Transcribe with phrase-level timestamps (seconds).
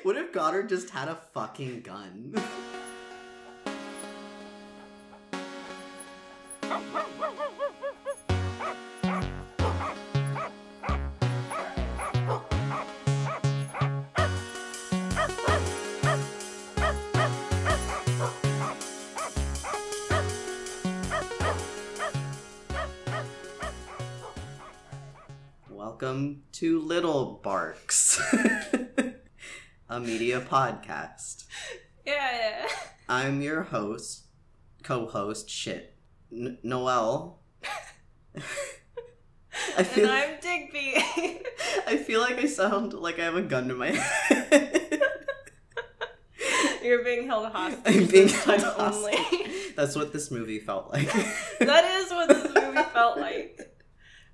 [0.04, 2.34] what if Goddard just had a fucking gun?
[25.68, 28.20] Welcome to Little Barks,
[29.90, 31.44] a media podcast.
[32.06, 32.14] Yeah.
[32.62, 32.66] Yeah.
[33.08, 34.24] I'm your host,
[34.84, 35.96] co-host, shit,
[36.32, 37.40] N- Noel.
[39.76, 40.94] I feel and I'm Digby.
[41.86, 45.02] I feel like I sound like I have a gun to my head.
[46.82, 47.80] You're being held hostage.
[47.84, 49.18] I'm being held only.
[49.76, 51.12] That's what this movie felt like.
[51.58, 53.58] that is what this movie felt like.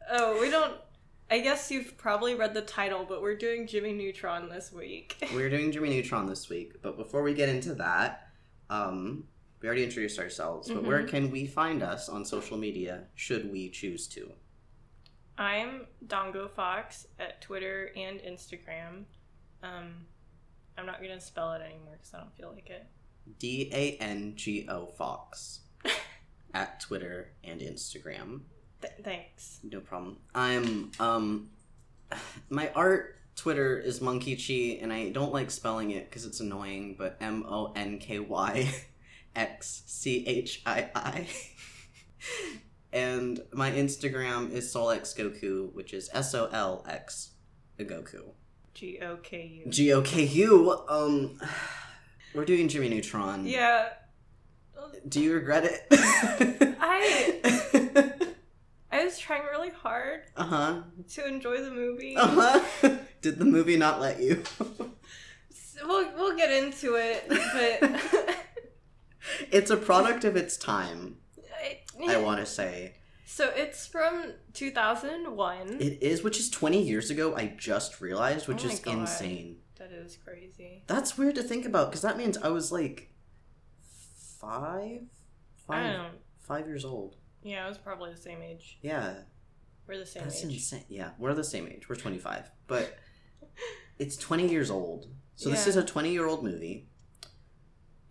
[0.08, 0.72] Oh, we don't.
[1.30, 5.16] I guess you've probably read the title, but we're doing Jimmy Neutron this week.
[5.34, 8.28] We're doing Jimmy Neutron this week, but before we get into that,
[8.70, 9.24] um,
[9.60, 11.08] we already introduced ourselves, but where Mhm.
[11.08, 14.32] can we find us on social media should we choose to?
[15.36, 19.04] I'm Dango Fox at Twitter and Instagram.
[19.64, 20.06] Um,
[20.78, 22.86] I'm not gonna spell it anymore because I don't feel like it.
[23.40, 25.62] D A N G O Fox
[26.54, 28.42] at Twitter and Instagram.
[28.86, 29.60] Th- thanks.
[29.62, 30.18] No problem.
[30.34, 31.50] I'm um
[32.48, 36.96] my art Twitter is Monkey Chi and I don't like spelling it because it's annoying,
[36.98, 38.68] but M O N K Y
[39.36, 41.26] X C H I I.
[42.92, 47.32] And my Instagram is Solx Goku, which is S O L X
[47.78, 48.30] Goku.
[48.72, 49.70] G O K U.
[49.70, 50.80] G O K U.
[50.88, 51.38] Um
[52.34, 53.46] we're doing Jimmy Neutron.
[53.46, 53.90] Yeah.
[55.08, 55.86] Do you regret it?
[56.80, 58.12] I
[59.06, 60.82] was trying really hard Uh huh.
[61.14, 62.16] to enjoy the movie.
[62.16, 62.90] Uh huh.
[63.22, 64.42] Did the movie not let you?
[65.50, 68.36] So we'll we'll get into it, but
[69.50, 71.16] it's a product of its time,
[71.60, 71.80] I,
[72.14, 72.94] I want to say.
[73.26, 75.76] So it's from 2001.
[75.80, 78.98] It is, which is 20 years ago, I just realized, which Oh is God.
[79.00, 79.56] insane.
[79.78, 80.84] that is crazy.
[80.86, 83.10] That's weird to think about because that means I was like
[84.40, 85.00] five?
[85.66, 87.16] Five, five years old.
[87.46, 88.78] Yeah, I was probably the same age.
[88.82, 89.14] Yeah,
[89.86, 90.52] We're the same that's age.
[90.52, 90.84] insane.
[90.88, 91.88] Yeah, we're the same age.
[91.88, 92.50] We're 25.
[92.66, 92.98] But
[93.98, 95.06] it's 20 years old.
[95.36, 96.88] So this is a 20 year old movie.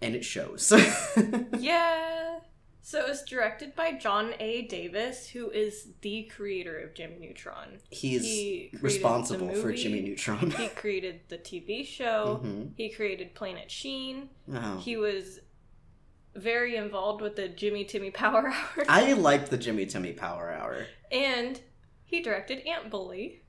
[0.02, 0.72] And it shows.
[1.60, 2.40] Yeah.
[2.82, 4.62] So it was directed by John A.
[4.68, 7.80] Davis, who is the creator of Jimmy Neutron.
[7.90, 10.52] He's He responsible for Jimmy Neutron.
[10.52, 12.42] He created the TV show.
[12.44, 14.30] hmm He created Planet Sheen.
[14.54, 14.78] Oh.
[14.78, 15.40] He was
[16.36, 18.48] very involved with the Jimmy Timmy Power
[18.78, 18.86] Hour.
[18.90, 20.86] I liked the Jimmy Timmy Power Hour.
[21.12, 21.60] and
[22.04, 23.42] he directed Ant Bully.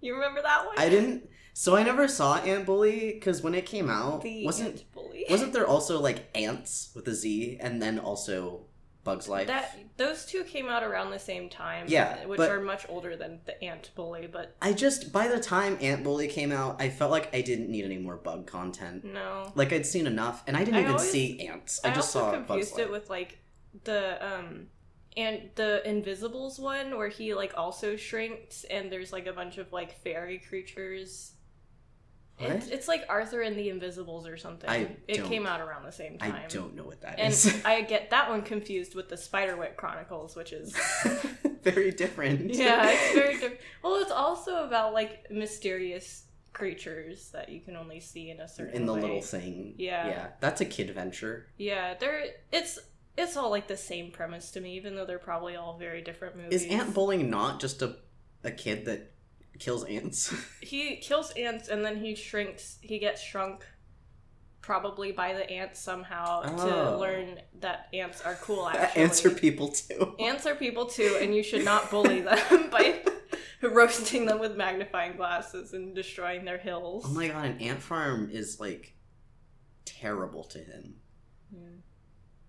[0.00, 0.74] You remember that one?
[0.78, 1.28] I didn't.
[1.54, 5.24] So I never saw Ant Bully because when it came out, The wasn't Ant Bully.
[5.30, 8.66] wasn't there also like ants with a Z and then also
[9.04, 9.46] Bugs Life?
[9.46, 11.86] that those two came out around the same time.
[11.88, 15.78] Yeah, which are much older than the Ant Bully, but I just by the time
[15.80, 19.04] Ant Bully came out, I felt like I didn't need any more bug content.
[19.04, 19.52] no.
[19.54, 21.80] Like I'd seen enough, and I didn't I even always- see ants.
[21.84, 22.80] I, I, just saw Bugs confused Life.
[22.86, 23.38] it with like
[23.84, 24.66] the um
[25.16, 29.72] and the Invisibles one where he like also shrinks and there's like a bunch of
[29.72, 31.33] like fairy creatures.
[32.38, 34.68] It's, it's like Arthur and the Invisibles or something.
[34.68, 36.32] I it came out around the same time.
[36.32, 37.60] I don't know what that And is.
[37.64, 40.76] I get that one confused with the Spiderwick Chronicles, which is
[41.62, 42.52] Very different.
[42.54, 43.60] yeah, it's very different.
[43.82, 48.74] Well, it's also about like mysterious creatures that you can only see in a certain
[48.74, 49.00] in the way.
[49.00, 49.74] little thing.
[49.78, 50.06] Yeah.
[50.08, 51.46] yeah, that's a kid venture.
[51.56, 52.78] Yeah, they're it's
[53.16, 56.36] it's all like the same premise to me, even though they're probably all very different
[56.36, 56.64] movies.
[56.64, 57.96] Is ant bullying not just a
[58.42, 59.13] a kid that
[59.58, 60.34] kills ants?
[60.60, 62.78] he kills ants and then he shrinks.
[62.80, 63.64] He gets shrunk,
[64.60, 66.66] probably by the ants somehow Oh.
[66.68, 68.68] to learn that ants are cool.
[68.68, 70.14] Actually, Ants are people too.
[70.18, 73.00] Ants are people too, and you should not bully them by
[73.62, 77.04] roasting them with magnifying glasses and destroying their hills.
[77.06, 78.94] Oh my god, an ant farm is like
[79.84, 80.96] terrible to him.
[81.52, 81.60] Yeah.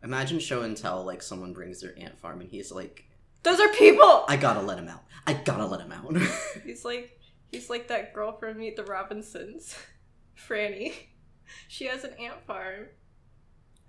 [0.04, 3.05] Imagine show and tell like someone brings their ant farm and he's like,
[3.46, 4.26] Those are people.
[4.28, 5.04] I gotta let him out.
[5.26, 6.16] I gotta let him out.
[6.66, 7.18] He's like
[7.52, 9.78] he's like that girl from Meet the Robinsons,
[10.50, 10.94] Franny.
[11.70, 12.88] She has an ant farm.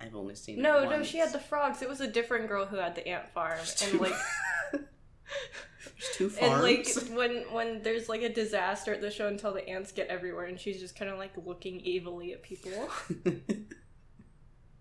[0.00, 0.60] I've only seen.
[0.62, 1.80] No, no, she had the frogs.
[1.82, 4.12] It was a different girl who had the ant farm, There's and two- like,
[4.72, 6.52] There's two farms.
[6.52, 6.86] and like
[7.18, 10.60] when when there's like a disaster at the show until the ants get everywhere, and
[10.60, 12.90] she's just kind of like looking evilly at people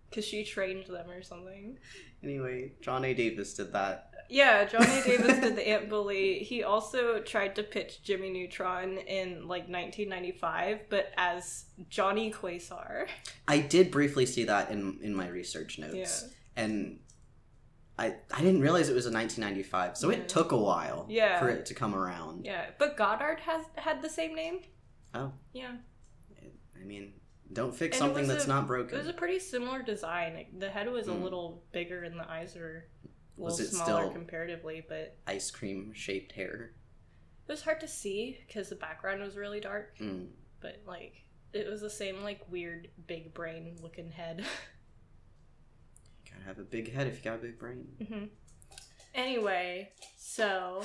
[0.10, 1.78] because she trained them or something.
[2.24, 3.14] anyway, John A.
[3.14, 4.12] Davis did that.
[4.30, 6.40] Yeah, Johnny Davis did the Ant Bully.
[6.40, 13.08] He also tried to pitch Jimmy Neutron in like 1995, but as Johnny Quasar.
[13.48, 16.24] I did briefly see that in in my research notes,
[16.58, 16.64] Yeah.
[16.64, 17.00] and
[17.98, 20.18] I I didn't realize it was a 1995, so Yeah.
[20.18, 21.40] it took a while Yeah.
[21.40, 22.46] for it to come around.
[22.46, 24.60] Yeah, but Goddard has had the same name.
[25.14, 25.76] Oh, Yeah,
[26.76, 27.14] I mean,
[27.54, 28.96] don't fix And something that's a- not broken.
[28.96, 30.46] it was a pretty similar design.
[30.58, 31.22] The head was a Mm.
[31.24, 34.84] little bigger, and the eyes were a Was it smaller still- comparatively.
[34.88, 36.72] But Ice cream shaped hair.
[37.48, 39.98] it was hard to see because the background was really dark.
[40.00, 40.28] Mm.
[40.62, 41.16] But like,
[41.54, 44.46] it was the same like weird big brain looking head.
[46.26, 47.86] You gotta have a big head if you got a big brain.
[48.10, 48.26] hmm
[49.14, 50.84] Anyway, so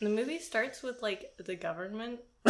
[0.00, 2.20] the movie starts with like the government.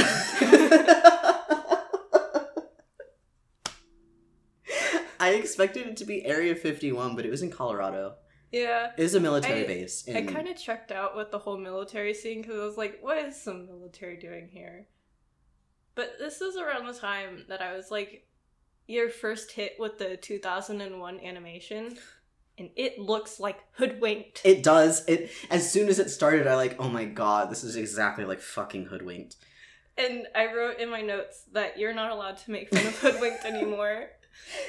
[5.24, 8.16] I expected it to be Area 51, but it was in Colorado.
[8.52, 8.90] Yeah.
[8.96, 10.04] It was a military I- base.
[10.08, 13.18] I kind of checked out with the whole military scene because I was like, what
[13.18, 14.86] is some military doing here?
[15.94, 18.26] But this is around the time that I was like,
[18.86, 21.96] your first hit with the 2001 animation,
[22.58, 24.42] and it looks like hoodwinked.
[24.44, 25.04] It does.
[25.08, 28.40] It as soon as it started, I like, oh my god, this is exactly like
[28.40, 29.36] fucking hoodwinked.
[29.96, 33.44] And I wrote in my notes that you're not allowed to make fun of Hoodwinked
[33.44, 34.08] anymore.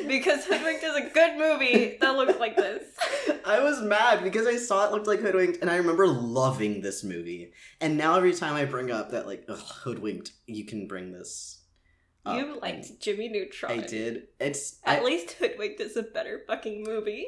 [0.07, 2.83] Because Hoodwinked is a good movie that looks like this.
[3.45, 7.03] I was mad because I saw it looked like hoodwinked, and I remember loving this
[7.03, 7.53] movie.
[7.79, 11.61] And now every time I bring up that like ugh, hoodwinked, you can bring this.
[12.25, 13.71] up, you liked Jimmy Neutron.
[13.71, 14.23] I did.
[14.39, 17.27] It's At I, least Hoodwinked is a better fucking movie.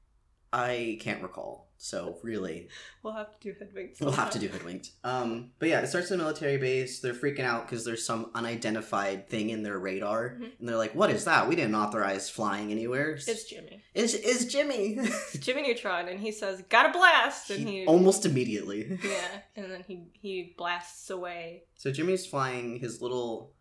[0.52, 1.67] I can't recall.
[1.80, 2.68] So really,
[3.04, 4.00] we'll have to do Hoodwinked.
[4.00, 4.90] we'll have to do hoodwinked.
[5.04, 6.98] Um, but yeah, it starts in a military base.
[6.98, 10.58] They're freaking out because there's some unidentified thing in their radar, Mhm.
[10.58, 11.48] and they're like, "What is that?
[11.48, 13.84] We didn't authorize flying anywhere." It's Jimmy.
[13.94, 14.96] is is Jimmy?
[14.98, 18.98] It's Jimmy Neutron, and he says, "Got a blast!" And He- he, almost immediately.
[19.04, 21.62] yeah, and then he he blasts away.
[21.76, 23.52] So Jimmy's flying his little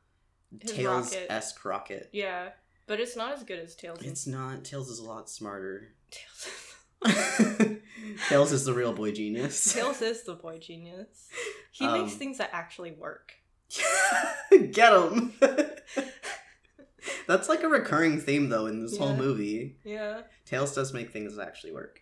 [0.60, 1.32] His Tails rocket.
[1.32, 2.10] esque rocket.
[2.14, 2.50] Yeah,
[2.88, 4.00] but it's not as good as Tails.
[4.02, 4.64] It's not.
[4.66, 5.94] Tails is a lot smarter.
[6.10, 6.64] Tails.
[8.30, 9.74] Tails is the real boy genius.
[9.74, 11.30] Tails is the boy genius.
[11.72, 13.34] He Um, makes things that actually work.
[14.72, 15.34] Get him.
[17.28, 19.78] That's like a recurring theme though in this whole movie.
[19.84, 22.00] Yeah, Tails does make things that actually work.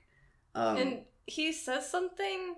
[0.54, 2.56] Um, and he says something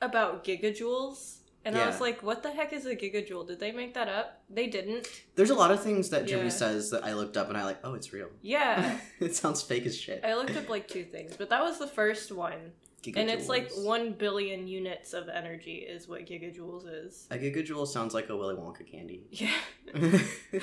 [0.00, 1.39] about gigajoules.
[1.64, 3.46] And I was like, what the heck is a gigajoule?
[3.46, 4.42] Did they make that up?
[4.48, 5.06] They didn't.
[5.36, 6.48] there's a lot of things that Jimmy Yeah.
[6.48, 7.78] says that I looked up and I like.
[7.84, 8.28] Oh, it's real.
[8.40, 8.98] Yeah.
[9.20, 10.24] it sounds fake as shit.
[10.24, 12.72] I looked up like two things, but that was the first one.
[13.16, 17.26] And it's like one billion units of energy is what gigajoules is.
[17.30, 19.26] A gigajoule sounds like a Willy Wonka candy.
[19.30, 19.52] Yeah.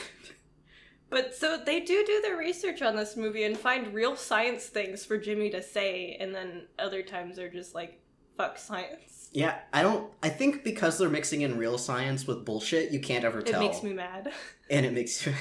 [1.09, 5.05] But so they do do their research on this movie and find real science things
[5.05, 8.01] for Jimmy to say, and then other times they're just like,
[8.35, 9.16] fuck science.
[9.31, 10.11] Yeah, I don't.
[10.23, 13.61] I think because they're mixing in real science with bullshit, you can't ever tell.
[13.61, 14.31] It makes me mad.
[14.69, 15.33] and it makes you.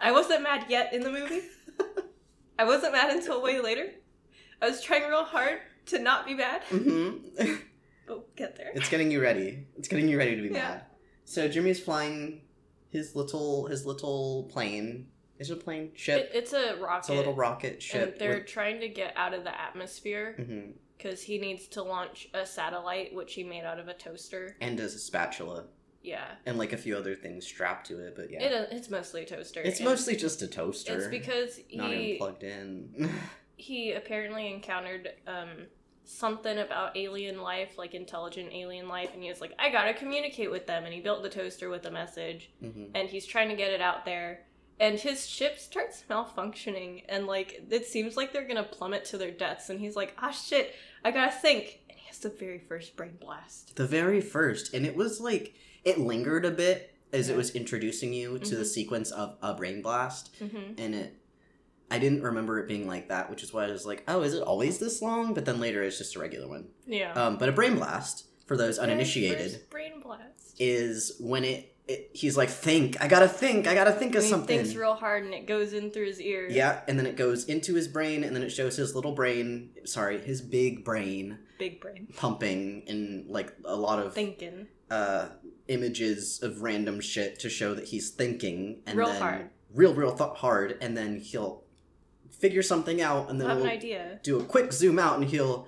[0.00, 1.42] I wasn't mad yet in the movie.
[2.58, 3.90] I wasn't mad until way later.
[4.62, 7.48] I was trying real hard to not be mad, hmm but
[8.08, 8.70] we'll get there.
[8.74, 9.66] It's getting you ready.
[9.76, 10.62] It's getting you ready to be Yeah.
[10.62, 10.82] mad.
[11.24, 12.42] So Jimmy's flying
[12.90, 15.08] his little his little plane.
[15.38, 15.90] Is it a plane?
[15.94, 16.18] Ship.
[16.18, 16.98] It, it's a rocket.
[17.00, 18.12] it's a little rocket ship.
[18.12, 22.28] and they're trying to get out of the atmosphere hmm because he needs to launch
[22.34, 24.56] a satellite, which he made out of a toaster.
[24.60, 25.64] And does a spatula
[26.02, 29.22] Yeah, and like a few other things strapped to it, but yeah, it, it's mostly
[29.22, 29.60] a toaster.
[29.62, 30.96] it's and mostly just a toaster.
[30.96, 33.10] It's because he not even plugged in.
[33.56, 35.66] he apparently encountered um
[36.08, 40.50] something about alien life, like intelligent alien life, and he was like, I gotta communicate
[40.50, 43.56] with them, and he built the toaster with a message, hmm and he's trying to
[43.56, 44.40] get it out there.
[44.78, 49.30] And his ship starts malfunctioning, and like it seems like they're gonna plummet to their
[49.30, 49.70] deaths.
[49.70, 53.16] And he's like, "Ah, shit, I gotta think." And he has the very first brain
[53.20, 53.74] blast.
[53.76, 55.54] The very first, and it was like
[55.84, 58.66] it lingered a bit as it was introducing you to the Mhm.
[58.66, 60.34] sequence of a brain blast.
[60.38, 61.14] hmm and it
[61.88, 64.34] I didn't remember it being like that, which is why I was like, oh, is
[64.34, 65.34] it always this long?
[65.34, 66.66] But then later it's just a regular one.
[66.84, 67.12] Yeah.
[67.12, 70.56] Um, but a brain blast, for those uninitiated, brain blast.
[70.58, 74.58] is when it, it he's like, think, I gotta think, I gotta think of something.
[74.58, 76.52] he thinks real hard, and it goes in through his ears.
[76.54, 79.70] yeah, and then it goes into his brain, and then it shows his little brain,
[79.84, 82.08] sorry, his big brain Big brain.
[82.16, 84.66] pumping in like a lot of Thinking.
[84.90, 85.28] uh,
[85.68, 89.50] images of random shit to show that he's thinking and Real then hard.
[89.74, 91.64] real real th- hard and then he'll
[92.30, 94.20] figure something out and then we'll idea.
[94.22, 95.66] do a quick zoom out and he'll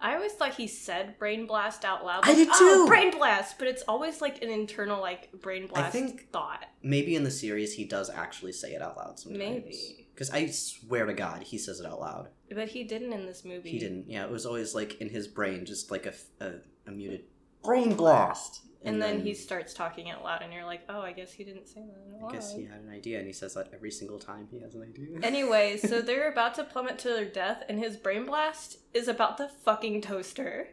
[0.00, 2.24] I always thought he said brain blast out loud.
[2.24, 5.66] I like, did "Oh, too!" brain blast, but it's always like an internal like brain
[5.66, 6.64] blast I think- thought.
[6.82, 10.08] maybe in the series he does actually say it out loud sometimes Maybe.
[10.14, 12.28] Because I swear to God, he says it out loud.
[12.54, 13.70] But he didn't in this movie.
[13.70, 14.08] He didn't.
[14.10, 16.12] Yeah, it was always like in his brain, just like a,
[16.44, 16.52] a,
[16.86, 17.24] a muted
[17.64, 18.62] brain blast.
[18.82, 21.68] And, then, he starts talking out loud, and you're like, oh, I guess he didn't
[21.68, 24.48] say that I guess he had an idea, and he says that every single time
[24.50, 25.18] he has an idea.
[25.22, 29.36] Anyway, so they're about to plummet to their death, and his brain blast is about
[29.36, 30.68] the fucking toaster.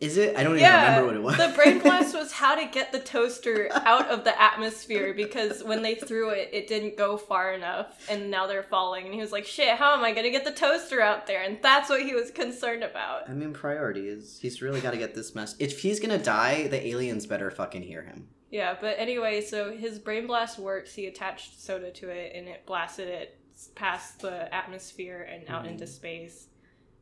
[0.00, 0.36] Is it?
[0.36, 1.48] I don't Yeah, even remember what it was.
[1.50, 5.82] the brain blast was how to get the toaster out of the atmosphere because when
[5.82, 9.04] they threw it, it didn't go far enough, and now they're falling.
[9.06, 11.58] And he was like, "Shit, how am I gonna get the toaster out there?" And
[11.62, 13.30] that's what he was concerned about.
[13.30, 14.38] I mean, priorities.
[14.42, 15.54] He's really got to get this mess.
[15.58, 18.28] If he's gonna die, the aliens better fucking hear him.
[18.50, 20.94] Yeah, but anyway, so his brain blast works.
[20.94, 23.38] He attached soda to it, and it blasted it
[23.74, 25.70] past the atmosphere and out Mhm.
[25.70, 26.48] into space.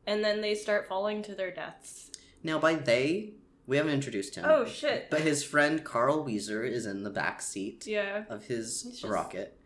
[0.05, 2.11] And then they start falling to their deaths.
[2.43, 3.33] Now, by they,
[3.67, 4.45] we haven't introduced him.
[4.47, 5.09] Oh shit!
[5.09, 9.57] But his friend Carl Weezer is in the back seat Yeah, of his rocket.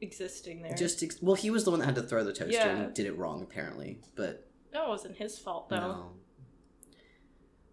[0.00, 0.74] existing there.
[0.74, 2.68] Just ex- well, he was the one that had to throw the toaster Yeah.
[2.68, 4.00] and did it wrong apparently.
[4.16, 5.76] But that wasn't his fault though.
[5.78, 6.10] no.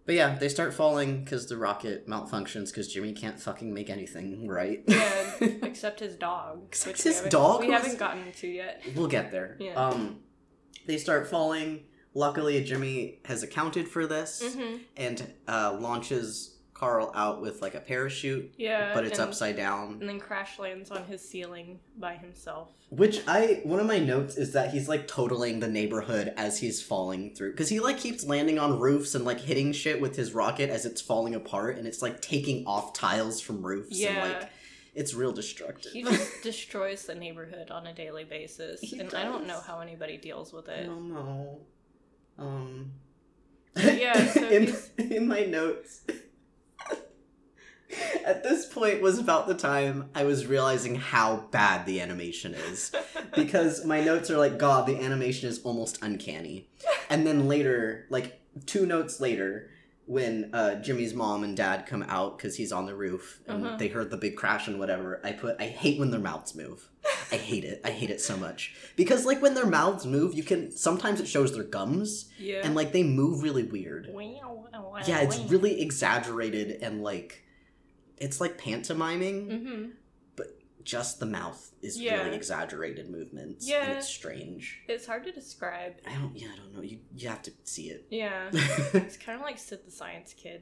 [0.06, 4.48] But yeah, they start falling because the rocket malfunctions because Jimmy can't fucking make anything
[4.50, 4.84] right.
[4.86, 6.64] Yeah, except his dog.
[6.68, 8.84] Except we his haven't- dog We was- haven't gotten to yet.
[8.96, 9.56] we'll get there.
[9.60, 9.74] Yeah.
[9.76, 10.20] Um,
[10.86, 11.86] they start falling.
[12.14, 17.80] Luckily, Jimmy has accounted for this hmm and uh, launches Carl out with like a
[17.80, 19.98] parachute, Yeah, but it's and, upside down.
[20.02, 22.70] and then crash lands on his ceiling by himself.
[22.90, 26.82] Which I one of my notes is that he's like totaling the neighborhood as he's
[26.82, 30.34] falling through because he like keeps landing on roofs and like hitting shit with his
[30.34, 34.10] rocket as it's falling apart and it's like taking off tiles from roofs Yeah.
[34.24, 34.50] and like
[34.94, 35.92] it's real destructive.
[35.92, 39.80] He just destroys the neighborhood on a daily basis, He and I don't know how
[39.80, 40.86] anybody deals with I it.
[40.86, 41.62] don't know.
[42.38, 42.92] Um.
[43.76, 46.02] Yeah, so in, in my notes.
[48.26, 52.92] At this point was about the time I was realizing how bad the animation is.
[53.36, 56.70] because my notes are like, God, the animation is almost uncanny.
[57.10, 59.70] And then later, like two notes later,
[60.08, 63.78] when uh, Jimmy's mom and dad come out because he's on the roof and Uh-huh.
[63.78, 66.90] they heard the big crash and whatever, I put, I hate when their mouths move.
[67.34, 67.82] I hate it.
[67.84, 68.76] I hate it so much.
[68.96, 72.62] Because, like, when their mouths move, you can, sometimes it shows their gums yeah.
[72.64, 74.08] and, like, they move really weird.
[75.08, 77.44] Yeah, it's really exaggerated and, like,
[78.18, 79.92] it's like pantomiming Mhm.
[80.36, 80.48] But
[80.84, 82.24] Just the mouth is Yeah.
[82.24, 83.68] really exaggerated movements.
[83.68, 83.84] Yeah.
[83.90, 84.82] And it's strange.
[84.88, 85.96] It's hard to describe.
[86.06, 86.82] I don't yeah, I don't know.
[86.82, 88.06] You you have to see it.
[88.10, 88.50] Yeah.
[88.94, 90.62] It's kind of like Sid the Science Kid.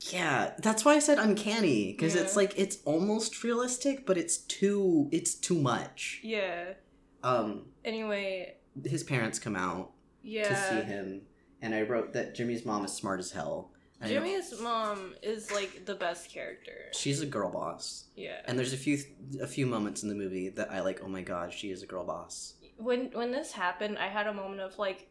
[0.00, 5.08] Yeah, that's why I said uncanny because it's like it's almost realistic, but it's too
[5.12, 6.20] it's too much.
[6.22, 6.74] Yeah.
[7.22, 10.48] Um Anyway, his parents come out yeah.
[10.48, 11.22] to see him
[11.62, 13.70] and I wrote that Jimmy's mom is smart as hell.
[14.00, 16.90] And Jimmy's mom is like the best character.
[16.92, 18.04] she's a girl boss.
[18.14, 18.40] Yeah.
[18.44, 18.98] And there's a few
[19.40, 21.86] a few moments in the movie that I like, oh my god, she is a
[21.86, 22.54] girl boss.
[22.76, 25.08] when when this happened, I had a moment of like,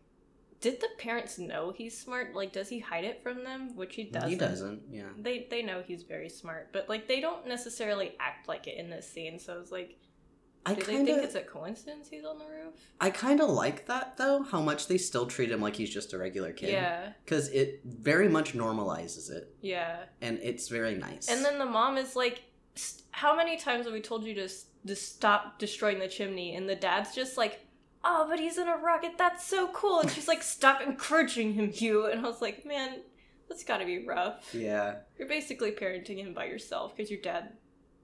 [0.66, 2.34] did the parents know he's smart?
[2.34, 3.76] Like, does he hide it from them?
[3.76, 4.30] Which he doesn't.
[4.32, 5.10] He doesn't, yeah.
[5.16, 8.90] They they know he's very smart, but like they don't necessarily act like it in
[8.90, 9.38] this scene.
[9.38, 9.98] So it's like,
[10.66, 12.74] I do they think it's a coincidence he's on the roof?
[13.00, 16.14] I kind of like that though, how much they still treat him like he's just
[16.14, 16.72] a regular kid.
[16.72, 19.98] Yeah, Because it very much normalizes it, yeah.
[20.20, 21.28] and it's very nice.
[21.30, 22.42] And then the mom is like,
[23.12, 24.50] "How many times have we told you to
[24.88, 27.60] to stop destroying the chimney?" And the dad's just like,
[28.06, 29.18] "Oh, but he's in a rocket.
[29.18, 32.06] That's so cool." And she's like, "Stop encouraging him, Hugh.
[32.06, 33.02] And I was like, "Man,
[33.50, 34.54] that's got to be rough.
[34.54, 37.54] yeah, You're basically parenting him by yourself because your dad,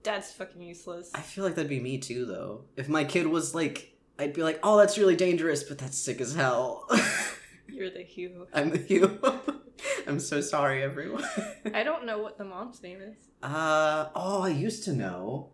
[0.04, 2.66] dad's fucking useless." I feel like that'd be me too, though.
[2.76, 6.20] If my kid was like, I'd be like, "Oh, that's really dangerous, but that's sick
[6.22, 6.88] as hell."
[7.68, 8.48] You're the Hugh.
[8.54, 9.20] I'm the Hugh.
[10.08, 11.24] I'm so sorry, everyone.
[11.74, 13.16] I don't know what the mom's name is.
[13.42, 15.50] uh oh, I used to know.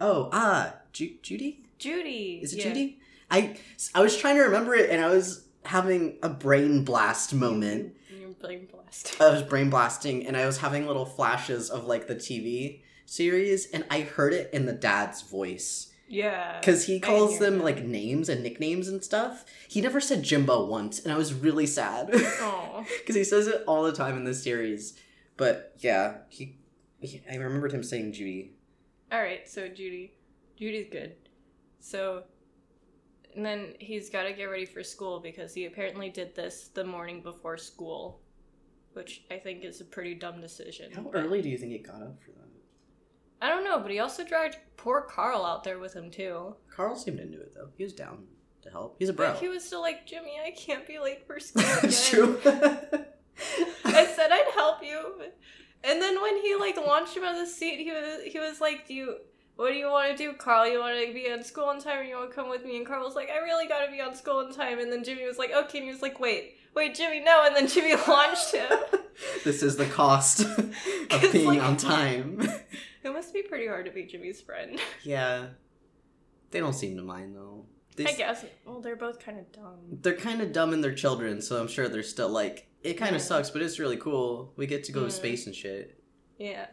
[0.00, 1.64] Oh ah, Ju- Judy.
[1.78, 2.40] Judy.
[2.42, 2.64] Is it yeah.
[2.68, 3.00] Judy?
[3.30, 3.56] I
[3.94, 7.94] I was trying to remember it, and I was having a brain blast moment.
[8.40, 9.20] Brain blast.
[9.20, 13.68] I was brain blasting and I was having little flashes of like the TV series
[13.70, 16.58] and I heard it in the dad's voice yeah.
[16.60, 17.64] because he calls them that.
[17.64, 19.44] like names and nicknames and stuff.
[19.66, 23.82] He never said Jimbo once and I was really sad because he says it all
[23.82, 24.96] the time in the series.
[25.36, 26.58] But yeah, he,
[27.00, 28.52] he I remembered him saying Judy.
[29.10, 30.12] All right, so Judy,
[30.56, 31.16] Judy's good.
[31.80, 32.24] So,
[33.38, 36.82] and then he's got to get ready for school because he apparently did this the
[36.82, 38.20] morning before school,
[38.94, 40.90] which I think is a pretty dumb decision.
[40.92, 42.48] How early do you think he got up for that?
[43.40, 46.56] I don't know, but he also dragged poor Carl out there with him too.
[46.68, 47.68] Carl seemed into it though.
[47.76, 48.24] He was down
[48.62, 48.96] to help.
[48.98, 49.30] He's a bro.
[49.30, 51.62] But he was still like, Jimmy, I can't be late for school.
[51.62, 52.40] That's true.
[52.44, 55.12] I said I'd help you,
[55.84, 58.60] and then when he like launched him out of the seat, he was he was
[58.60, 59.16] like, "Do you
[59.58, 60.68] what do you want to do, Carl?
[60.68, 62.76] You want to be on school on time, or you want to come with me?
[62.76, 64.78] And Carl was like, I really got to be on school on time.
[64.78, 65.78] And then Jimmy was like, okay.
[65.78, 67.42] And he was like, wait, wait, Jimmy, no.
[67.44, 68.70] And then Jimmy launched him.
[69.44, 70.40] this is the cost
[71.10, 72.40] of being like- on time.
[73.02, 74.80] it must be pretty hard to be Jimmy's friend.
[75.02, 75.46] yeah.
[76.52, 77.66] They don't seem to mind though.
[77.96, 78.44] They I guess.
[78.64, 79.80] Well, they're both kind of dumb.
[79.90, 83.10] They're kind of dumb and they're children, so I'm sure they're still like, it kind
[83.10, 83.16] Yeah.
[83.16, 84.52] of sucks, but it's really cool.
[84.56, 85.06] We get to go Yeah.
[85.08, 85.18] to mm-hmm.
[85.18, 86.00] space and shit.
[86.38, 86.66] Yeah.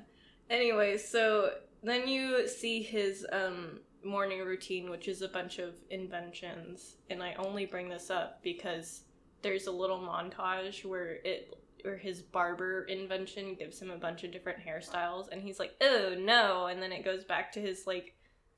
[0.51, 1.49] Anyway, so
[1.87, 7.33] then you see his um morning routine, which is a bunch of inventions, and I
[7.35, 9.01] only bring this up because
[9.41, 14.31] there's a little montage where it where his barber invention gives him a bunch of
[14.31, 18.15] different hairstyles, and he's like, "Oh no!" and then it goes back to his like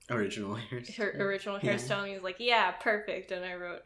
[0.10, 0.96] Original hairs.
[0.96, 1.74] her original Yeah.
[1.76, 3.82] hairstyle, and he's like, "Yeah, perfect." And I wrote,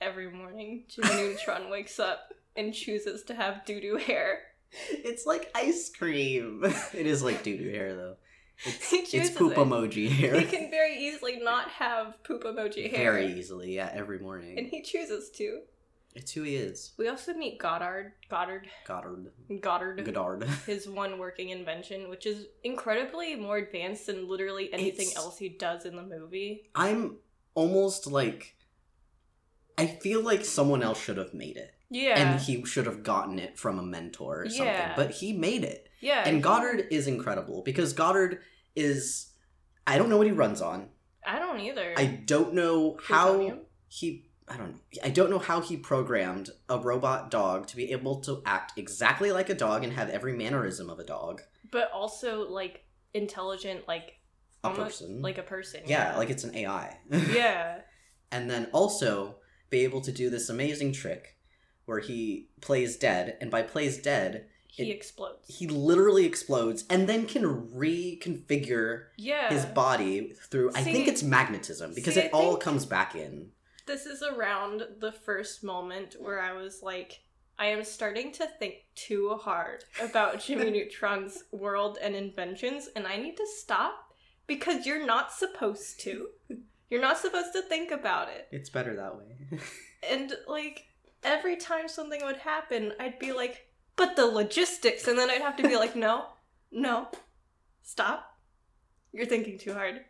[0.00, 4.40] "Every morning, Jimmy Neutron wakes up and chooses to have doo doo hair."
[4.90, 6.62] It's like ice cream.
[6.94, 8.16] it is like doo doo hair though.
[8.64, 9.58] It's, it's poop it.
[9.58, 10.38] emoji hair.
[10.38, 13.12] he can very easily not have poop emoji hair.
[13.14, 14.58] Very easily, yeah, every morning.
[14.58, 15.60] And he chooses to.
[16.14, 16.92] it's who he is.
[16.96, 18.12] We also meet Goddard.
[18.28, 18.68] Goddard.
[18.86, 19.32] Goddard.
[19.60, 20.04] Goddard.
[20.14, 20.44] Goddard.
[20.66, 25.48] His one working invention, which is incredibly more advanced than literally anything It's- else he
[25.48, 26.70] does in the movie.
[26.74, 27.16] I'm
[27.54, 28.54] almost like
[29.78, 31.74] I feel like someone else should have made it.
[31.90, 32.18] Yeah.
[32.18, 34.66] And he should have gotten it from a mentor or something.
[34.66, 34.94] Yeah.
[34.96, 35.88] But he made it.
[36.00, 36.22] yeah.
[36.26, 38.40] And Goddard is incredible because Goddard
[38.74, 39.32] is
[39.86, 40.88] I don't know what he runs on.
[41.26, 41.94] I don't either.
[41.96, 44.78] I don't know how he I don't know.
[45.04, 49.32] I don't know how he programmed a robot dog to be able to act exactly
[49.32, 51.42] like a dog and have every mannerism of a dog.
[51.70, 54.14] But also, like, intelligent, like,
[54.64, 55.22] A almost person.
[55.22, 55.82] like a person.
[55.86, 56.98] yeah, like it's an AI.
[57.10, 57.80] yeah.
[58.30, 59.36] and then also
[59.70, 61.36] be able to do this amazing trick
[61.86, 65.54] where he plays dead and by plays dead He It- explodes.
[65.54, 69.50] he literally explodes and then can reconfigure yeah.
[69.50, 73.52] his body through I think it's magnetism because see, it I all comes back in.
[73.86, 77.20] this is around the first moment where I was like,
[77.58, 83.18] I am starting to think too hard about Jimmy Neutron's world and inventions, and I
[83.18, 84.14] need to stop
[84.46, 86.28] because you're not supposed to.
[86.88, 88.48] You're not supposed to think about it.
[88.50, 89.58] It's better that way.
[90.10, 90.86] And, like,
[91.22, 95.56] every time something would happen, I'd be like, but the logistics, and then I'd have
[95.56, 96.26] to be like, no,
[96.70, 97.08] no,
[97.82, 98.26] stop.
[99.12, 100.00] You're thinking too hard.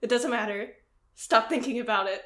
[0.00, 0.68] It doesn't matter.
[1.14, 2.22] Stop thinking about it.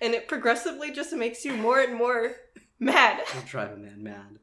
[0.00, 2.32] And it progressively just makes you more and more
[2.80, 3.22] mad.
[3.34, 4.38] I'll drive a man mad.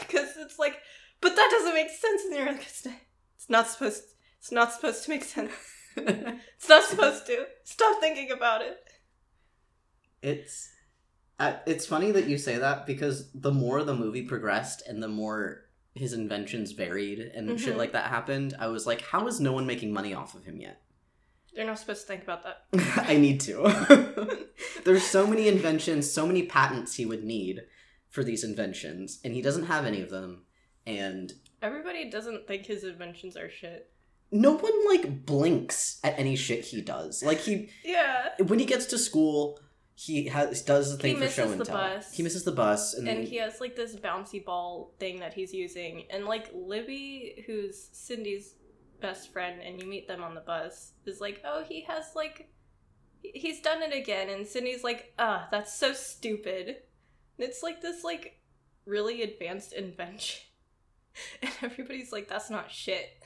[0.00, 0.78] Because it's like,
[1.20, 2.22] but that doesn't make sense.
[2.24, 2.94] And you're like, it's not,
[3.36, 4.04] it's not supposed
[4.44, 5.52] it's not supposed to make sense.
[5.96, 7.46] It's not supposed to.
[7.62, 8.76] Stop thinking about it.
[10.22, 10.68] it's
[11.40, 15.62] it's funny that you say that because the more the movie progressed and the more
[15.94, 17.78] his inventions varied and shit Mhm.
[17.78, 20.60] like that happened, I was like, how is no one making money off of him
[20.60, 20.80] yet?
[21.52, 22.64] You're not supposed to think about that.
[23.08, 24.38] I need to.
[24.84, 27.62] There's so many inventions, so many patents he would need
[28.08, 30.44] for these inventions, and he doesn't have any of them.
[30.86, 33.90] And Everybody doesn't think his inventions are shit.
[34.32, 37.22] no one like blinks at any shit he does.
[37.22, 38.30] Like he Yeah.
[38.46, 39.60] when he gets to school,
[39.94, 41.76] he has does the thing for show and tell.
[41.76, 42.12] bus.
[42.12, 45.54] He misses the bus, and, And he has like this bouncy ball thing that he's
[45.54, 46.06] using.
[46.10, 48.54] And like Libby, who's Cindy's
[49.00, 52.50] best friend, and you meet them on the bus, is like, oh, he has like,
[53.22, 54.28] he's done it again.
[54.30, 56.68] And Cindy's like, ah, that's so stupid.
[56.68, 58.40] And it's like this like
[58.86, 60.42] really advanced invention.
[61.40, 63.22] And everybody's like, that's not shit.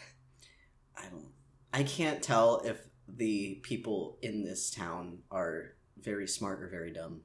[0.94, 1.30] I don't.
[1.72, 2.76] I can't tell if
[3.08, 7.22] the people in this town are very smart or very dumb.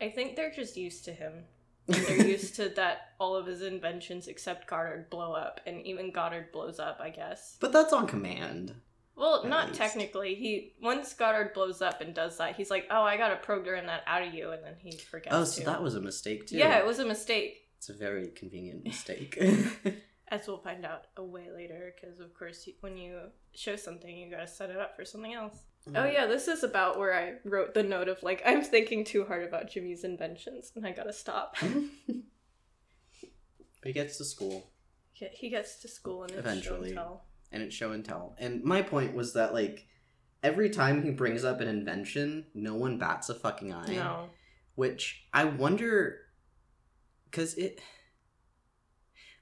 [0.00, 1.44] I think they're just used to him.
[1.86, 6.50] They're used to that all of his inventions except Goddard blow up, and even Goddard
[6.50, 7.58] blows up, I guess.
[7.60, 8.72] But that's on command.
[9.16, 9.78] Well, not least.
[9.80, 10.34] technically.
[10.34, 14.02] He once Goddard blows up and does that, he's like, "Oh, I gotta program that
[14.06, 15.36] out of you," and then he forgets.
[15.36, 15.66] Oh, so to.
[15.66, 16.56] that was a mistake too.
[16.56, 19.36] yeah, it was a mistake, It's a very convenient mistake.
[20.28, 21.94] as we'll find out a way later.
[21.94, 23.18] Because of course, when you
[23.54, 25.58] show something, you gotta set it up for something else.
[25.94, 29.24] Oh yeah, this is about where I wrote the note of like, I'm thinking too
[29.26, 31.56] hard about Jimmy's inventions, and I gotta stop.
[33.84, 34.70] He gets to school
[35.12, 36.78] He- he gets to school and it's Eventually.
[36.78, 37.24] show and tell.
[37.52, 38.34] and it's show and tell.
[38.38, 39.86] And my point was that like
[40.42, 43.92] every time he brings up an invention, no one bats a fucking eye.
[43.94, 44.30] No.
[44.74, 46.20] Which I wonder
[47.30, 47.80] cuz it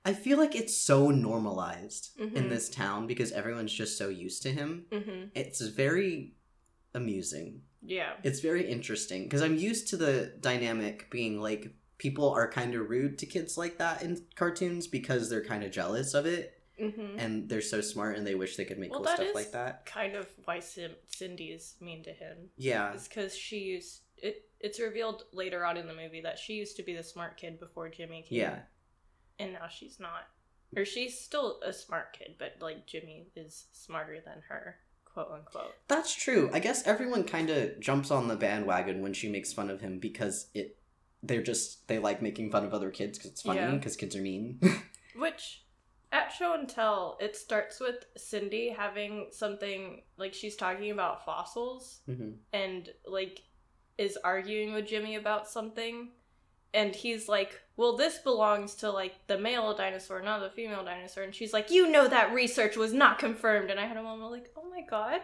[0.05, 2.49] I feel like it's so normalized in Mhm.
[2.49, 4.87] this town because everyone's just so used to him.
[4.91, 5.27] Mm-hmm.
[5.35, 6.35] It's very
[6.95, 7.63] amusing.
[7.83, 8.15] Yeah.
[8.23, 12.91] It's very interesting because I'm used to the dynamic being like people are kind of
[12.91, 16.59] rude to kids like that in cartoons because they're kind of jealous of it.
[16.79, 19.53] hmm and they're so smart and they wish they could make Well, cool stuff like
[19.53, 19.85] that.
[19.87, 22.51] Kind of why Sim- Cindy is mean to him.
[22.57, 22.95] Yeah.
[22.95, 24.49] It's because she used it.
[24.59, 27.61] It's revealed later on in the movie that she used to be the smart kid
[27.61, 28.39] before Jimmy came.
[28.39, 28.61] Yeah.
[29.39, 30.29] And now she's not.
[30.77, 35.75] Or she's still a smart kid, but like Jimmy is smarter than her, quote unquote.
[35.89, 36.49] That's true.
[36.53, 39.99] I guess everyone kind of jumps on the bandwagon when she makes fun of him
[39.99, 40.79] because it
[41.23, 43.71] they're just they like making fun of other kids because it's funny Yeah.
[43.73, 44.61] because kids are mean.
[45.15, 45.63] Which,
[46.11, 52.01] at show and tell, it starts with Cindy having something like she's talking about fossils
[52.09, 52.37] Mhm.
[52.55, 53.43] and like
[53.99, 56.13] is arguing with Jimmy about something.
[56.75, 61.25] And he's like, Well, this belongs to like the male dinosaur, not the female dinosaur.
[61.25, 63.71] And she's like, You know that research was not confirmed.
[63.71, 65.21] And I had a moment like, Oh my god.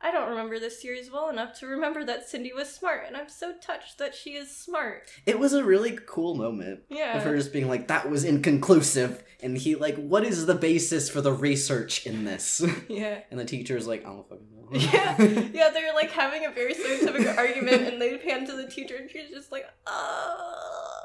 [0.00, 3.28] I don't remember this series well enough to remember that Cindy was smart, and I'm
[3.30, 5.08] so touched that she is smart.
[5.24, 7.16] It was a really cool moment Yeah.
[7.16, 11.08] of her just being like, "That was inconclusive," and he like, "What is the basis
[11.08, 13.20] for the research in this?" Yeah.
[13.30, 15.16] and the teacher's like, "I don't fucking know." Yeah,
[15.54, 19.10] yeah, they're like having a very scientific argument, and they pan to the teacher, and
[19.10, 21.04] she's just like, "Uh,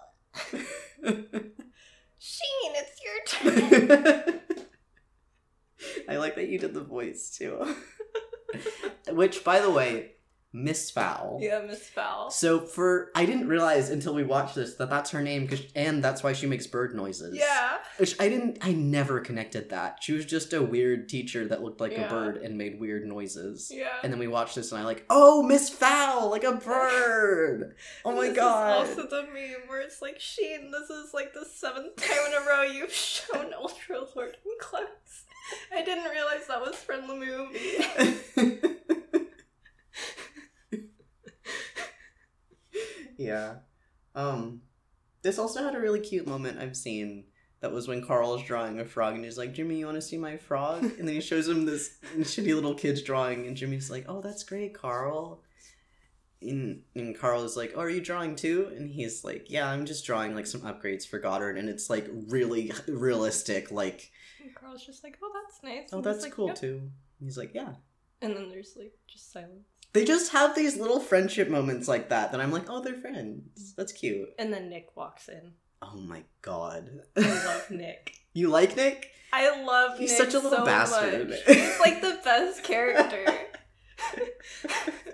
[2.19, 4.41] Sheen, it's your turn."
[6.09, 7.75] I like that you did the voice too.
[9.09, 10.11] Which, by the way,
[10.53, 11.39] Miss Fowl.
[11.41, 12.29] yeah, Miss Fowl.
[12.29, 16.03] So for I didn't realize until we watched this that that's her name, 'cause- and
[16.03, 17.37] that's why she makes bird noises.
[17.37, 18.57] Yeah, Which I didn't.
[18.59, 19.99] I never connected that.
[20.01, 22.07] She was just a weird teacher that looked like Yeah.
[22.07, 23.71] a bird and made weird noises.
[23.73, 23.99] yeah.
[24.03, 27.75] And then we watched this, and I like, oh, Miss Fowl, like a bird.
[28.03, 28.87] Oh my this god.
[28.89, 32.45] Also the meme where it's like, Sheen, this is like the seventh time in a
[32.45, 35.23] row you've shown Ultra Lord in class.
[35.73, 37.77] I didn't realize that was from the movie.
[43.17, 43.55] yeah.
[44.15, 44.61] Um
[45.21, 47.25] this also had a really cute moment I've seen
[47.61, 50.01] that was when Carl is drawing a frog and he's like, Jimmy, you want to
[50.01, 50.83] see my frog?
[50.83, 54.43] And then he shows him this shitty little kid's drawing, and Jimmy's like, Oh, that's
[54.43, 55.43] great, Carl.
[56.41, 58.71] And, and Carl is like, Oh, are you drawing too?
[58.75, 62.07] And he's like, Yeah, I'm just drawing like some upgrades for Goddard, and it's like
[62.27, 64.11] really realistic, like,
[64.45, 65.89] And Carl's just like, oh, that's nice.
[65.91, 66.81] Oh, And that's like, cool "Yep." too.
[67.19, 67.73] He's like, Yeah.
[68.21, 69.67] And then there's like just silence.
[69.93, 73.73] They just have these little friendship moments like that that I'm like, Oh, they're friends.
[73.75, 74.29] That's cute.
[74.39, 75.53] And then Nick walks in.
[75.81, 76.89] Oh my god.
[77.17, 78.15] I love Nick.
[78.33, 79.09] you like Nick?
[79.33, 81.29] I love He's Nick such a little so bastard.
[81.29, 81.39] much.
[81.47, 83.25] He's like the best character.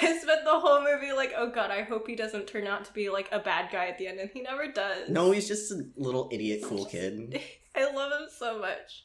[0.00, 2.92] I spent the whole movie like, oh god, I hope he doesn't turn out to
[2.92, 5.08] be like a bad guy at the end, and he never does.
[5.08, 7.40] No, he's just a little idiot cool kid.
[7.76, 9.04] I love him so much.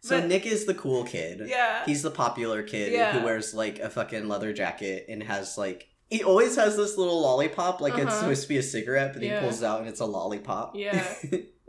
[0.00, 1.42] So But- Nick is the cool kid.
[1.46, 1.84] Yeah.
[1.84, 3.12] He's the popular kid Yeah.
[3.18, 7.20] who wears like a fucking leather jacket and has like he always has this little
[7.20, 8.20] lollipop like it's Uh-huh.
[8.20, 9.40] supposed to be a cigarette, but Yeah.
[9.40, 10.76] he pulls it out and it's a lollipop.
[10.76, 11.04] Yeah.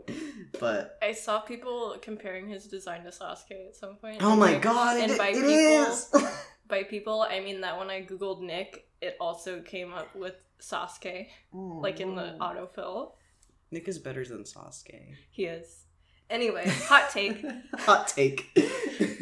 [0.60, 4.22] but I saw people comparing his design to Sasuke at some point.
[4.22, 6.14] oh my god, and it, by it people- is!
[6.68, 11.28] By people, I mean that when I googled Nick, it also came up with Sasuke,
[11.52, 13.12] like in the autofill.
[13.70, 15.14] Nick is better than Sasuke.
[15.30, 15.84] He is.
[16.30, 17.42] Anyway, hot take.
[17.78, 18.50] Hot take.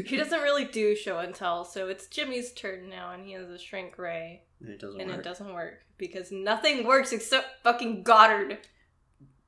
[0.05, 3.49] He doesn't really do show and tell, so it's Jimmy's turn now, and he has
[3.49, 5.03] a shrink ray, and it doesn't work.
[5.03, 5.21] and work.
[5.21, 8.59] it doesn't work because nothing works except fucking Goddard.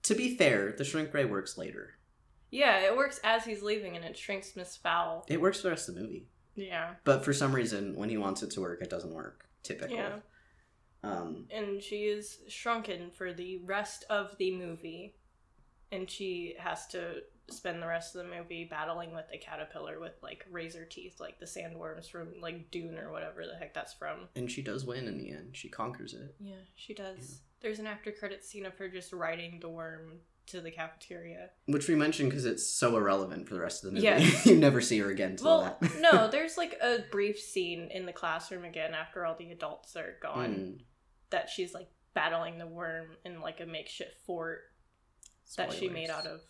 [0.05, 1.95] To be fair, the shrink ray works later.
[2.51, 5.25] Yeah, it works as he's leaving, and it shrinks Miss Fowl.
[5.29, 6.29] It works for the rest of the movie.
[6.59, 9.47] Yeah, But for some reason, when he wants it to work, it doesn't work.
[9.63, 9.97] Typical.
[9.97, 10.17] yeah,
[11.03, 15.15] Um, and she is shrunken for the rest of the movie,
[15.93, 20.13] and she has to spend the rest of the movie battling with a caterpillar with
[20.23, 24.29] like razor teeth, like the sandworms from like Dune or whatever the heck that's from.
[24.37, 25.57] and she does win in the end.
[25.57, 26.35] She conquers it.
[26.41, 27.17] Yeah, she does.
[27.19, 27.35] Yeah.
[27.61, 30.19] There's an after credit scene of her just riding the worm
[30.49, 31.51] to the cafeteria.
[31.67, 34.05] Which we mentioned because it's so irrelevant for the rest of the movie.
[34.05, 34.47] Yes.
[34.47, 36.01] you never see her again till Well, that.
[36.01, 40.17] no, there's like a brief scene in the classroom again after all the adults are
[40.23, 40.79] gone Mm,
[41.31, 44.61] that she's like battling the worm in like a makeshift fort
[45.57, 46.41] that she made out of.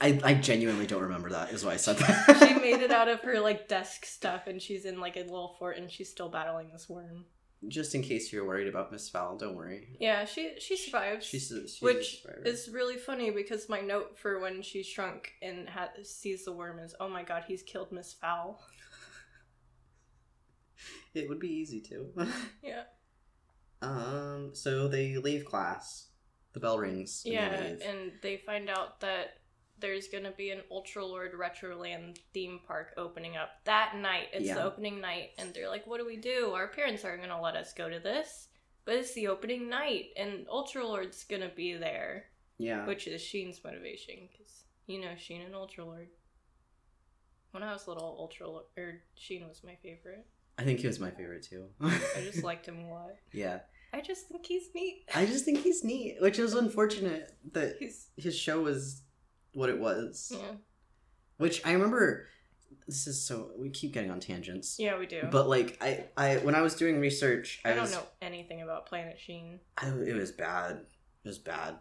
[0.00, 2.36] I, I genuinely don't remember that, is why I said that.
[2.38, 5.56] She made it out of her like desk stuff and she's in like a little
[5.58, 7.24] fort and she's still battling this worm.
[7.66, 9.96] Just in case you're worried about Miss Fowl, don't worry.
[9.98, 11.26] Yeah, she she survives.
[11.26, 15.68] She's, a- she's which is really funny because my note for when she's shrunk and
[15.68, 18.62] ha- sees the worm is, "Oh my god, he's killed Miss Fowl."
[21.14, 22.12] It would be easy to.
[22.62, 22.82] Yeah.
[23.82, 24.50] um.
[24.52, 26.06] So they leave class.
[26.52, 27.22] The bell rings.
[27.24, 29.37] and Yeah, and they find out that
[29.80, 34.28] there's gonna be an Ultra Lord Retroland theme park opening up that night.
[34.32, 34.54] It's Yeah.
[34.54, 36.52] the opening night, and they're like, "What do we do?
[36.52, 38.48] Our parents aren't gonna let us go to this."
[38.84, 42.86] But it's the opening night, and Ultra Lord's gonna be there, yeah.
[42.86, 46.08] which is Sheen's motivation because You know, Sheen and Ultra Lord.
[47.50, 50.26] When I was little, Ultralord or er, Sheen was my favorite.
[50.58, 51.68] I think he was my favorite too.
[51.80, 53.14] I just liked him a lot.
[53.32, 53.60] yeah.
[53.92, 55.04] I just think he's neat.
[55.14, 59.02] I just think he's neat, which is unfortunate that He's his show was
[59.58, 60.32] what it was.
[60.34, 60.52] yeah,
[61.36, 62.26] Which I remember.
[62.86, 64.76] This is so we keep getting on tangents.
[64.78, 65.28] yeah, we do.
[65.30, 68.86] But like I, I when I was doing research, I, I don't know anything about
[68.86, 69.60] Planet Sheen.
[69.76, 70.80] I, it was bad.
[71.24, 71.76] It was bad.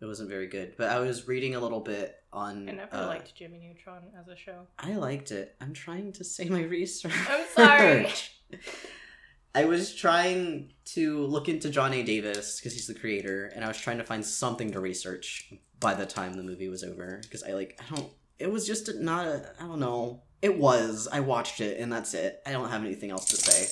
[0.00, 0.74] It wasn't very good.
[0.78, 2.68] But I was reading a little bit on.
[2.68, 4.66] I never uh, liked Jimmy Neutron as a show.
[4.78, 5.56] I liked it.
[5.60, 7.12] I'm trying to say my research.
[7.28, 8.08] I'm sorry.
[9.54, 12.02] I was trying to look into John A.
[12.02, 15.94] Davis because he's the creator, and I was trying to find something to research by
[15.94, 18.10] the time the movie was over because I like I don't.
[18.38, 19.50] It was just not a.
[19.60, 20.22] I don't know.
[20.42, 21.08] It was.
[21.10, 22.40] I watched it, and that's it.
[22.46, 23.66] I don't have anything else to say.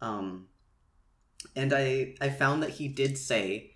[0.00, 0.48] Um,
[1.54, 3.70] and I I found that he did say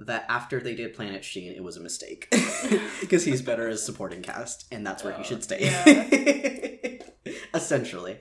[0.00, 2.28] that after they did Planet Sheen, it was a mistake
[3.00, 5.62] because he's better as supporting cast, and that's where he Oh, should stay.
[5.62, 7.32] yeah.
[7.54, 8.18] Essentially.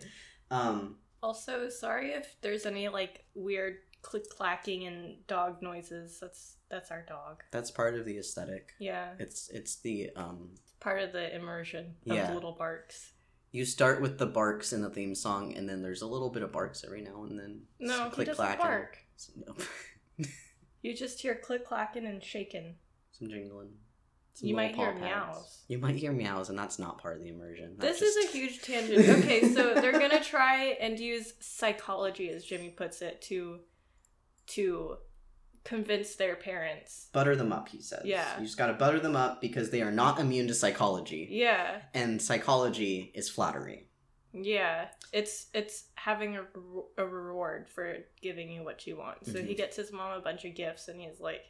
[0.50, 6.18] Um, Also, sorry if there's any like weird click clacking and dog noises.
[6.22, 7.44] That's that's our dog.
[7.52, 8.74] that's part of the aesthetic.
[8.80, 12.34] Yeah, It's it's the um it's part of the immersion of Yeah.
[12.34, 13.12] little barks.
[13.52, 16.44] you start with the barks in the theme song and then there's a little bit
[16.44, 17.62] of barks every now and then.
[17.80, 18.98] No, Some he doesn't click-clack and- bark.
[19.46, 19.62] Nope.
[20.84, 22.76] You just hear click clacking and shaking.
[23.12, 23.72] Some jingling.
[24.36, 25.02] Some You might hear pads.
[25.02, 25.64] meows.
[25.68, 27.76] You might hear meows and that's not part of the immersion.
[27.78, 29.10] That's This is a huge tangent.
[29.24, 33.60] Okay, so they're gonna try and use psychology, as Jimmy puts it, to
[34.48, 34.98] to
[35.64, 37.10] convince their parents.
[37.12, 38.04] butter them up, he says.
[38.06, 38.40] Yeah.
[38.40, 41.28] You just gotta butter them up because they are not immune to psychology.
[41.30, 43.90] Yeah, And psychology is flattery.
[44.34, 44.88] yeah.
[45.14, 46.44] It's it's having a,
[46.98, 49.26] a reward for giving you what you want.
[49.26, 49.58] So he Mhm.
[49.58, 51.42] gets his mom a bunch of gifts, and he's like,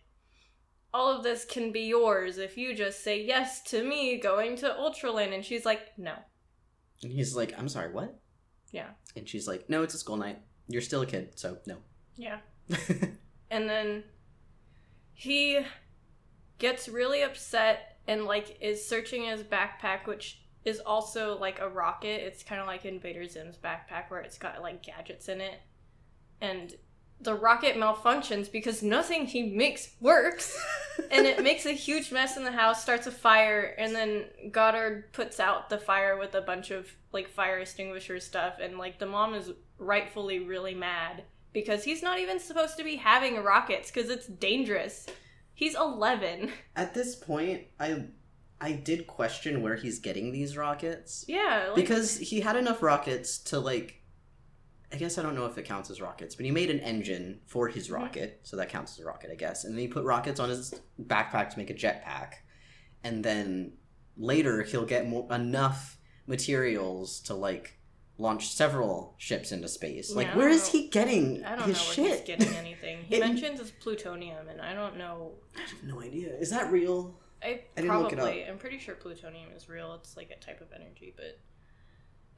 [0.94, 4.68] "All of this can be yours if you just say yes to me going to
[4.70, 6.16] Ultraland." And she's like, "No."
[7.04, 8.20] And he's like, I'm sorry, what?
[8.72, 8.90] Yeah.
[9.16, 10.40] And she's like, No, it's a school night.
[10.68, 11.78] You're still a kid, so no.
[12.16, 12.40] Yeah.
[13.52, 14.04] and then
[15.14, 15.60] he
[16.60, 22.26] gets really upset and like is searching his backpack which is also like a rocket.
[22.26, 25.62] It's kind of like invader zim's backpack where it's got like gadgets in it.
[26.42, 26.76] And
[27.22, 30.58] the rocket malfunctions because nothing he makes works.
[31.12, 35.14] And it makes a huge mess in the house starts a fire and then goddard
[35.14, 38.56] puts out the fire with a bunch of like fire extinguisher stuff.
[38.60, 41.24] And like the mom is rightfully really mad
[41.62, 45.08] because he's not even supposed to be having rockets because it's dangerous
[45.56, 48.06] he's 11 At this point, I
[48.62, 51.26] I did question where he's getting these rockets.
[51.28, 54.04] yeah like, because he had enough rockets to like
[54.94, 57.42] I guess I don't know if it counts as rockets, but he made an engine
[57.46, 57.94] for his Mhm.
[57.96, 59.66] rocket, so that counts as a rocket, I guess.
[59.66, 62.36] And then he put rockets on his backpack to make a jetpack.
[63.04, 63.74] And then
[64.16, 67.78] later he'll get mo- enough materials to like
[68.18, 70.14] launch several ships into space.
[70.16, 72.28] Like Yeah, where is he getting i don't his know where shit?
[72.28, 76.02] he's getting anything he It- mentions it's plutonium and i don't know I have no
[76.02, 76.34] idea.
[76.36, 77.20] Is that real?
[77.44, 78.44] I, I didn't look it probably.
[78.46, 79.94] I'm pretty sure plutonium is real.
[79.94, 81.40] It's like a type of energy, but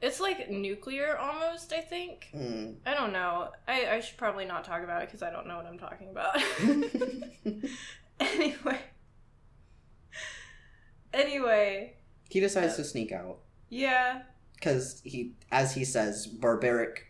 [0.02, 1.72] it's like nuclear almost.
[1.72, 2.28] I think.
[2.32, 2.72] Hmm.
[2.84, 3.48] I don't know.
[3.66, 6.08] I, I should probably not talk about it because I don't know what I'm talking
[6.10, 6.36] about.
[8.20, 8.80] anyway.
[11.12, 11.94] Anyway,
[12.28, 13.38] he decides to sneak out.
[13.68, 14.22] yeah,
[14.60, 17.06] because he, as he says, barbaric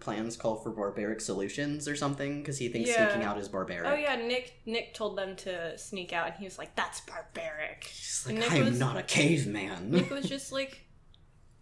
[0.00, 2.40] plans call for barbaric solutions or something.
[2.40, 3.08] Because he thinks Yeah.
[3.08, 3.86] sneaking out is barbaric.
[3.86, 7.84] Oh yeah, Nick Nick told them to sneak out, and he was like, "That's barbaric."
[7.84, 9.90] He's like, I'm was- not a caveman.
[9.90, 10.84] Nick was just like,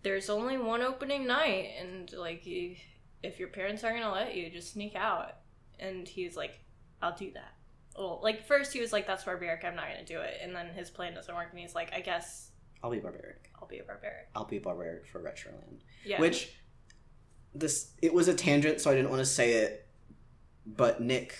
[0.03, 2.77] "There's only one opening night, and like, you,
[3.23, 5.37] if your parents aren't gonna let you, just sneak out."
[5.79, 6.61] And he's like,
[7.03, 7.55] "I'll do that."
[7.99, 9.65] Well, like first he was like, "That's barbaric.
[9.65, 12.01] I'm not gonna do it," and then his plan doesn't work, and he's like, "I
[12.01, 12.50] guess
[12.83, 13.51] I'll be barbaric.
[13.61, 15.81] I'll be a barbaric." I'll be barbaric for Retroland.
[16.05, 16.21] Yeah.
[16.21, 16.53] Which
[17.55, 19.87] this it was a tangent, so I didn't want to say it.
[20.67, 21.35] But Nick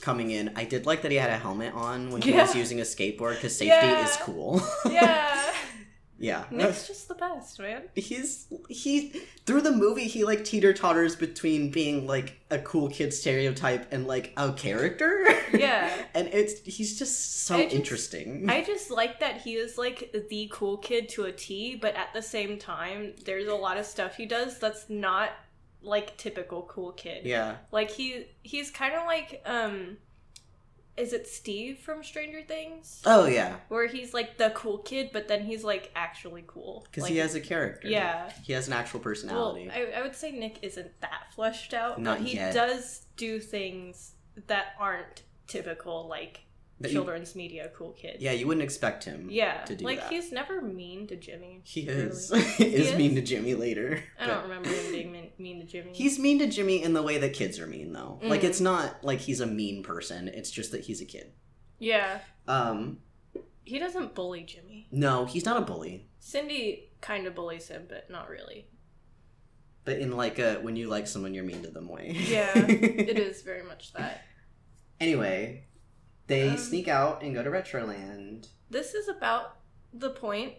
[0.00, 2.80] coming in, I did like that he had a helmet on when he was using
[2.80, 4.04] a skateboard because safety Yeah.
[4.08, 4.62] is cool.
[4.90, 5.52] yeah,
[6.18, 6.44] yeah.
[6.50, 7.82] Nick's just the best, man.
[7.94, 9.10] he's he
[9.46, 14.06] through the movie he like teeter totters between being like a cool kid stereotype and
[14.06, 15.90] like a character Yeah.
[16.14, 20.14] and it's he's just so I just- interesting I just like that he is like
[20.28, 23.84] the cool kid to a T, but at the same time, there's a lot of
[23.86, 25.30] stuff he does that's not
[25.82, 27.26] like typical cool kid.
[27.26, 29.98] yeah Like he he's kind of like um
[30.96, 33.02] is it Steve from Stranger Things?
[33.04, 36.86] oh yeah Where he's like the cool kid, but then he's like actually cool.
[36.90, 38.30] because Like, he has a character Yeah.
[38.44, 42.00] he has an actual Well, personality I, I would say Nick isn't that fleshed out,
[42.00, 42.54] Not but he yet.
[42.54, 44.12] does do things
[44.46, 46.40] that aren't typical like
[46.80, 48.16] You- children's media cool kid.
[48.20, 49.28] Yeah, you wouldn't expect him.
[49.30, 50.12] Yeah, to do like that.
[50.12, 51.62] he's never mean to Jimmy.
[51.64, 52.00] He really.
[52.02, 52.30] is.
[52.58, 52.98] he is is?
[52.98, 54.02] mean to Jimmy later.
[54.20, 55.92] I don't remember him being mean, mean to Jimmy.
[55.94, 58.18] He's mean to Jimmy in the way that kids are mean, though.
[58.22, 58.44] Like Mm.
[58.44, 60.28] it's not like he's a mean person.
[60.28, 61.32] It's just that he's a kid.
[61.78, 62.98] yeah, Um,
[63.64, 64.88] he doesn't bully Jimmy.
[64.90, 66.08] no, he's not a bully.
[66.18, 68.66] Cindy kind of bullies him, but not really.
[69.84, 72.16] But in like a when you like someone, you're mean to them way.
[72.28, 74.24] Yeah, It is very much that.
[75.00, 75.66] Anyway,
[76.26, 78.48] they Um, sneak out and go to Retroland.
[78.70, 79.56] This is about
[79.92, 80.54] the point,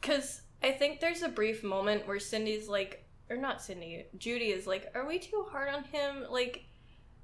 [0.00, 4.66] because I think there's a brief moment where Cindy's like, or not Cindy, Judy is
[4.66, 6.64] like, "Are we too hard on him?" Like,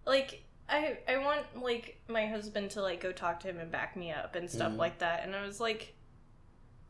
[0.07, 3.97] like I I want like my husband to like go talk to him and back
[3.97, 4.79] me up and stuff Mhm.
[4.79, 5.95] like that, and I was like,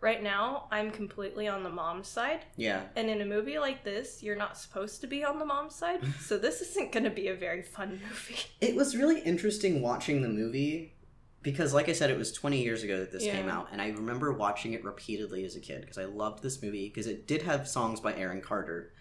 [0.00, 2.82] right now I'm completely on the mom's side, Yeah.
[2.96, 6.00] and in a movie like this, you're not supposed to be on the mom's side,
[6.20, 8.36] so this isn't gonna be a very fun movie.
[8.60, 10.94] It was really interesting watching the movie
[11.42, 13.36] because, like I said, it was 20 years ago that this Yeah.
[13.36, 16.62] came out, and I remember watching it repeatedly as a kid because I loved this
[16.62, 18.92] movie because it did have songs by Aaron Carter.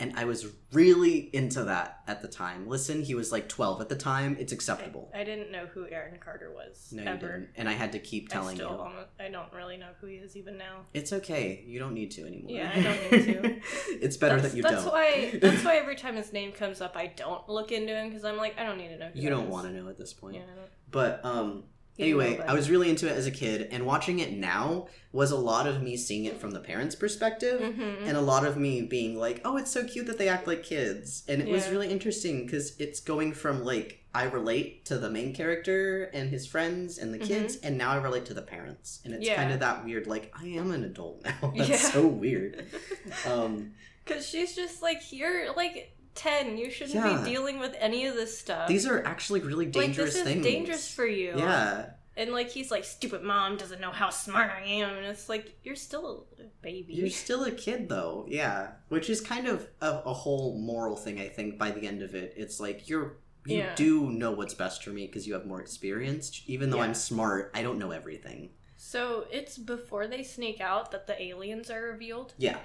[0.00, 2.68] And I was really into that at the time.
[2.68, 4.36] Listen, he was like 12 at the time.
[4.40, 5.08] It's acceptable.
[5.14, 7.50] I, I didn't know who Aaron Carter was no, you didn't.
[7.54, 8.76] And I had to keep telling I still you.
[8.76, 10.80] almost, I don't really know who he is even now.
[10.94, 11.62] It's okay.
[11.64, 12.50] You don't need to anymore.
[12.50, 13.60] Yeah, I don't need to.
[14.04, 14.92] it's better that's, that you that's don't.
[14.92, 18.24] why that's why every time his name comes up, I don't look into him because
[18.24, 19.10] I'm like, I don't need to know.
[19.14, 19.50] Who you don't is.
[19.50, 20.36] want to know at this point.
[20.36, 20.42] Yeah.
[20.90, 21.64] But um
[21.98, 25.36] anyway, I was really into it as a kid and watching it now was a
[25.36, 28.06] lot of me seeing it from the parents' perspective Mhm.
[28.08, 30.62] and a lot of me being like, "Oh, it's so cute that they act like
[30.64, 35.10] kids." And it was really interesting cuz it's going from like I relate to the
[35.10, 39.00] main character and his friends and the kids and now I relate to the parents.
[39.04, 39.30] And it's Mm-hmm.
[39.30, 39.36] Yeah.
[39.36, 41.52] kind of that weird like I am an adult now.
[41.56, 41.76] That's Yeah.
[41.76, 42.64] so weird.
[43.26, 43.72] Um
[44.04, 46.56] Because she's just like, you're like 10.
[46.58, 47.22] You shouldn't Yeah.
[47.22, 48.68] be dealing with any of this stuff.
[48.68, 50.46] these are actually really dangerous like, this things.
[50.46, 51.34] is dangerous for you.
[51.36, 51.90] Yeah.
[52.16, 54.96] And like, he's like, stupid mom doesn't know how smart I am.
[54.96, 56.94] And it's like, you're still a baby.
[56.94, 58.72] You're still a kid, though, yeah.
[58.88, 61.18] Which is kind of a, a whole moral thing.
[61.20, 63.74] I think by the end of it, it's like you're you Yeah.
[63.74, 66.40] do know what's best for me because you have more experience.
[66.46, 66.84] Even though Yeah.
[66.84, 68.50] I'm smart, I don't know everything.
[68.76, 72.32] So it's before they sneak out that the aliens are revealed.
[72.38, 72.58] Yeah,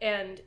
[0.00, 0.40] and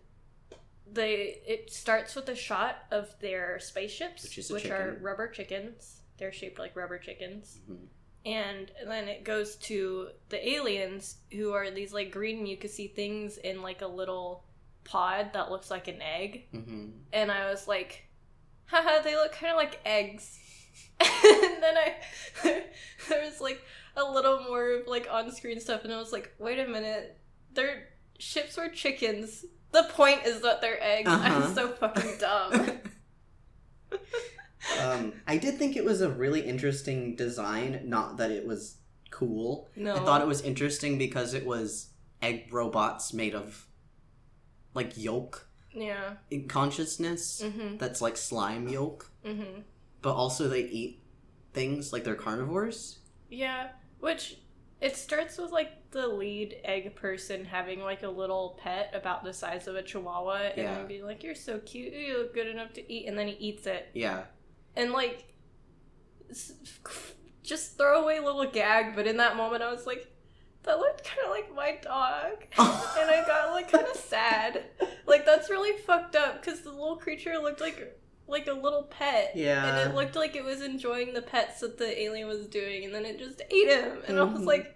[0.93, 6.01] they it starts with a shot of their spaceships Which a are rubber chickens.
[6.17, 7.59] They're shaped like rubber chickens.
[7.69, 7.87] Mhm.
[8.25, 13.61] and then it goes to the aliens who are these like green mucusy things in
[13.61, 14.43] like a little
[14.83, 16.47] pod that looks like an egg.
[16.51, 18.05] Hmm and i was like
[18.65, 20.37] haha they look kind of like eggs.
[21.01, 21.95] And then i
[23.09, 23.61] there was like
[23.95, 27.17] a little more like on-screen stuff and i was like wait a minute.
[27.53, 31.45] Their ships were chickens the point is that they're eggs Uh-huh.
[31.45, 32.79] i'm so fucking dumb
[34.81, 37.81] um, I did think it was a really interesting design.
[37.85, 38.77] Not that it was
[39.09, 39.67] cool.
[39.75, 41.89] no I thought it was interesting because it was
[42.21, 43.65] egg robots made of
[44.75, 47.41] like yolk yeah in consciousness.
[47.43, 49.61] mm-hmm That's like slime yolk, mm-hmm
[50.01, 51.01] but also they eat
[51.53, 52.99] things like they're carnivores.
[53.29, 54.37] yeah which
[54.81, 59.33] it starts with like the lead egg person having like a little pet about the
[59.33, 60.75] size of a chihuahua and Yeah.
[60.75, 63.33] then being like you're so cute you look good enough to eat and then he
[63.33, 64.23] eats it Yeah.
[64.75, 65.25] and like
[67.43, 70.07] just throw away little gag but in that moment i was like
[70.63, 72.33] that looked kind of like my dog
[72.99, 74.63] and i got like kind of sad
[75.07, 77.95] like that's really fucked up because the little creature looked like
[78.27, 79.65] like a little pet Yeah.
[79.79, 82.93] and it looked like it was enjoying the pets that the alien was doing and
[82.93, 84.45] then it just ate him and i was Mhm.
[84.45, 84.75] like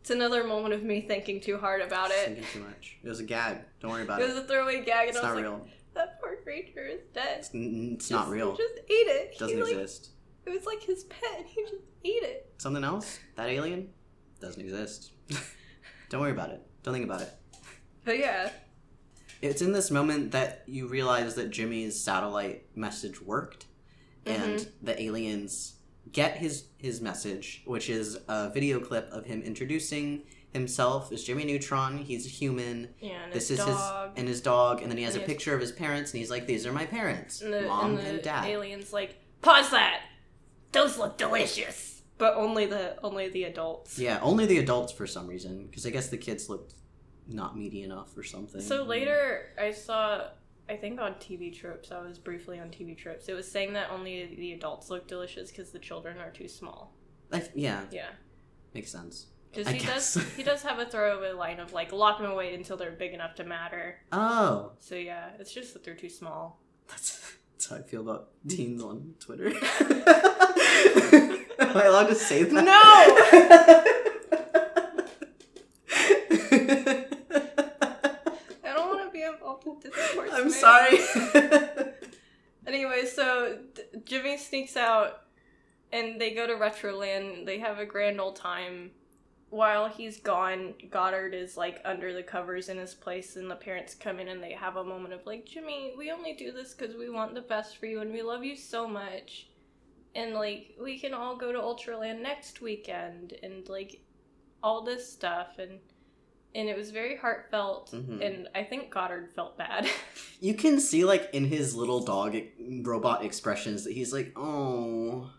[0.00, 2.96] it's another moment of me thinking too hard about it Thinking too much.
[3.02, 3.58] It was a gag.
[3.80, 4.28] Don't worry about it it.
[4.34, 5.52] was a throwaway gag and It's i not was real.
[5.52, 8.56] like that poor creature is dead It's, n- it's not real.
[8.56, 10.10] just ate it It doesn't he, like, exist.
[10.46, 13.18] it was like his pet and he just ate it Something else?
[13.36, 13.88] That alien?
[14.40, 15.12] Doesn't exist.
[16.08, 16.60] Don't worry about it.
[16.82, 17.30] Don't think about it.
[18.04, 18.50] But yeah,
[19.42, 23.66] It's in this moment that you realize that Jimmy's satellite message worked,
[24.26, 24.84] and Mm-hmm.
[24.86, 25.74] the aliens
[26.12, 31.44] get his his message, which is a video clip of him introducing himself as Jimmy
[31.44, 31.98] Neutron.
[31.98, 32.88] He's a human.
[33.00, 35.22] yeah, and This his is dog, his and his dog, and then he has And
[35.22, 37.62] a his- picture of his parents, and he's like, "These are my parents, and the,
[37.62, 40.02] mom and and, dad." aliens like pause that.
[40.72, 43.98] Those look delicious, but only the only the adults.
[43.98, 46.74] Yeah, only the adults for some reason, because I guess the kids looked
[47.28, 48.60] not meaty enough or something.
[48.60, 50.28] So later, I saw.
[50.70, 53.28] I think on TV Tropes, I was briefly on TV Tropes.
[53.28, 56.94] It was saying that only the adults look delicious because the children are too small.
[57.32, 58.10] I, yeah, Yeah,
[58.72, 59.26] makes sense.
[59.52, 60.14] because he guess.
[60.14, 63.12] does he does have a throwaway line of like lock them away until they're big
[63.14, 63.98] enough to matter.
[64.12, 66.60] Oh, So yeah, it's just that they're too small.
[66.88, 67.20] that's,
[67.52, 69.48] that's how I feel about teens on Twitter.
[71.60, 72.64] Am I allowed to say that?
[78.62, 79.12] I don't want
[79.76, 80.30] to be involved in discourse.
[80.32, 80.50] I'm man.
[80.50, 81.92] sorry.
[82.66, 85.22] Anyway, so D- Jimmy sneaks out
[85.92, 87.46] and they go to Retroland.
[87.46, 88.92] They have a grand old time.
[89.48, 93.96] While he's gone, Goddard is like under the covers in his place, and the parents
[93.96, 96.94] come in and they have a moment of like, Jimmy, we only do this because
[96.94, 99.48] we want the best for you and we love you so much.
[100.14, 104.00] And like, we can all go to Ultraland next weekend and like
[104.62, 105.58] all this stuff.
[105.58, 105.80] And
[106.54, 107.90] and it was very heartfelt.
[107.92, 108.24] Mhm.
[108.24, 109.88] And I think Goddard felt bad.
[110.40, 112.36] you can see like in his little dog
[112.82, 115.30] robot expressions that he's like, "Oh,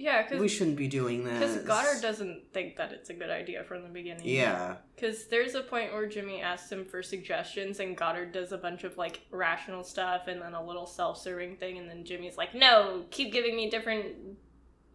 [0.00, 3.28] yeah, because we shouldn't be doing that Because Goddard doesn't think that it's a good
[3.28, 4.26] idea from the beginning.
[4.26, 4.76] Yeah.
[4.94, 8.84] Because there's a point where Jimmy asks him for suggestions, and Goddard does a bunch
[8.84, 13.04] of like rational stuff, and then a little self-serving thing, and then Jimmy's like, "No,
[13.10, 14.38] keep giving me different,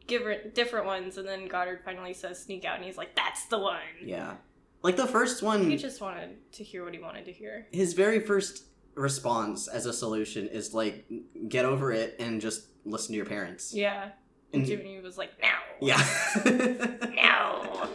[0.08, 0.24] give
[0.56, 3.82] different ones." And then Goddard finally says, "Sneak out," and he's like, "That's the one."
[4.04, 4.38] Yeah.
[4.86, 7.66] Like the first one He just wanted to hear what he wanted to hear.
[7.72, 11.06] his very first response as a solution is like
[11.50, 13.74] get over it and just listen to your parents.
[13.74, 14.10] Yeah.
[14.54, 15.50] And Jimmy was like, "No,
[15.82, 16.02] Yeah.
[17.16, 17.90] no."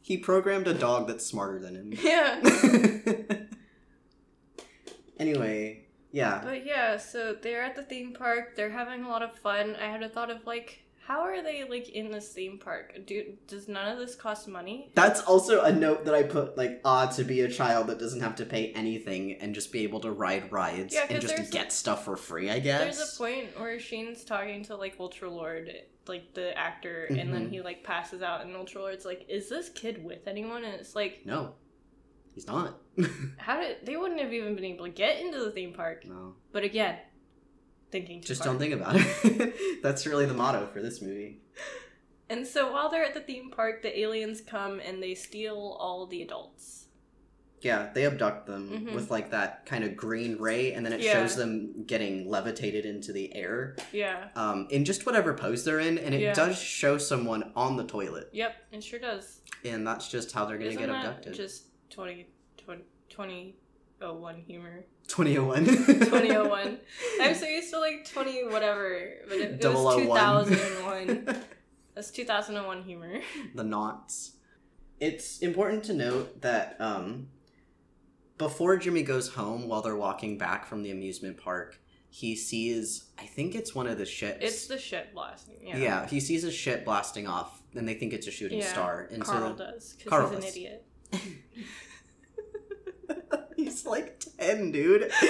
[0.00, 1.92] he programmed a dog that's smarter than him.
[2.02, 2.40] Yeah.
[5.20, 6.40] anyway, yeah.
[6.42, 8.56] But yeah, so they're at the theme park.
[8.56, 9.76] They're having a lot of fun.
[9.76, 12.98] I had a thought of like, how are they like in this theme park?
[13.06, 14.90] Do does none of this cost money?
[14.94, 18.20] That's also a note that I put like, ah, to be a child that doesn't
[18.20, 21.72] have to pay anything and just be able to ride rides Yeah, and just get
[21.72, 22.96] stuff for free, I guess.
[22.98, 25.70] There's a point where Sheen's talking to like Ultra Lord,
[26.08, 27.50] like the actor, and then Mhm.
[27.50, 30.96] he like passes out, and Ultra Lord's like, "Is this kid with anyone?" And it's
[30.96, 31.54] like, No.
[32.34, 32.80] He's not.
[33.38, 36.04] how did they wouldn't have even been able to get into the theme park?
[36.04, 36.34] no.
[36.52, 36.98] But again,
[37.90, 39.54] thinking too Just don't think about it.
[39.82, 41.40] That's really the motto for this movie.
[42.28, 46.06] And so while they're at the theme park, the aliens come and they steal all
[46.06, 46.86] the adults.
[47.62, 48.94] Yeah, they abduct them Mhm.
[48.94, 51.14] with like that kind of green ray, and then it Yeah.
[51.14, 54.28] shows them getting levitated into the air Yeah.
[54.36, 56.34] um, in just whatever pose they're in, and it Yeah.
[56.34, 59.40] does show someone on the toilet, Yep, it sure does.
[59.64, 61.32] and that's just how they're gonna Isn't get abducted.
[61.32, 62.26] just 20,
[62.58, 64.84] 20, 2001 humor?
[65.08, 65.64] 2001.
[65.64, 66.78] 2001.
[67.20, 70.46] I'm so used to like 20 whatever, but it, it was 001.
[70.46, 71.44] 2001.
[71.94, 73.20] That's 2001 humor.
[73.54, 74.32] the knots.
[75.00, 77.28] It's important to note that um,
[78.38, 81.78] before Jimmy goes home, while they're walking back from the amusement park,
[82.08, 84.38] he sees, I think it's one of the ships.
[84.40, 85.56] It's the shit blasting.
[85.62, 85.76] Yeah.
[85.76, 89.08] Yeah, he sees a ship blasting off, and they think it's a shooting Yeah, star.
[89.10, 90.86] And Carl so does, because he's an idiot.
[93.66, 95.10] he's like ten, dude.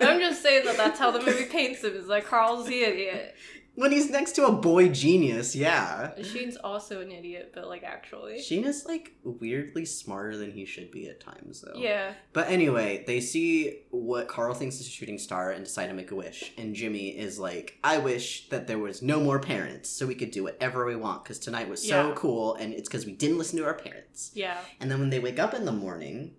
[0.00, 3.34] I'm just saying that that's how the movie paints him, is like Carl's the idiot.
[3.74, 6.10] when he's next to a boy genius, yeah.
[6.22, 8.40] Sheen's also an idiot, but like actually.
[8.40, 11.78] Sheen is like weirdly smarter than he should be at times, though.
[11.78, 12.12] Yeah.
[12.32, 16.10] But anyway, they see what Carl thinks is a shooting star and decide to make
[16.10, 16.52] a wish.
[16.56, 20.30] And Jimmy is like, I wish that there was no more parents so we could
[20.30, 22.14] do whatever we want because tonight was so Yeah.
[22.16, 24.30] cool and it's because we didn't listen to our parents.
[24.34, 24.58] Yeah.
[24.80, 26.34] And then when they wake up in the morning,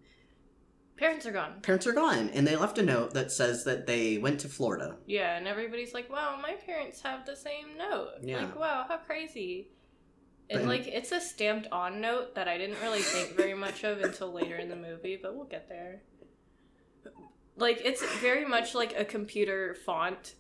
[1.00, 1.62] Parents are gone.
[1.62, 4.98] parents are gone and they left a note that says that they went to Florida.
[5.08, 8.10] Yeah, and everybody's like, wow, my parents have the same note.
[8.22, 8.40] Yeah.
[8.44, 9.70] Like, wow, how crazy.
[10.50, 13.84] And But- like, it's a stamped on note that I didn't really think very much
[13.86, 16.02] of until later in the movie, but we'll get there.
[17.56, 20.36] Like, it's very much like a computer font,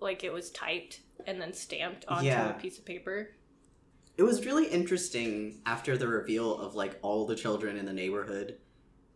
[0.00, 2.50] like it was typed and then stamped onto Yeah.
[2.56, 3.30] a piece of paper.
[4.16, 8.58] It was really interesting after the reveal of like all the children in the neighborhood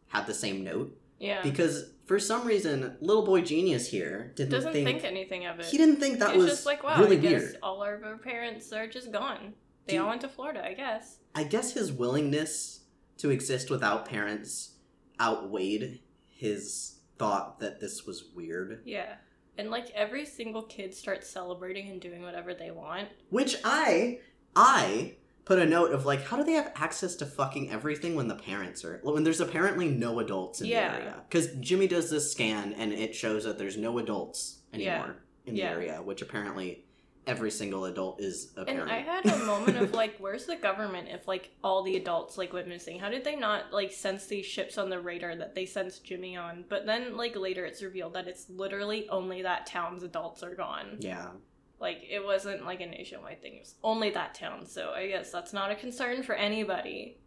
[0.08, 1.42] had the same note Yeah.
[1.42, 5.66] because for some reason little boy genius here didn't Doesn't think, think, anything of it.
[5.66, 7.56] he didn't think that It's was just like, wow, really I guess weird.
[7.62, 9.54] all of our parents are just gone.
[9.86, 11.18] They all went to Florida, I guess.
[11.34, 12.80] I guess his willingness
[13.18, 14.72] to exist without parents
[15.20, 18.82] outweighed his thought that this was weird.
[18.84, 19.14] Yeah.
[19.58, 23.08] And like every single kid starts celebrating and doing whatever they want.
[23.30, 24.18] Which I
[24.54, 28.28] I put a note of like how do they have access to fucking everything when
[28.28, 30.90] the parents are when there's apparently no adults in Yeah.
[30.92, 31.14] the area.
[31.30, 34.96] Cuz Jimmy does this scan and it shows that there's no adults Yeah.
[34.96, 35.16] anymore
[35.46, 35.68] in Yeah.
[35.68, 36.82] the area, which apparently
[37.28, 38.82] every single adult is a parent.
[38.82, 42.36] And I had a moment of like, where's the government if like all the adults
[42.38, 42.98] like went missing?
[43.00, 46.36] How did they not like sense these ships on the radar that they sensed Jimmy
[46.36, 46.64] on?
[46.68, 50.98] But then like later it's revealed that it's literally only that town's adults are gone.
[51.00, 51.30] yeah.
[51.78, 53.54] Like it wasn't like a nationwide thing.
[53.56, 54.66] It was only that town.
[54.66, 57.18] So I guess that's not a concern for anybody.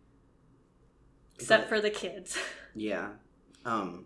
[1.35, 2.37] Except But- for the kids.
[2.75, 3.13] Yeah.
[3.65, 4.05] Um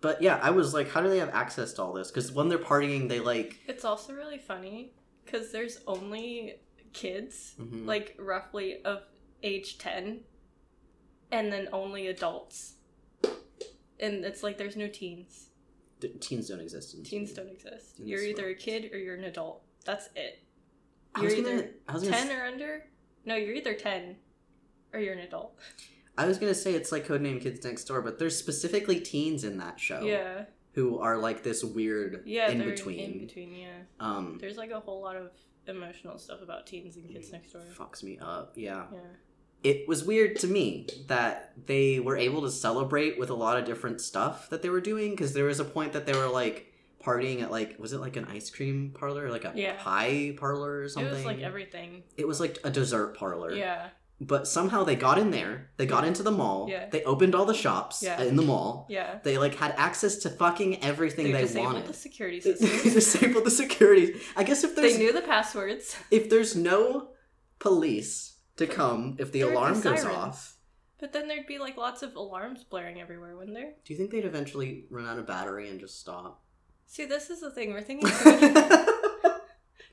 [0.00, 2.10] but yeah, I was like how do they have access to all this?
[2.10, 4.92] Cuz when they're partying they like It's also really funny
[5.24, 6.60] because there's only
[6.92, 7.86] kids, Mhm.
[7.86, 9.04] like roughly of
[9.42, 10.24] age 10,
[11.30, 12.74] and then only adults.
[14.00, 15.50] And it's like there's no teens.
[16.00, 16.94] D- teens don't exist.
[16.94, 17.96] In Teens don't exist.
[17.96, 19.62] Teens You're either a kid or you're an adult.
[19.84, 20.40] That's it.
[21.14, 21.48] I You're gonna.
[21.48, 22.06] either I gonna.
[22.10, 22.84] 10 s- or under?
[23.24, 24.16] No, you're either 10
[24.92, 25.54] or you're an adult.
[26.16, 29.58] I was gonna say it's like Codename Kids Next Door, but there's specifically teens in
[29.58, 30.44] that show Yeah.
[30.72, 33.00] who are like this weird Yeah, in between.
[33.14, 33.78] in between, yeah.
[34.00, 35.30] Um, There's like a whole lot of
[35.66, 37.62] emotional stuff about teens and kids next door.
[37.76, 38.52] fucks me up.
[38.56, 38.86] Yeah.
[38.92, 38.98] Yeah.
[39.64, 43.64] it was weird to me that they were able to celebrate with a lot of
[43.64, 46.71] different stuff that they were doing because there was a point that they were like
[47.02, 49.76] partying at like was it like an ice cream parlor like a Yeah.
[49.78, 52.02] pie parlor or something It was like everything.
[52.16, 53.88] It was like a dessert parlor Yeah.
[54.20, 56.08] but somehow they got in there they got Yeah.
[56.08, 56.88] into the mall Yeah.
[56.90, 58.22] they opened all the shops Yeah.
[58.22, 59.18] in the mall Yeah.
[59.24, 62.92] they like had access to fucking everything They they, disabled wanted the security they system.
[63.00, 65.96] disabled the security i guess if there's they knew the passwords.
[66.10, 67.08] if there's no
[67.58, 70.56] police to come if the There would be alarm goes off
[71.00, 73.72] But then there'd be like lots of alarms blaring everywhere, wouldn't there?
[73.84, 76.44] Do you think they'd eventually run out of battery and just stop?
[76.92, 77.72] See, this is the thing.
[77.72, 78.06] We're thinking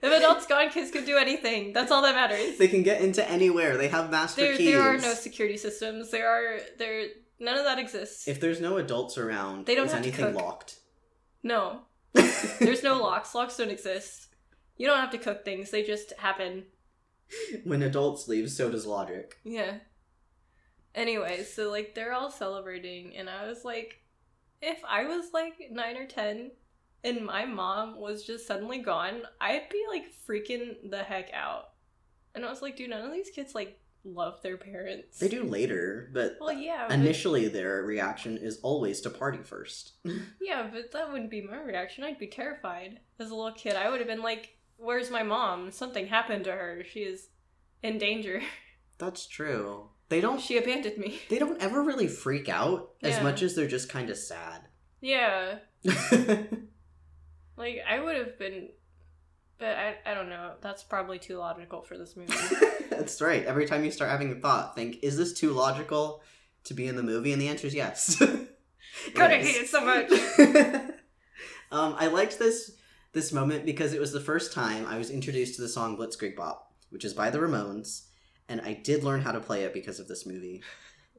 [0.02, 1.72] if adults gone, kids could do anything.
[1.72, 2.58] That's all that matters.
[2.58, 3.78] they can get into anywhere.
[3.78, 4.74] They have master There, keys.
[4.74, 6.12] there are no security systems.
[6.12, 7.06] There are there.
[7.40, 8.28] None of that exists.
[8.28, 10.80] if there's no adults around, They don't is have anything locked?
[11.42, 11.84] no,
[12.60, 13.34] there's no locks.
[13.34, 14.28] Locks don't exist.
[14.76, 15.72] You don't have to cook things.
[15.72, 16.66] They just happen.
[17.64, 19.38] when adults leave, so does logic.
[19.46, 19.76] Yeah.
[20.94, 24.02] Anyway, so like they're all celebrating, and I was like,
[24.62, 26.52] if I was like nine or ten,
[27.04, 31.70] and my mom was just suddenly gone, I'd be like freaking the heck out.
[32.36, 35.20] And I was like, dude, none of these kids like love their parents.
[35.20, 39.94] They do later, but Well, yeah, but, initially their reaction is always to party first.
[40.42, 42.04] yeah, but that wouldn't be my reaction.
[42.04, 43.76] I'd be terrified as a little kid.
[43.76, 45.72] I would have been like, "Where's my mom?
[45.72, 46.84] Something happened to her.
[46.90, 47.28] She is
[47.84, 48.42] in danger.
[48.98, 49.90] That's true.
[50.10, 50.42] They don't.
[50.42, 54.10] she abandoned me." They don't ever really freak out as much as they're just kind
[54.10, 54.62] of sad.
[55.02, 55.60] Yeah,
[57.60, 58.70] Like I would have been,
[59.60, 60.54] but I I don't know.
[60.62, 62.34] That's probably too logical for this movie.
[62.90, 63.46] That's right.
[63.46, 66.24] Every time you start having a thought, think, is this too logical
[66.64, 67.34] to be in the movie?
[67.34, 68.16] And the answer is yes.
[69.14, 70.10] God, I hate it so much.
[71.72, 72.78] um, I liked this
[73.12, 76.38] this moment because it was the first time I was introduced to the song Blitzkrieg
[76.38, 78.06] Bop, which is by the Ramones,
[78.48, 80.64] and I did learn how to play it because of this movie.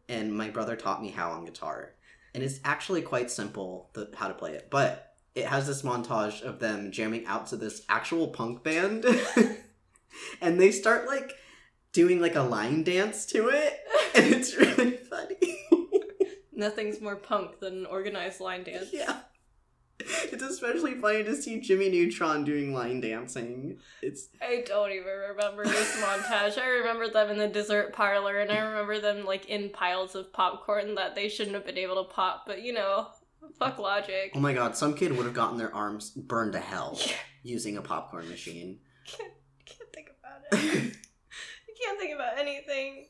[0.09, 1.97] And my brother taught me how on guitar,
[2.34, 6.43] and it's actually quite simple the, how to play it, but it has this montage
[6.43, 9.05] of them jamming out to this actual punk band,
[10.41, 11.35] and they start like
[11.93, 13.81] doing like a line dance to it,
[14.14, 15.59] and it's really funny.
[16.53, 18.91] Nothing's more punk than an organized line dance.
[18.93, 19.20] Yeah.
[20.33, 23.78] It's especially funny to see Jimmy Neutron doing line dancing.
[24.01, 26.59] It's I don't even remember this montage.
[26.59, 30.33] I remember them in the dessert parlor, and I remember them like in piles of
[30.33, 32.45] popcorn that they shouldn't have been able to pop.
[32.47, 33.09] But you know,
[33.59, 34.32] fuck logic.
[34.34, 37.12] oh my god, some kid would have gotten their arms burned to hell Yeah.
[37.43, 38.80] using a popcorn machine.
[39.07, 39.32] Can't
[39.66, 40.97] can't think about it.
[41.68, 43.07] I can't think about anything.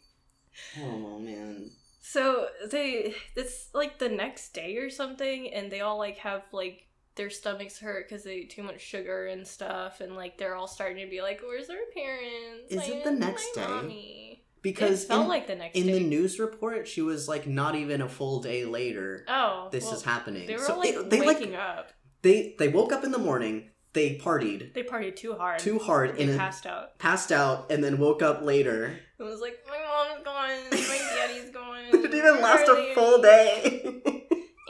[0.81, 1.71] oh man.
[2.01, 6.87] So they it's like the next day or something, and they all like have like
[7.17, 10.67] their stomachs hurt because they eat too much sugar and stuff, and like they're all
[10.69, 12.71] starting to be like, "Where's our parents?
[12.73, 13.67] Is it the next day?
[13.67, 14.30] mommy."
[14.63, 15.93] Because it felt in, like the next in day.
[15.95, 19.25] the news report, she was like not even a full day later.
[19.29, 20.47] oh, This well, is happening.
[20.47, 21.93] They were so like they, they waking like up.
[22.23, 23.71] they they woke up in the morning.
[23.93, 25.59] They partied They partied too hard.
[25.59, 26.97] too hard They and passed out.
[26.99, 28.97] passed out, and then woke up later.
[29.19, 31.85] It was like my mom's gone, my daddy's gone.
[31.89, 33.83] It didn't even last a full day.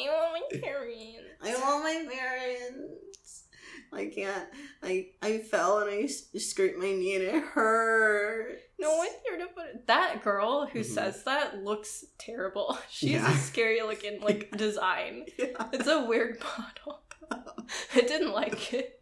[0.00, 1.20] I want my parents.
[1.42, 3.09] I want my parents.
[3.92, 4.48] I can't.
[4.82, 6.06] I I fell and I
[6.38, 8.58] scraped my knee and it hurt.
[8.78, 9.86] No one's here to put it.
[9.86, 10.84] That girl who Mhm.
[10.84, 12.78] says that looks terrible.
[12.90, 13.30] She's Yeah.
[13.32, 15.26] a scary looking like design.
[15.38, 15.68] Yeah.
[15.72, 17.02] It's a weird model.
[17.94, 18.96] I didn't like it.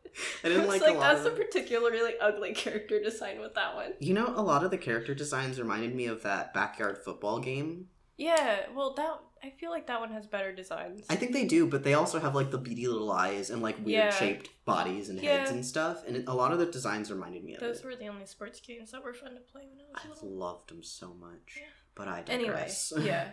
[0.45, 3.55] I didn't was like, like, a lot that's of a particularly ugly character design with
[3.55, 3.93] that one.
[4.01, 7.89] You know, a lot of the character designs reminded me of that backyard football game.
[8.19, 11.07] Yeah, well that I feel like that one has better designs.
[11.09, 13.77] I think they do, but they also have like the beady little eyes and like
[13.77, 14.11] weird Yeah.
[14.11, 16.05] shaped bodies and heads and stuff.
[16.07, 17.85] And it, a lot of the designs reminded me of Those it.
[17.87, 20.69] were the only sports games that were fun to play when I was I loved
[20.71, 21.67] them so much, Yeah.
[21.95, 22.93] but I Anyway, digress.
[23.01, 23.29] yeah.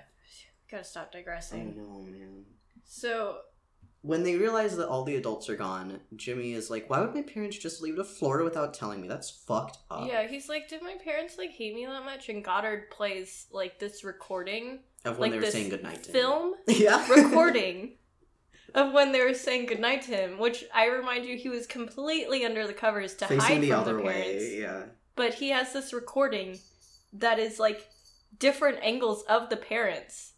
[0.70, 1.62] Gotta stop digressing.
[1.76, 2.46] I know, man.
[2.84, 3.40] So
[4.06, 7.24] When they realize that all the adults are gone, Jimmy is like, "Why would my
[7.24, 9.08] parents just leave to Florida without telling me?
[9.08, 12.30] That's fucked up." yeah, he's like, Did my parents like hate me that much?
[12.30, 16.14] And Goddard plays like this recording Of when like they were saying goodnight to him.
[16.14, 17.08] film Yeah.
[17.10, 17.94] recording
[18.76, 22.46] of when they were saying goodnight to him, which I remind you he was completely
[22.46, 24.28] under the covers to hide the from other the parents.
[24.44, 24.84] way, yeah.
[25.16, 26.60] But he has this recording
[27.14, 27.88] that is like
[28.38, 30.34] different angles of the parents.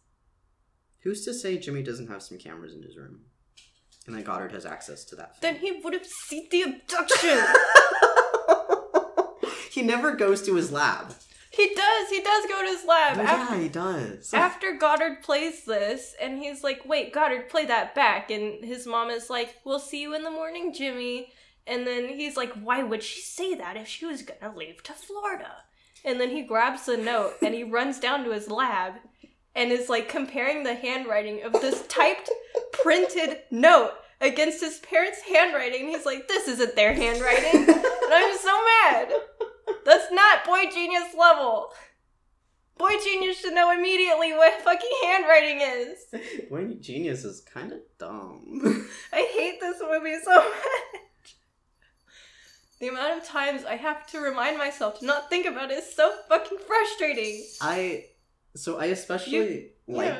[1.00, 3.22] Who's to say Jimmy doesn't have some cameras in his room?
[4.08, 5.38] And that Goddard has access to that.
[5.42, 7.44] Then he would have seen the abduction.
[9.70, 11.14] he never goes to his lab.
[11.50, 12.08] he does.
[12.08, 14.32] He does go to his lab Oh, after yeah, he does.
[14.32, 19.10] after Goddard plays this, and he's like, "Wait, Goddard, play that back." And his mom
[19.10, 21.32] is like, "We'll see you in the morning, Jimmy."
[21.66, 24.94] And then he's like, "Why would she say that if she was gonna leave to
[24.94, 25.64] Florida?"
[26.04, 28.94] And then he grabs the note and he runs down to his lab
[29.54, 32.30] and is like comparing the handwriting of this typed,
[32.72, 35.88] printed note against his parents' handwriting.
[35.88, 39.12] He's like, "This isn't their handwriting," and I'm so mad.
[39.84, 41.72] That's not boy genius level.
[42.78, 46.06] Boy genius should know immediately what fucking handwriting is.
[46.48, 48.88] Boy Genius is kind of dumb.
[49.12, 51.36] I hate this movie so much.
[52.78, 55.92] The amount of times I have to remind myself to not think about it is
[55.92, 57.44] so fucking frustrating.
[57.60, 58.07] I
[58.58, 60.14] so I especially like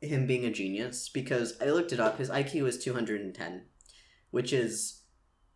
[0.00, 0.08] Yeah.
[0.08, 2.18] him being a genius because I looked it up.
[2.18, 3.62] His IQ is 210,
[4.30, 5.02] which is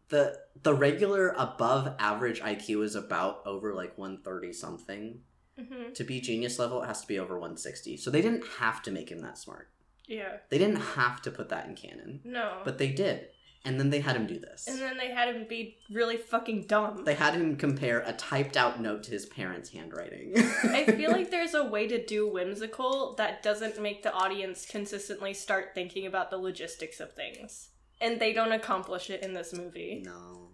[0.08, 5.20] the the regular above average IQ is about over like 130 something.
[5.58, 7.96] hmm To be genius level, it has to be over 160.
[7.96, 9.70] So they didn't have to make him that smart.
[10.06, 10.36] Yeah.
[10.50, 12.60] They didn't have to put that in canon, No.
[12.64, 13.28] but they did.
[13.66, 14.66] And then they had him do this.
[14.68, 17.04] and then they had him be really fucking dumb.
[17.04, 20.34] They had him compare a typed out note to his parents' handwriting.
[20.36, 25.34] I feel like there's a way to do whimsical that doesn't make the audience consistently
[25.34, 27.70] start thinking about the logistics of things.
[28.00, 30.02] And they don't accomplish it in this movie.
[30.04, 30.50] no.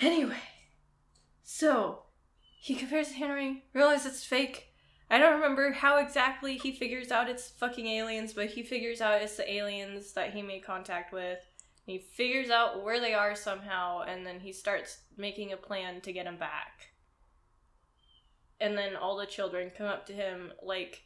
[0.00, 0.36] Anyway,
[1.42, 2.02] so
[2.60, 4.66] he compares the handwriting, realizes it's fake.
[5.10, 9.22] I don't remember how exactly he figures out it's fucking aliens, but he figures out
[9.22, 11.38] it's the aliens that he made contact with.
[11.88, 16.12] He figures out where they are somehow, and then he starts making a plan to
[16.12, 16.88] get them back.
[18.60, 21.00] And then all the children come up to him like,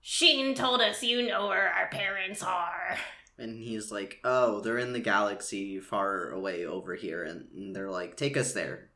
[0.00, 2.96] Sheen told us you know where our parents are.
[3.38, 7.22] And he's like, oh, they're in the galaxy far away over here.
[7.22, 8.90] And, they're like, take us there.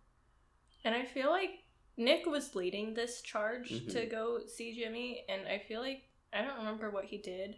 [0.85, 1.51] And I feel like
[1.97, 3.93] Nick was leading this charge Mhm.
[3.93, 6.03] to go see Jimmy, and I feel like
[6.33, 7.55] I don't remember what he did,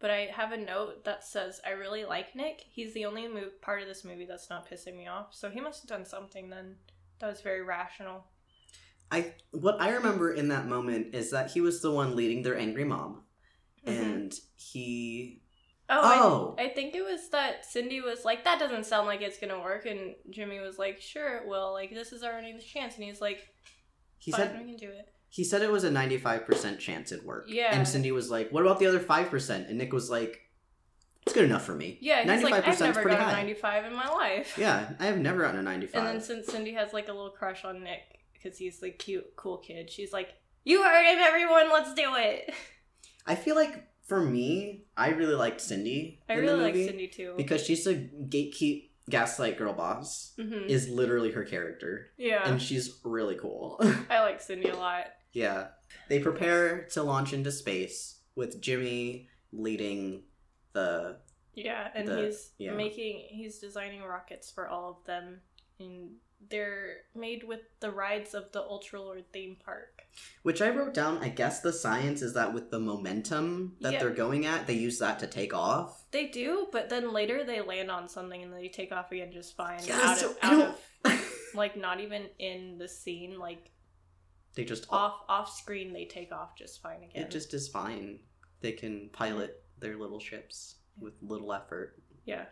[0.00, 2.64] but I have a note that says I really like Nick.
[2.70, 5.60] He's the only mo- part of this movie that's not pissing me off, so he
[5.60, 6.76] must have done something then
[7.20, 8.24] that was very rational.
[9.10, 12.56] I What I remember in that moment is that he was the one leading their
[12.58, 13.20] angry mob.
[13.86, 13.92] Mhm.
[14.02, 15.42] And he.
[15.90, 16.54] Oh, Oh!
[16.58, 19.58] I, I think it was that Cindy was like, "That doesn't sound like it's gonna
[19.60, 21.72] work," and Jimmy was like, "Sure, it will.
[21.72, 23.48] Like this is our only chance," and he's like,
[24.18, 27.24] He "Fine, said we can do it." He said it was a 95% chance it'd
[27.24, 27.44] work.
[27.48, 27.74] Yeah.
[27.76, 29.68] And Cindy was like, what about the other 5%?
[29.68, 30.40] And Nick was like,
[31.22, 31.98] it's good enough for me.
[32.00, 33.40] Yeah, he's like, "I've 95% is never pretty gotten high.
[33.42, 35.94] 95 in my life." Yeah, I have never gotten a 95.
[35.98, 38.00] And then since Cindy has like a little crush on Nick
[38.32, 40.30] because he's the cute, cool kid, she's like,
[40.64, 41.68] "You heard him, everyone.
[41.70, 42.54] Let's do it."
[43.26, 46.18] I feel like for me, I really liked Cindy.
[46.30, 47.34] I really like Cindy too.
[47.36, 50.32] because she's a gatekeep gaslight girl boss.
[50.40, 53.78] hmm Is literally her character, yeah, and she's really cool.
[54.08, 55.08] I like Cindy a lot.
[55.32, 55.68] Yeah,
[56.08, 60.22] they prepare to launch into space with Jimmy leading
[60.72, 61.16] the.
[61.54, 62.72] Yeah, and The- he's yeah.
[62.72, 65.40] making he's designing rockets for all of them,
[65.80, 66.10] and
[66.50, 70.04] they're made with the rides of the Ultra Lord theme park.
[70.42, 71.18] Which I wrote down.
[71.18, 73.98] I guess the science is that with the momentum that Yeah.
[73.98, 76.04] they're going at, they use that to take off.
[76.12, 79.56] They do, but then later they land on something and they take off again just
[79.56, 79.80] fine.
[79.84, 83.72] Yeah, out so of, out of like not even in the scene, like
[84.54, 87.22] they just off off screen they take off just fine again.
[87.24, 88.20] It just is fine.
[88.60, 92.02] They can pilot their little ships with little effort.
[92.24, 92.46] yeah.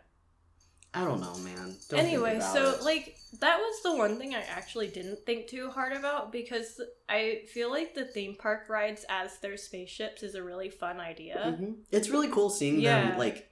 [0.93, 1.75] I don't know, man.
[1.89, 2.81] Don't anyway, so it.
[2.81, 6.79] like that was the one thing I actually didn't think too hard about because
[7.09, 11.57] I feel like the theme park rides as their spaceships is a really fun idea.
[11.59, 11.75] Mhm.
[11.91, 13.09] it's really cool seeing Yeah.
[13.09, 13.51] them like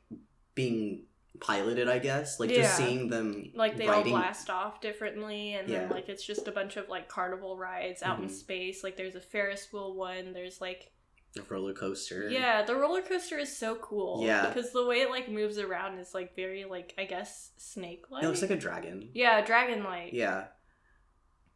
[0.56, 1.06] being
[1.40, 1.88] piloted.
[1.90, 4.14] I guess like just seeing them Like they riding.
[4.14, 8.04] all blast off differently, and then like it's just a bunch of like carnival rides
[8.04, 8.32] out in Mhm.
[8.32, 8.84] space.
[8.84, 10.34] Like there's a Ferris wheel one.
[10.34, 10.92] There's like
[11.38, 12.30] a roller coaster.
[12.30, 14.24] yeah, the roller coaster is so cool.
[14.26, 14.48] Yeah.
[14.48, 18.24] because the way it like moves around is like very like I guess snake like.
[18.24, 19.10] it looks like a dragon.
[19.14, 20.14] yeah, dragon like.
[20.14, 20.46] Yeah,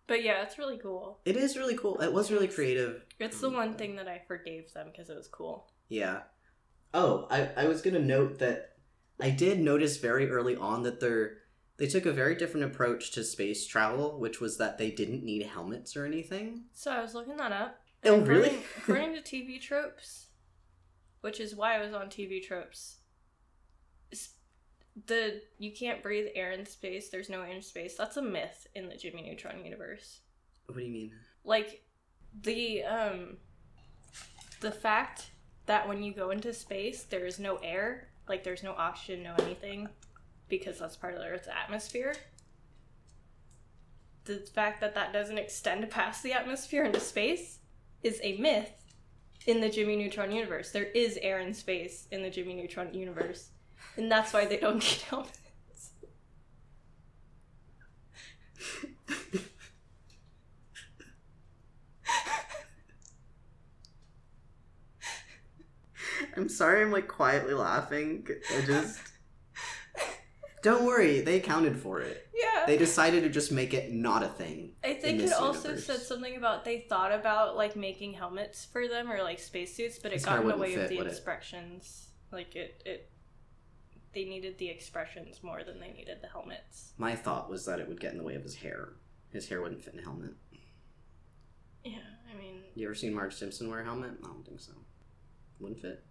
[0.08, 1.20] But yeah, it's really cool.
[1.24, 2.02] it is really cool.
[2.02, 3.06] It was really creative.
[3.20, 5.72] It's the one thing that I forgave them because it was cool.
[5.88, 6.22] Yeah.
[6.94, 8.72] Oh, I, I was gonna note that
[9.22, 11.38] I did notice very early on that they're
[11.78, 15.43] they took a very different approach to space travel, which was that they didn't need
[15.43, 16.65] helmets or anything.
[16.74, 17.80] So I was looking that up.
[18.03, 18.47] Oh, and really?
[18.47, 20.28] According, according to TV tropes,
[21.22, 22.97] which is why I was on TV tropes,
[25.07, 27.09] the you can't breathe air in space.
[27.09, 27.95] There's no air in space.
[27.95, 30.20] That's a myth in the Jimmy Neutron universe.
[30.65, 31.11] What do you mean?
[31.43, 31.84] Like
[32.41, 33.38] the um
[34.61, 35.32] the fact
[35.65, 39.36] that when you go into space there is no air, like there's no oxygen, no
[39.40, 39.90] anything,
[40.48, 42.16] because that's part of the Earth's atmosphere.
[44.26, 47.60] The fact that that doesn't extend past the atmosphere into space
[48.04, 48.72] is a myth
[49.48, 50.72] in the Jimmy Neutron universe.
[50.72, 53.50] There is air in space in the Jimmy Neutron universe,
[53.98, 55.92] and that's why they don't need helmets.
[66.50, 68.28] I'm sorry I'm like quietly laughing.
[68.58, 69.00] I just
[70.62, 72.28] Don't worry, they accounted for it.
[72.36, 72.66] Yeah.
[72.66, 74.74] They decided to just make it not a thing.
[74.84, 75.86] I think it also universe.
[75.86, 80.12] said something about they thought about like making helmets for them or like spacesuits, but
[80.12, 81.12] it This got in the way of the would it?
[81.12, 82.10] expressions.
[82.32, 83.10] Like it, it,
[84.14, 86.93] they needed the expressions more than they needed the helmets.
[86.97, 88.89] My thought was that it would get in the way of his hair.
[89.32, 90.32] His hair wouldn't fit in a helmet.
[91.86, 94.12] Yeah, I mean, You ever seen Marge Simpson wear a helmet?
[94.24, 94.74] I don't think so.
[95.60, 96.04] Wouldn't fit.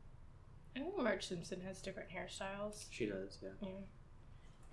[0.78, 2.84] I think Marge Simpson has different hairstyles.
[2.90, 3.48] She does, yeah.
[3.60, 3.68] Yeah.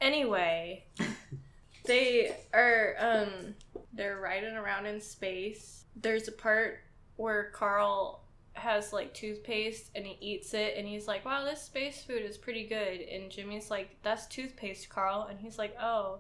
[0.02, 0.86] Anyway,
[1.86, 3.56] they are um
[3.94, 5.86] they're riding around in space.
[5.96, 6.80] There's a part
[7.16, 8.22] where Carl
[8.54, 12.38] has like toothpaste and he eats it and he's like, "Wow, this space food is
[12.38, 16.20] pretty good." And Jimmy's like, "That's toothpaste, Carl." And he's like, "Oh."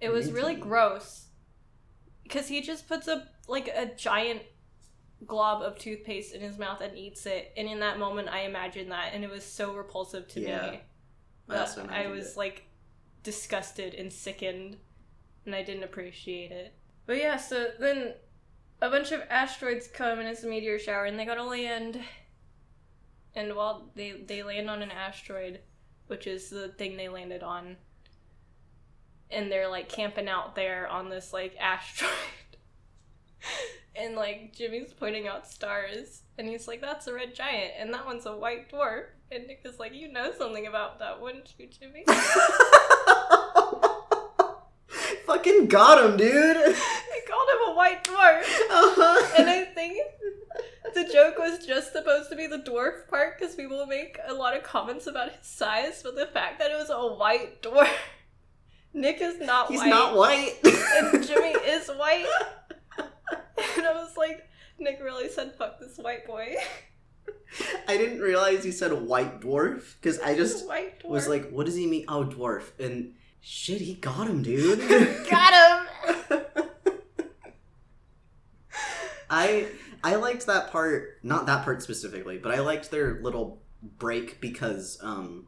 [0.00, 1.26] It was really gross
[2.30, 4.42] cuz he just puts a like a giant
[5.26, 7.52] glob of toothpaste in his mouth and eats it.
[7.56, 10.70] And in that moment I imagined that and it was so repulsive to Yeah.
[10.70, 10.80] me.
[11.48, 12.36] I that I imagined was it.
[12.36, 12.64] like
[13.22, 14.76] disgusted and sickened,
[15.44, 16.74] and I didn't appreciate it.
[17.06, 18.14] But yeah, so then
[18.82, 22.00] a bunch of asteroids come and it's a meteor shower, and they gotta land.
[23.34, 25.60] And while they they land on an asteroid,
[26.06, 27.76] which is the thing they landed on,
[29.30, 32.12] and they're like camping out there on this like asteroid.
[33.98, 38.06] And like Jimmy's pointing out stars, and he's like, "That's a red giant, and that
[38.06, 41.66] one's a white dwarf." And Nick is like, "You know something about that, wouldn't you,
[41.66, 42.04] Jimmy?"
[45.26, 46.56] Fucking got him, dude!
[46.56, 48.40] I called him a white dwarf,
[48.70, 49.34] Uh-huh.
[49.38, 49.98] and I think
[50.94, 54.56] the joke was just supposed to be the dwarf part because people make a lot
[54.56, 57.90] of comments about his size, but the fact that it was a white dwarf,
[58.94, 60.54] Nick is not He's white, not white.
[60.64, 62.26] and Jimmy is white,
[63.76, 64.48] and I was like,
[64.78, 66.54] Nick really said, "Fuck this white boy."
[67.86, 71.08] I didn't realize you said white dwarf because I just white dwarf.
[71.08, 72.04] was like, what does he mean?
[72.08, 72.70] Oh, dwarf.
[72.78, 74.78] And shit, he got him, dude.
[75.30, 75.86] got
[76.30, 76.40] him.
[79.30, 79.68] I
[80.02, 84.98] I liked that part, not that part specifically, but I liked their little break because
[85.02, 85.46] um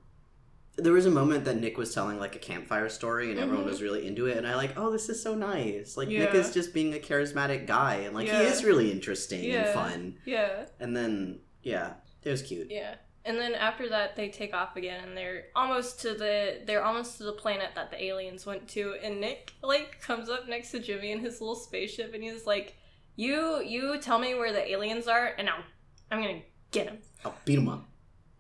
[0.82, 3.68] there was a moment that Nick was telling like a campfire story and everyone Mhm.
[3.70, 6.52] was really into it and I like, "Oh, this is so nice." Like Nick is
[6.52, 8.40] just being a charismatic guy and like Yeah.
[8.42, 10.18] he is really interesting and fun.
[10.24, 10.66] Yeah.
[10.78, 12.70] And then yeah, it was cute.
[12.70, 12.94] Yeah.
[13.24, 17.18] And then after that they take off again and they're almost to the they're almost
[17.18, 20.78] to the planet that the aliens went to and Nick like comes up next to
[20.78, 22.76] Jimmy in his little spaceship and he's like,
[23.16, 25.62] "You you tell me where the aliens are and I'll
[26.10, 26.98] I'm going to get them.
[27.24, 27.84] I'll beat him up.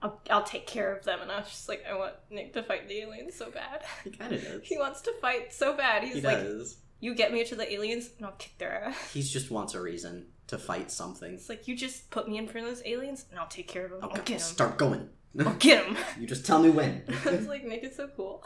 [0.02, 2.62] I'll, I'll take care of them." And I was just like, "I want Nick to
[2.62, 4.60] fight the aliens so bad." He kind of does.
[4.64, 6.02] he wants to fight so bad.
[6.04, 6.78] He's he like, does.
[7.00, 9.80] "You get me to the aliens and I'll kick their ass." He just wants a
[9.80, 11.34] reason to fight something.
[11.34, 13.84] It's like, "You just put me in front of those aliens and I'll take care
[13.84, 14.00] of them.
[14.02, 14.48] I'll Okay, get them.
[14.48, 15.08] start going.
[15.38, 17.02] I'll get them." you just tell me when.
[17.26, 18.44] I was like, "Nick is so cool."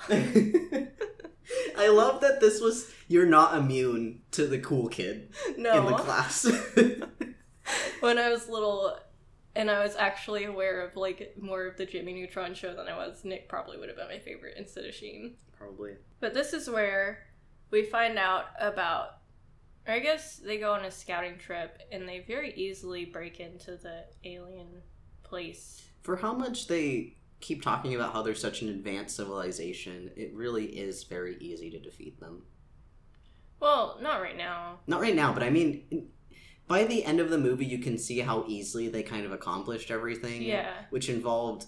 [1.77, 5.79] I love that this was you're not immune to the cool kid No.
[5.79, 6.47] in the class.
[8.01, 8.99] when I was little
[9.57, 12.97] and I was actually aware of like more of the Jimmy Neutron show than I
[12.97, 15.37] was, Nick probably would have been my favorite instead of Sheen.
[15.57, 15.93] Probably.
[16.21, 17.27] But this is where
[17.71, 19.19] we find out about
[19.87, 24.05] I guess they go on a scouting trip and they very easily break into the
[24.25, 24.83] alien
[25.23, 25.83] place.
[26.03, 30.65] For how much they keep talking about how they're such an advanced civilization, it really
[30.65, 32.45] is very easy to defeat them.
[33.61, 34.79] Well, not right now.
[34.87, 36.09] Not right now, but I mean
[36.67, 39.91] by the end of the movie you can see how easily they kind of accomplished
[39.91, 40.43] everything.
[40.43, 40.73] Yeah.
[40.91, 41.67] Which involved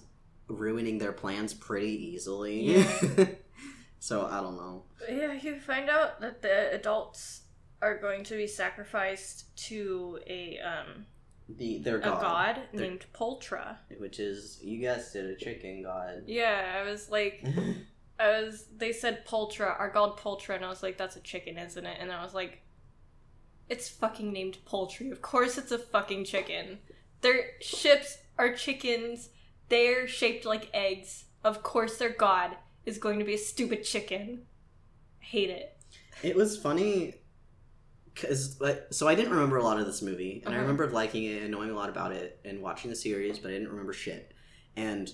[0.48, 2.60] ruining their plans pretty easily.
[2.62, 3.26] Yeah.
[3.98, 4.84] so I don't know.
[5.08, 7.42] Yeah, you find out that the adults
[7.82, 11.04] are going to be sacrificed to a um
[11.48, 13.76] The their a god, god They're- named Poultra.
[13.98, 16.22] which is you guessed it, a chicken god.
[16.26, 17.44] Yeah, I was like,
[18.18, 18.64] I was.
[18.74, 21.98] They said Poultra, our god Poultra, and I was like, that's a chicken, isn't it?
[22.00, 22.62] And I was like,
[23.68, 25.10] it's fucking named Poultry.
[25.10, 26.78] Of course, it's a fucking chicken.
[27.20, 29.30] Their ships are chickens.
[29.68, 31.24] They're shaped like eggs.
[31.44, 34.42] of course their god is going to be a stupid chicken.
[35.20, 35.76] Hate it.
[36.22, 37.14] It was funny
[38.14, 40.62] because like, so I didn't remember a lot of this movie, and I Uh-huh.
[40.62, 43.54] remembered liking it and knowing a lot about it and watching the series, but I
[43.54, 44.32] didn't remember shit.
[44.76, 45.10] And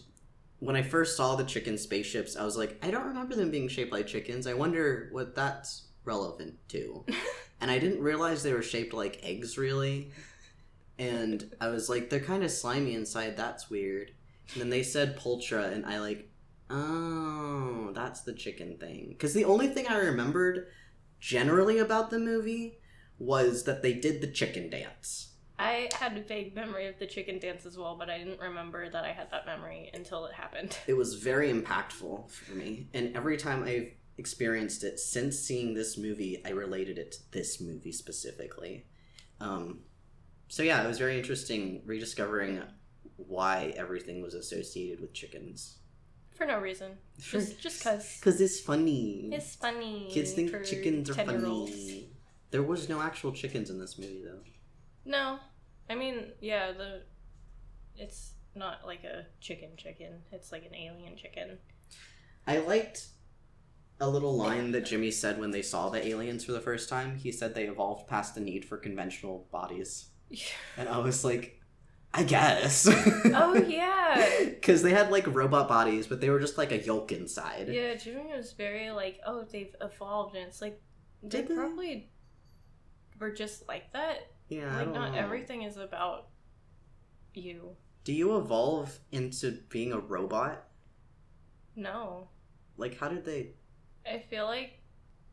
[0.60, 3.68] when I first saw the chicken spaceships, I was like, I don't remember them being
[3.68, 4.46] shaped like chickens.
[4.46, 7.04] I wonder what that's relevant to.
[7.62, 10.10] and I didn't realize they were shaped like eggs, really.
[10.98, 13.36] And I was like, they're kind of slimy inside.
[13.36, 14.10] That's weird.
[14.52, 16.28] And then they said Poultra, and I like,
[16.68, 19.10] oh, that's the chicken thing.
[19.10, 20.66] Because the only thing I remembered
[21.20, 22.78] generally about the movie
[23.18, 25.28] was that they did the chicken dance.
[25.56, 28.90] I had a vague memory of the chicken dance as well, but I didn't remember
[28.90, 30.76] that I had that memory until it happened.
[30.88, 35.96] It was very impactful for me, and every time I've experienced it since seeing this
[35.96, 38.86] movie, I related it to this movie specifically.
[39.40, 39.80] Um,
[40.48, 42.62] so yeah, it was very interesting rediscovering
[43.16, 45.78] why everything was associated with chickens.
[46.34, 46.92] For no reason.
[47.18, 48.18] Just just cause.
[48.18, 49.30] Because it's funny.
[49.32, 50.08] It's funny.
[50.10, 51.70] Kids think chickens are 10-year-olds.
[51.70, 52.08] funny.
[52.50, 54.40] There was no actual chickens in this movie, though.
[55.04, 55.38] No.
[55.88, 57.02] I mean, yeah, the
[57.96, 60.22] it's not like a chicken chicken.
[60.32, 61.58] It's like an alien chicken.
[62.46, 63.06] I liked
[64.02, 67.16] a little line that Jimmy said when they saw the aliens for the first time.
[67.16, 70.06] He said they evolved past the need for conventional bodies.
[70.28, 70.44] Yeah.
[70.76, 71.60] And I was like,
[72.12, 72.88] I guess.
[72.88, 74.40] oh yeah.
[74.44, 77.68] Because they had like robot bodies, but they were just like a yolk inside.
[77.68, 80.82] Yeah, Jimmy was very like, oh, they've evolved, and it's like
[81.22, 82.10] they probably
[83.20, 84.32] were just like that.
[84.48, 85.18] Yeah, like, not know.
[85.18, 86.28] everything is about
[87.34, 87.76] you.
[88.04, 90.64] Do you evolve into being a robot?
[91.76, 92.28] No,
[92.76, 93.52] Like, how did they?
[94.10, 94.78] I feel like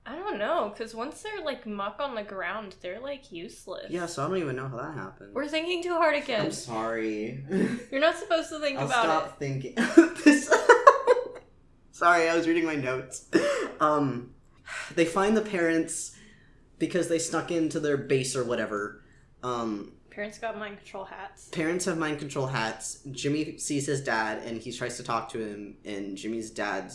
[0.05, 3.87] I don't know, because once they're like muck on the ground, they're like useless.
[3.91, 5.33] Yeah, so I don't even know how that happened.
[5.35, 6.45] We're thinking too hard again.
[6.45, 7.43] I'm sorry.
[7.91, 9.39] You're not supposed to think I'll about stop it.
[9.39, 9.75] thinking.
[10.23, 10.51] this...
[11.91, 13.25] Sorry, I was reading my notes.
[13.81, 14.31] Um,
[14.95, 16.15] they find the parents
[16.77, 19.03] because they snuck into their base or whatever.
[19.43, 21.49] Um, Parents got mind control hats.
[21.49, 22.99] parents have mind control hats.
[23.11, 26.91] Jimmy sees his dad and he tries to talk to him, and Jimmy's dad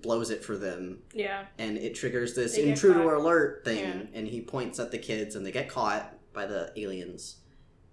[0.00, 1.46] blows it for them, Yeah.
[1.58, 4.02] and it triggers this They intruder alert thing, Yeah.
[4.18, 7.36] and he points at the kids, and they get caught by the aliens.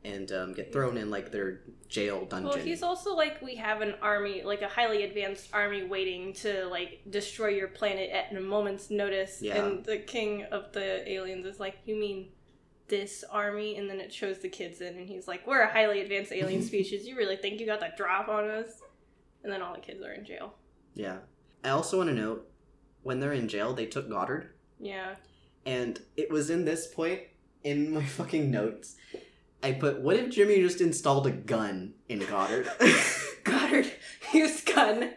[0.01, 2.47] And um, get thrown in like their jail dungeon.
[2.51, 6.67] Well, he's also like, we have an army, like a highly advanced army waiting to
[6.67, 9.41] like destroy your planet at a moment's notice.
[9.41, 9.61] Yeah.
[9.61, 12.29] And the king of the aliens is like, you mean
[12.87, 13.75] this army?
[13.75, 16.63] And then it shows the kids in, and he's like, we're a highly advanced alien
[16.71, 17.05] species.
[17.05, 18.81] You really think you got that drop on us?
[19.43, 20.53] And then all the kids are in jail.
[20.95, 21.17] Yeah.
[21.63, 22.49] I also want to note
[23.03, 24.49] when they're in jail, they took Goddard,
[24.79, 25.15] Yeah.
[25.65, 27.21] and it was in this point
[27.63, 28.95] in my fucking notes.
[29.61, 32.69] I put, "What if Jimmy just installed a gun in Goddard?
[33.43, 33.91] Goddard
[34.33, 35.11] used gun.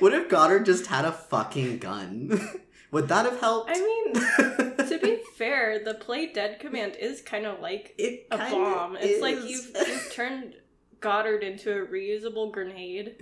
[0.00, 2.40] what if Goddard just had a fucking gun?
[2.90, 3.70] Would that have helped?
[3.72, 4.14] I mean,
[4.88, 8.96] to be fair, the play dead command is kind of like it a bomb.
[9.00, 10.56] It's like you've, you've turned
[11.00, 13.16] Goddard into a reusable grenade.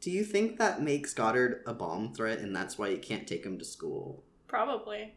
[0.00, 3.44] Do you think that makes Goddard a bomb threat, and that's why you can't take
[3.44, 4.22] him to school?
[4.46, 5.14] Probably.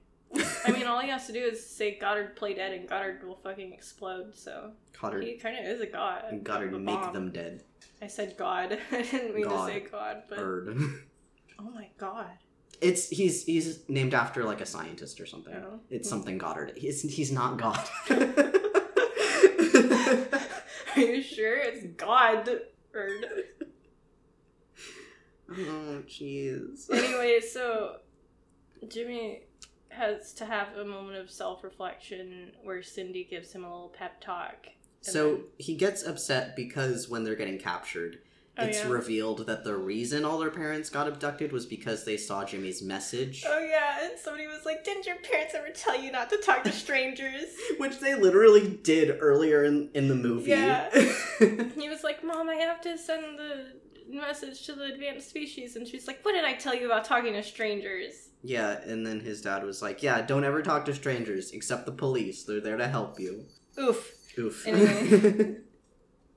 [0.66, 3.38] I mean, all he has to do is say Goddard play dead, and Goddard will
[3.38, 4.36] fucking explode.
[4.36, 6.26] So Goddard, he kind of is a god.
[6.30, 7.14] and Goddard make bomb.
[7.14, 7.64] them dead.
[8.02, 8.78] I said God.
[8.92, 9.68] I didn't mean God.
[9.68, 10.78] to say God, but Bird.
[11.60, 12.32] oh my god.
[12.82, 15.54] It's he's he's named after like a scientist or something.
[15.56, 15.80] Oh.
[15.90, 16.16] It's hmm.
[16.16, 16.74] something Goddard.
[16.78, 17.80] He's he's not God.
[20.96, 22.50] Are you sure it's God?
[25.52, 26.90] Oh jeez.
[26.92, 27.98] anyway, so
[28.88, 29.44] Jimmy
[29.90, 34.22] has to have a moment of self reflection where Cindy gives him a little pep
[34.22, 34.68] talk.
[35.02, 38.20] So then- he gets upset because when they're getting captured,
[38.62, 38.90] Oh, it's yeah.
[38.90, 43.46] revealed that the reason all their parents got abducted was because they saw Jimmy's message,
[43.48, 46.64] Oh yeah, and somebody was like, "Didn't your parents ever tell you not to talk
[46.66, 50.50] to strangers?" which they literally did earlier in in the movie.
[50.50, 50.90] Yeah.
[51.40, 53.68] he was like, "Mom, I have to send the
[54.12, 57.34] message to the advanced species," and she's like, "What did I tell you about talking
[57.34, 61.52] to strangers?" yeah, and then his dad was like, "Yeah, don't ever talk to strangers
[61.52, 62.44] except the police.
[62.44, 63.46] They're there to help you."
[63.80, 64.16] Oof.
[64.38, 64.68] Oof.
[64.68, 65.58] Anyway.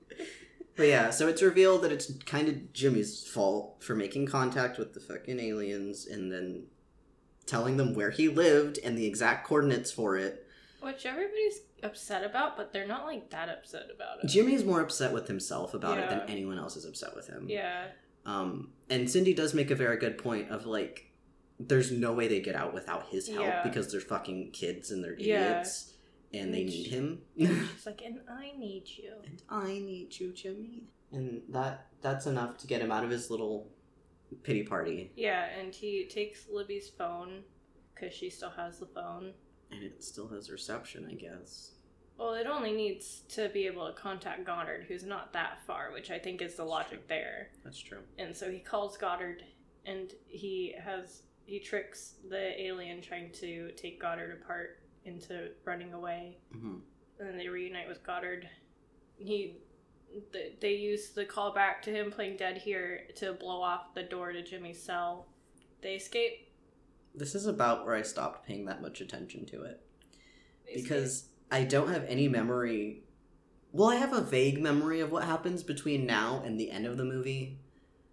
[0.75, 4.93] but yeah, so it's revealed that it's kind of Jimmy's fault for making contact with
[4.93, 6.65] the fucking aliens and then
[7.45, 10.47] telling them where he lived and the exact coordinates for it.
[10.81, 14.27] Which everybody's upset about, but they're not like that upset about it.
[14.27, 17.45] Jimmy's more upset with himself about it than anyone else is upset with him.
[17.49, 17.85] Yeah.
[18.25, 21.11] Um, and Cindy does make a very good point of like,
[21.59, 23.63] there's no way they get out without his help Yeah.
[23.63, 25.51] because they're fucking kids and they're Yeah.
[25.51, 25.93] idiots
[26.33, 27.21] and they need him.
[27.37, 29.13] She's like, and I need you.
[29.25, 30.83] and I need you, Jimmy.
[31.11, 33.69] and that that's enough to get him out of his little
[34.41, 35.11] pity party.
[35.15, 37.43] Yeah, and he takes Libby's phone
[37.93, 39.33] because she still has the phone.
[39.73, 41.71] And it still has reception, I guess.
[42.17, 46.11] Well, it only needs to be able to contact Goddard, who's not that far, which
[46.11, 47.49] I think is the logic there.
[47.63, 47.99] That's true.
[48.19, 49.43] And so he calls Goddard,
[49.85, 56.37] and he has he tricks the alien trying to take Goddard apart into running away.
[56.51, 56.75] hmm
[57.19, 58.47] And then they reunite with Goddard.
[59.17, 59.57] He
[60.31, 64.31] th- they use the callback to him playing dead here to blow off the door
[64.31, 65.27] to Jimmy's cell.
[65.81, 66.52] They escape
[67.15, 69.81] This is about where I stopped paying that much attention to it.
[70.67, 70.83] Escape.
[70.83, 73.03] because I don't have any memory.
[73.71, 76.97] Well, I have a vague memory of what happens between now and the end of
[76.97, 77.59] the movie.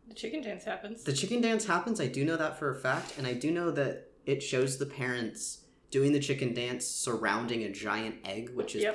[0.08, 1.04] the chicken dance happens.
[1.04, 3.70] The chicken dance happens, I do know that for a fact, and I do know
[3.70, 8.82] that it shows the parents doing the chicken dance surrounding a giant egg, which is
[8.82, 8.94] Yep.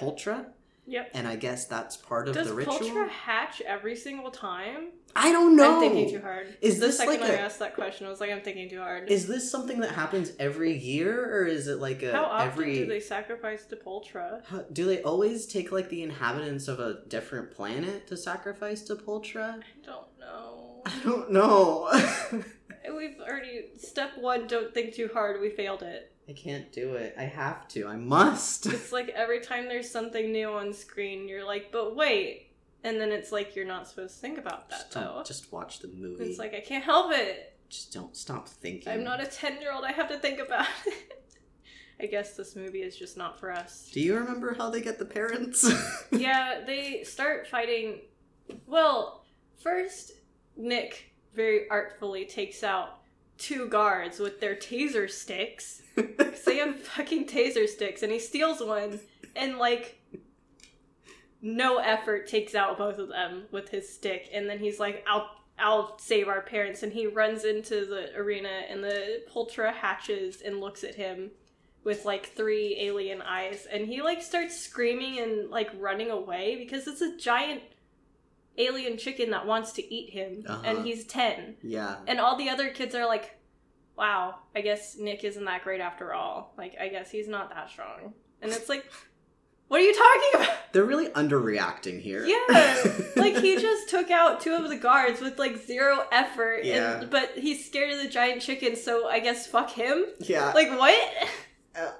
[0.87, 1.11] Yep.
[1.15, 2.77] and I guess that's part of Does the ritual.
[2.77, 4.89] Does Poultra hatch every single time?
[5.15, 5.75] I don't know.
[5.75, 6.57] I'm thinking too hard.
[6.61, 8.69] Is the this second like I a- asked that question, I was like, I'm thinking
[8.69, 9.09] too hard.
[9.09, 12.73] Is this something that happens every year, or is it like a How often every?
[12.75, 14.45] do they sacrifice to Poultra?
[14.45, 18.95] How- do they always take like the inhabitants of a different planet to sacrifice to
[18.95, 19.59] Poultra?
[19.61, 20.81] I don't know.
[20.85, 21.89] I don't know.
[22.95, 24.47] We've already step one.
[24.47, 25.41] Don't think too hard.
[25.41, 26.11] We failed it.
[26.27, 27.15] I can't do it.
[27.17, 27.87] I have to.
[27.87, 28.65] I must.
[28.73, 32.51] It's like every time there's something new on screen, you're like, but wait.
[32.83, 35.23] And then it's like you're not supposed to think about that just, though.
[35.25, 36.23] just watch the movie.
[36.25, 37.57] It's like I can't help it.
[37.69, 38.91] just don't stop thinking.
[38.91, 39.83] I'm not a ten year old.
[39.83, 41.23] I have to think about it.
[41.99, 43.89] I guess this movie is just not for us.
[43.93, 45.65] Do you remember how they get the parents?
[46.11, 48.01] yeah, they start fighting.
[48.67, 49.23] Well,
[49.63, 50.11] first,
[50.57, 52.99] Nick very artfully takes out
[53.37, 55.81] two guards with their taser sticks.
[55.95, 58.99] 'Cause they have fucking taser sticks, and he steals one
[59.35, 59.99] and, like,
[61.41, 64.29] no effort takes out both of them with his stick.
[64.33, 65.29] And then he's like, I'll.
[65.57, 70.59] I'll save our parents, and he runs into the arena, and the Poultra hatches and
[70.59, 71.31] looks at him
[71.85, 76.87] with like three alien eyes and he like starts screaming and like running away because
[76.87, 77.61] it's a giant
[78.57, 80.61] alien chicken that wants to eat him Uh-huh.
[80.65, 81.97] and he's 10 yeah.
[82.07, 83.37] and all the other kids are like
[83.97, 87.69] wow i guess nick isn't that great after all like i guess he's not that
[87.69, 88.85] strong and it's like
[89.67, 92.23] what are you talking about They're really underreacting here.
[92.25, 96.99] yeah like he just took out two of the guards with like zero effort Yeah.
[97.01, 100.51] and but he's scared of the giant chicken so i guess fuck him yeah.
[100.53, 100.95] like what
[101.77, 101.91] Uh,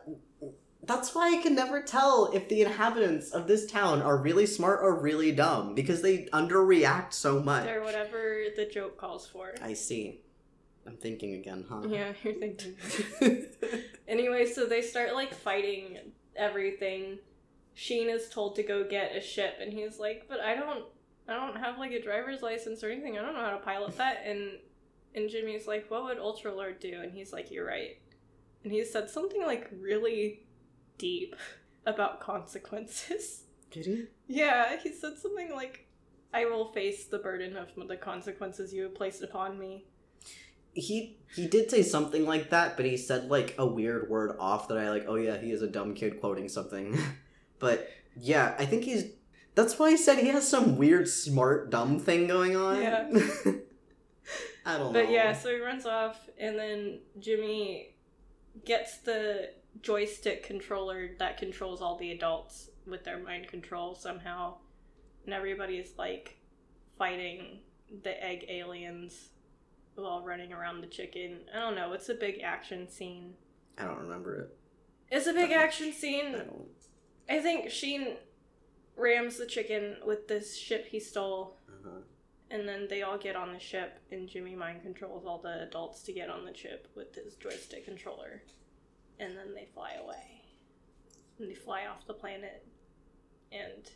[0.88, 4.79] that's why I can never tell if the inhabitants of this town are really smart
[4.81, 7.65] or really dumb because they underreact so much.
[7.65, 9.53] They're whatever the joke calls for.
[9.61, 10.21] I see.
[10.86, 11.81] I'm thinking again, huh?
[11.88, 12.75] Yeah, you're thinking.
[14.07, 15.97] anyway, so they start like fighting
[16.36, 17.19] everything.
[17.73, 20.86] Sheen is told to go get a ship, and he's like, "But I don't,
[21.27, 23.17] I don't have like a driver's license or anything.
[23.17, 24.59] I don't know how to pilot that." And
[25.15, 27.97] and Jimmy's like, "What would Ultra Lord do?" And he's like, "You're right."
[28.63, 30.44] And he said something like really
[30.97, 31.35] deep
[31.85, 33.43] about consequences.
[33.71, 34.05] Did he?
[34.27, 35.87] Yeah, he said something like,
[36.33, 39.85] "I will face the burden of the consequences you have placed upon me."
[40.73, 44.67] He he did say something like that, but he said like a weird word off
[44.69, 45.05] that I like.
[45.07, 46.97] Oh yeah, he is a dumb kid quoting something.
[47.59, 49.05] but yeah, I think he's.
[49.55, 52.81] That's why he said he has some weird smart dumb thing going on.
[52.81, 53.07] Yeah.
[54.65, 55.01] I don't know.
[55.01, 57.95] But yeah, so he runs off, and then Jimmy
[58.63, 59.51] gets the
[59.82, 64.55] joystick controller that controls all the adults with their mind control somehow,
[65.26, 66.38] and everybody's like
[66.97, 67.59] fighting
[68.03, 69.30] the egg aliens
[69.95, 71.39] while running around the chicken.
[71.53, 71.93] I don't know.
[71.93, 73.34] It's a big action scene.
[73.78, 74.57] I don't remember it.
[75.11, 76.32] It's a big action I scene.
[76.34, 76.67] don't.
[77.30, 78.17] I think Sheen
[78.95, 81.99] rams the chicken with this ship he stole Uh-huh.
[82.51, 86.03] And then they all get on the ship, and Jimmy mind controls all the adults
[86.03, 88.43] to get on the ship with his joystick controller.
[89.20, 90.41] And then they fly away.
[91.39, 92.66] And they fly off the planet.
[93.51, 93.89] And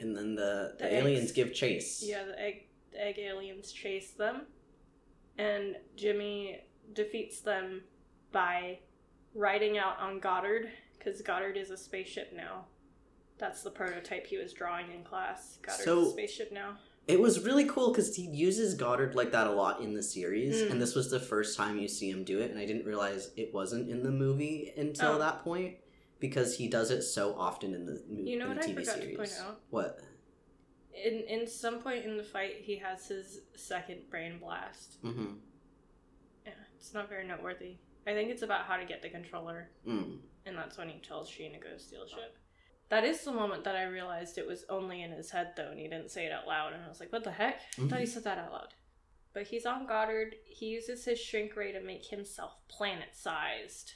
[0.00, 1.32] And then the, the, The aliens eggs.
[1.32, 2.02] give chase.
[2.04, 4.42] yeah, the egg, the egg aliens chase them.
[5.38, 6.60] And Jimmy
[6.92, 7.82] defeats them
[8.32, 8.78] by
[9.34, 10.68] riding out on Goddard,
[10.98, 12.66] because Goddard is a spaceship now.
[13.38, 15.58] That's the prototype he was drawing in class.
[15.62, 16.76] Goddard's So- a spaceship now.
[17.08, 20.62] It was really cool because he uses Goddard like that a lot in the series,
[20.62, 20.70] Mm.
[20.72, 23.30] and this was the first time you see him do it, and I didn't realize
[23.36, 25.18] it wasn't in the movie until Oh.
[25.18, 25.78] that point
[26.20, 28.74] because he does it so often in the, mo- You know what the I TV
[28.80, 29.16] forgot to series.
[29.16, 29.60] point out?
[29.70, 30.00] What?
[30.94, 35.36] in in some point in the fight he has his second brain blast Mm-hmm.
[36.44, 37.76] yeah it's not very noteworthy
[38.06, 40.18] i think it's about how to get the controller Mm.
[40.44, 42.36] and that's when he tells sheen to go steal ship
[42.92, 45.80] That is the moment that I realized it was only in his head, though, and
[45.80, 46.74] he didn't say it out loud.
[46.74, 47.58] And I was like, what the heck?
[47.78, 48.12] I thought he mm-hmm.
[48.12, 48.74] said that out loud.
[49.32, 50.34] But he's on Goddard.
[50.44, 53.92] He uses his shrink ray to make himself planet sized.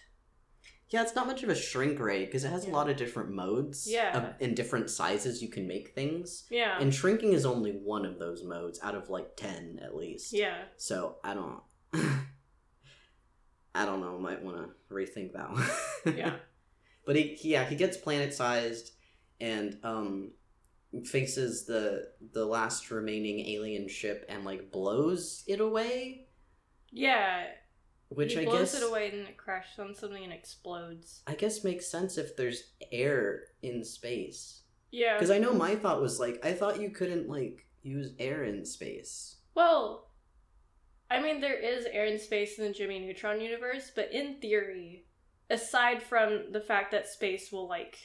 [0.89, 2.71] Yeah, it's not much of a shrink ray because it has Yeah.
[2.71, 3.87] a lot of different modes.
[3.87, 4.17] Yeah.
[4.17, 6.45] Of, in different sizes, you can make things.
[6.49, 6.79] Yeah.
[6.81, 10.33] And shrinking is only one of those modes out of like 10 at least.
[10.33, 10.63] yeah.
[10.79, 11.61] So I don't.
[13.75, 14.19] I don't know.
[14.19, 16.17] Might want to rethink that one.
[16.17, 16.37] Yeah.
[17.07, 18.93] but he, he- yeah, he gets planet sized
[19.41, 20.33] and um
[21.05, 26.27] faces the the last remaining alien ship and like blows it away,
[26.91, 27.45] Yeah.
[28.09, 31.23] which he I blows guess it away and it crashes on something and explodes.
[31.27, 34.63] I guess makes sense if there's air in space.
[34.91, 35.15] Yeah.
[35.17, 38.65] Because I know my thought was like I thought you couldn't like use air in
[38.65, 39.37] space.
[39.55, 40.09] Well,
[41.11, 45.05] I mean, there is air in space in the Jimmy Neutron universe, but in theory,
[45.51, 47.97] aside from the fact that space will like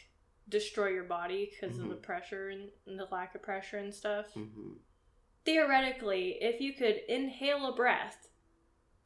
[0.50, 4.28] destroy your body because of the pressure and, and the lack of pressure and stuff,
[4.34, 4.74] hmm
[5.44, 8.28] theoretically, if you could inhale a breath,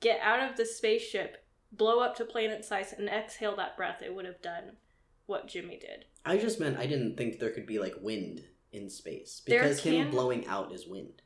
[0.01, 4.13] get out of the spaceship, blow up to planet size, and exhale that breath, it
[4.13, 4.73] would have done
[5.25, 6.05] what Jimmy did.
[6.25, 10.11] I just meant I didn't think there could be like wind in space because him
[10.11, 11.21] blowing out is wind.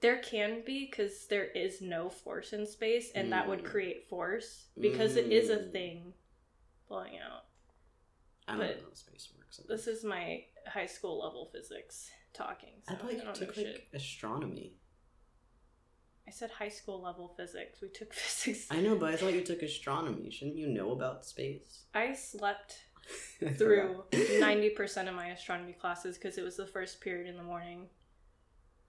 [0.00, 3.66] There can be because there is no force in space, and that would Mm.
[3.66, 5.72] create force because it is a Mm.
[5.72, 6.14] thing
[6.90, 7.44] blowing out.
[8.46, 9.60] I don't But know how space works.
[9.68, 12.74] This is my high school level physics talking.
[12.86, 13.66] So I thought you know took shit.
[13.66, 14.74] like astronomy.
[16.28, 17.80] I said high school level physics.
[17.80, 18.66] We took physics.
[18.70, 20.30] I know, but I thought you took astronomy.
[20.30, 21.84] Shouldn't you know about space?
[21.94, 22.76] I slept
[23.56, 24.04] through
[24.40, 27.86] ninety percent of my astronomy classes because it was the first period in the morning,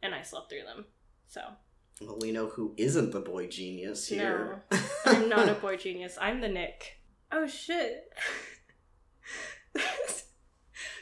[0.02, 0.86] and I slept through them.
[1.28, 1.42] So
[2.02, 4.64] Well, we know who isn't the boy genius here.
[5.06, 6.18] I'm not a boy genius.
[6.20, 6.98] I'm the Nick.
[7.32, 8.12] Oh shit.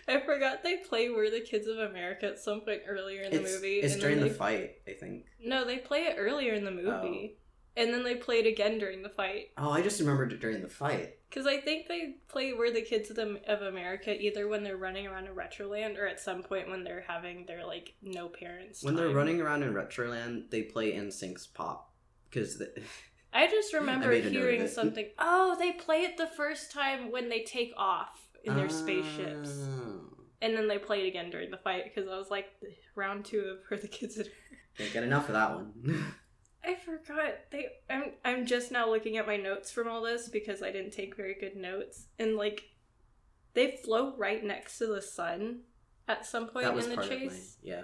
[0.07, 3.41] I forgot they play "We're the Kids of America" at some point earlier in the
[3.41, 3.75] it's, movie.
[3.77, 5.25] It's and during then the they- fight, I think.
[5.39, 6.73] No, they play it earlier in the oh.
[6.73, 7.81] movie, Oh.
[7.81, 9.51] and then they play it again during the fight.
[9.57, 11.17] Oh, I just remembered it during the fight.
[11.29, 14.77] Because I think they play "We're the Kids of, the, of America" either when they're
[14.77, 18.83] running around in Retroland or at some point when they're having their like no parents.
[18.83, 21.93] When they're running around in Retroland, they play NSYNC's pop.
[22.29, 22.71] Because the...
[23.33, 25.07] I just remember made a note of hearing something.
[25.19, 29.51] Oh, they play it the first time when they take off in their spaceships.
[29.63, 30.01] Oh.
[30.41, 32.47] And then they play it again during the fight because I was like,
[32.95, 34.27] round two of Where the Kids of
[34.77, 36.13] Can't get enough of that one.
[36.63, 37.35] I forgot.
[37.51, 40.91] They I'm I'm just now looking at my notes from all this because I didn't
[40.91, 42.07] take very good notes.
[42.17, 42.63] And like
[43.53, 45.61] they float right next to the sun
[46.07, 47.07] at some point that in the of my...
[47.07, 47.57] chase.
[47.61, 47.83] Yeah.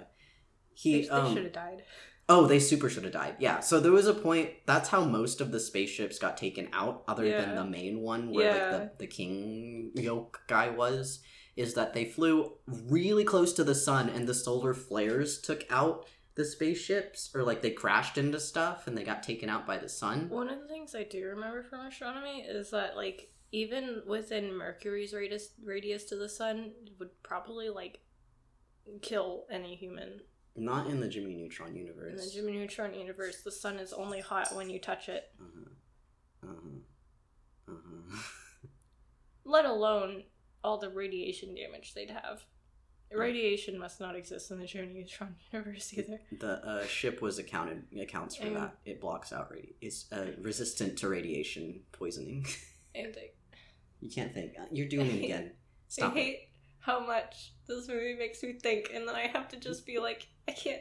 [0.74, 1.82] He, they um, should have died.
[2.28, 3.36] Oh, they super should have died.
[3.38, 3.60] Yeah.
[3.60, 4.50] So there was a point.
[4.66, 8.56] That's how most of the spaceships got taken out, other than the main one where
[8.56, 8.76] Yeah.
[8.78, 11.20] like the, the king yolk guy was.
[11.54, 16.06] Is that they flew really close to the sun, and the solar flares took out
[16.34, 19.88] the spaceships, or like they crashed into stuff and they got taken out by the
[19.88, 20.28] sun.
[20.28, 25.14] One of the things I do remember from astronomy is that like even within Mercury's
[25.14, 28.00] radius radius to the sun it would probably like
[29.00, 30.20] kill any human.
[30.56, 32.12] Not in the Jimmy Neutron universe.
[32.12, 35.24] In the Jimmy Neutron universe, the sun is only hot when you touch it.
[35.40, 36.50] Uh-huh.
[36.50, 37.72] Uh-huh.
[37.74, 38.18] Uh-huh.
[39.44, 40.22] let alone
[40.62, 42.44] all the radiation damage they'd have.
[43.12, 46.20] Radiation must not exist in the Jimmy Neutron universe either.
[46.40, 48.76] The uh, ship was accounted accounts for And- that.
[48.84, 52.46] It blocks out radi- It's uh, resistant to radiation poisoning.
[52.94, 53.28] And I,
[54.00, 54.52] you can't think.
[54.58, 55.50] Uh, You're doing it again.
[55.88, 56.18] Stop it.
[56.18, 56.45] hate
[56.86, 60.26] how much this movie makes me think, and then I have to just be like,
[60.48, 60.80] I can't.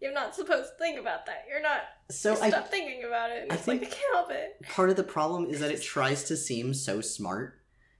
[0.00, 1.44] You're not supposed to think about that.
[1.48, 1.80] You're not.
[2.10, 3.44] So I Stop thinking about it.
[3.44, 4.60] And I it's like I think- can't help it.
[4.68, 7.54] part of the problem is that it tries to seem so smart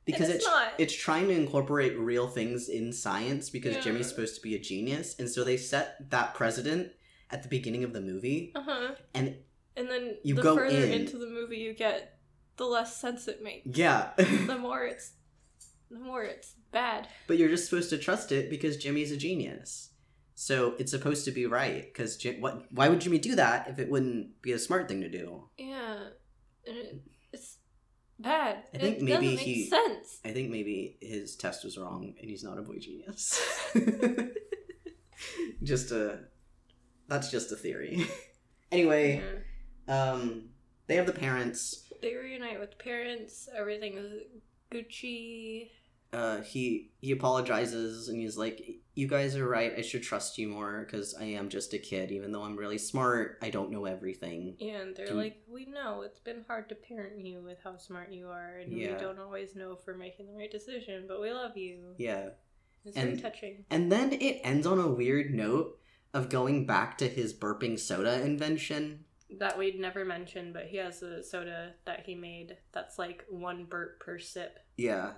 [0.05, 0.73] because it's it's not.
[0.79, 3.81] it's trying to incorporate real things in science because Yeah.
[3.81, 6.93] Jimmy's supposed to be a genius, and so they set that precedent
[7.31, 8.95] at the beginning of the movie, Uh huh.
[9.15, 9.37] and
[9.77, 12.19] And then You the go further in- into the movie you get,
[12.57, 13.67] the less sense it makes.
[13.79, 14.11] yeah.
[14.17, 15.13] The more it's,
[15.91, 17.09] the more it's bad.
[17.27, 19.91] But you're just supposed to trust it because Jimmy's a genius.
[20.35, 22.71] So it's supposed to be right because Jim, what?
[22.71, 25.49] Why would Jimmy do that if it wouldn't be a smart thing to do?
[25.57, 26.09] Yeah,
[26.67, 27.01] and
[27.33, 27.57] it's
[28.19, 28.65] bad.
[28.75, 30.21] I think it maybe he- sense.
[30.25, 33.41] I think maybe his test was wrong and he's not a boy genius.
[35.63, 36.19] just a
[37.09, 38.07] that's just a theory.
[38.73, 39.23] anyway,
[39.89, 40.11] Yeah.
[40.11, 40.51] um
[40.87, 41.85] they have the parents.
[42.03, 43.49] They reunite with parents.
[43.57, 44.23] Everything is
[44.73, 45.71] Gucci.
[46.13, 48.63] uh, he he apologizes and he's like,
[48.95, 49.73] "You guys are right.
[49.77, 52.11] I should trust you more because I am just a kid.
[52.13, 56.03] Even though I'm really smart, I don't know everything." And they're Do- like, we know
[56.03, 58.95] it's been hard to parent you with how smart you are, and Yeah.
[58.95, 61.95] we don't always know if we're making the right decision, but we love you.
[61.99, 62.31] Yeah,
[62.85, 63.65] It's very touching.
[63.71, 65.79] and then it ends on a weird note
[66.15, 69.05] of going back to his burping soda invention.
[69.39, 73.65] That we'd never mentioned, but he has a soda that he made that's like one
[73.65, 74.59] burp per sip.
[74.77, 75.13] Yeah.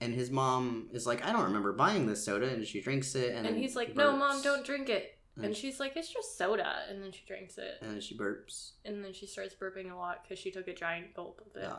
[0.00, 3.34] And his mom is like, I don't remember buying this soda, and she drinks it,
[3.34, 5.18] and, And, he's like, no, mom, don't drink it.
[5.34, 6.82] And And she's like, it's just soda.
[6.88, 7.78] And then she drinks it.
[7.80, 8.72] and then she burps.
[8.84, 11.66] And then she starts burping a lot because she took a giant gulp of it.
[11.66, 11.78] Yeah.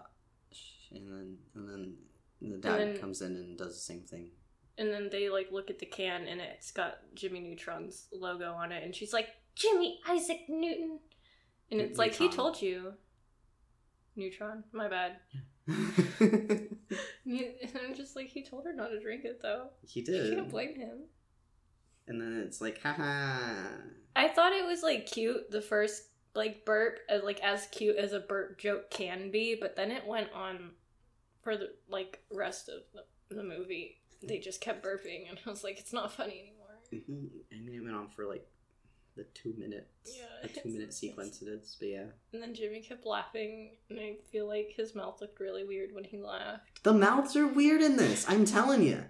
[0.97, 1.95] And then and then
[2.41, 4.31] the dad then- comes in and does the same thing.
[4.77, 8.71] And then they like look at the can and it's got Jimmy Neutron's logo on
[8.71, 8.81] it.
[8.83, 10.99] And she's like, Jimmy Isaac Newton.
[11.71, 12.93] And it's like, he told you.
[14.15, 14.63] Neutron?
[14.71, 15.17] My bad.
[15.67, 15.91] And
[17.27, 19.67] I'm just like, he told her not to drink it though.
[19.87, 20.35] he You did.
[20.35, 20.99] can't blame him.
[22.07, 23.67] And then it's like, haha.
[24.15, 26.03] I thought it was like cute the first
[26.35, 30.31] like burp like as cute as a burp joke can be, but then it went
[30.33, 30.71] on
[31.41, 34.01] for the like rest of the, the movie.
[34.21, 36.79] They just kept burping, and I was like, it's not funny anymore.
[36.93, 37.29] Mhm.
[37.53, 38.45] I mean, it went on for like
[39.19, 41.75] the two minutes, Yeah, a two minute sequence it is.
[41.79, 45.65] But yeah, And then Jimmy kept laughing, and I feel like his mouth looked really
[45.65, 46.83] weird when he laughed.
[46.83, 48.25] the mouths are weird in this.
[48.29, 49.03] I'm telling you.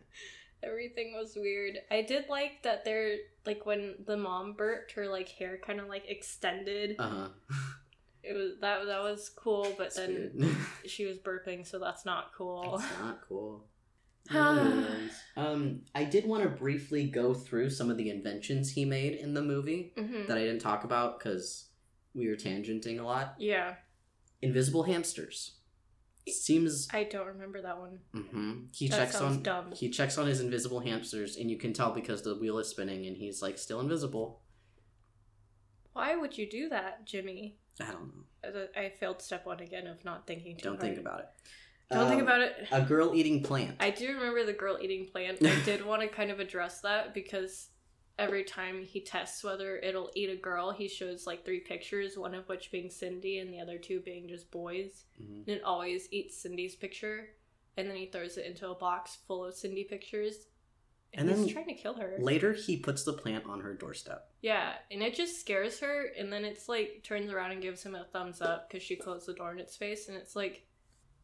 [0.64, 1.78] Everything was weird.
[1.90, 5.88] I did like that they're like when the mom burped, her like hair kind of
[5.88, 6.96] like extended.
[7.00, 7.28] Uh huh.
[8.22, 12.76] It was that that was cool, but then she was burping, so that's not cool.
[12.76, 13.64] It's not cool.
[15.38, 19.34] um, I did want to briefly go through some of the inventions he made in
[19.34, 21.70] the movie hmm that I didn't talk about because
[22.14, 23.36] we were tangenting a lot.
[23.40, 23.76] Yeah,
[24.42, 25.56] Invisible hamsters.
[26.28, 26.88] Seems.
[26.94, 28.00] I don't remember that one.
[28.14, 29.42] hmm He That checks on.
[29.42, 29.72] dumb.
[29.76, 33.08] He checks on his invisible hamsters, and you can tell because the wheel is spinning,
[33.08, 34.42] and he's like still invisible.
[35.94, 37.58] Why would you do that, Jimmy?
[37.82, 38.12] I don't
[38.54, 38.68] know.
[38.76, 41.28] I failed step one again of not thinking too Don't think about it.
[41.92, 42.68] Don't think Um, about it.
[42.72, 43.78] A girl eating plant.
[43.80, 45.44] I do remember the girl eating plant.
[45.46, 47.70] I did want to kind of address that because
[48.20, 52.36] every time he tests whether it'll eat a girl, he shows like three pictures, one
[52.36, 55.06] of which being Cindy and the other two being just boys.
[55.22, 55.48] Mhm.
[55.48, 57.30] And it always eats Cindy's picture,
[57.78, 60.48] and then he throws it into a box full of Cindy pictures.
[61.14, 62.18] And, And he's then trying to kill her.
[62.20, 64.32] Later, he puts the plant on her doorstep.
[64.42, 67.96] Yeah, and it just scares her, and then it's like turns around and gives him
[67.96, 70.68] a thumbs up because she closed the door in its face, and it's like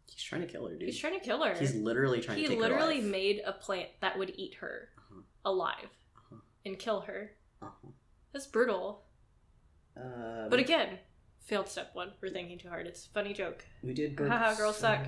[0.08, 0.84] He's trying to kill her, dude.
[0.90, 1.54] he's trying to kill her.
[1.56, 5.22] He's literally trying he to take literally made a plant that would eat her Uh-huh.
[5.44, 6.38] alive Uh-huh.
[6.66, 7.32] and kill her.
[7.62, 7.90] Uh-huh.
[8.34, 9.04] That's brutal.
[9.98, 11.00] Uh, But again,
[11.40, 12.88] failed step one for thinking too hard.
[12.88, 13.64] It's a funny joke.
[13.84, 14.18] we did.
[14.20, 15.06] Haha, girls suck.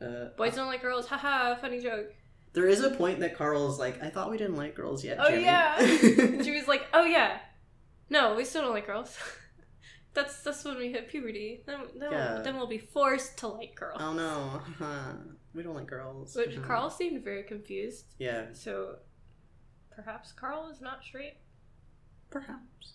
[0.00, 1.06] Uh, uh, Boys don't like girls.
[1.06, 2.12] Haha, funny joke.
[2.52, 5.18] There is a point that Carl is like, I thought we didn't like girls yet.
[5.20, 5.76] Oh, Jimmy." yeah.
[6.42, 7.38] Jimmy's like, oh yeah,
[8.10, 9.16] no, we still don't like girls.
[10.18, 11.62] that's that's when we hit puberty.
[11.66, 12.34] Then then, Yeah.
[12.34, 14.00] we'll, then we'll be forced to like girls.
[14.00, 14.60] oh no,
[15.54, 16.34] we don't like girls.
[16.36, 16.66] Which Uh-huh.
[16.66, 18.06] Carl seemed very confused.
[18.18, 18.96] Yeah, So
[19.94, 21.36] perhaps Carl is not straight.
[22.30, 22.94] perhaps,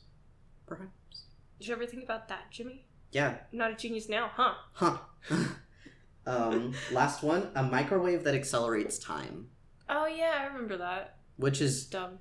[0.66, 1.26] perhaps.
[1.60, 2.86] Did you ever think about that, Jimmy?
[3.12, 4.56] Yeah, Not a genius now, huh?
[4.74, 4.98] huh.
[6.26, 9.48] um, last one: a microwave that accelerates time,
[9.90, 11.18] Oh yeah, I remember that.
[11.38, 12.20] which is Dumb.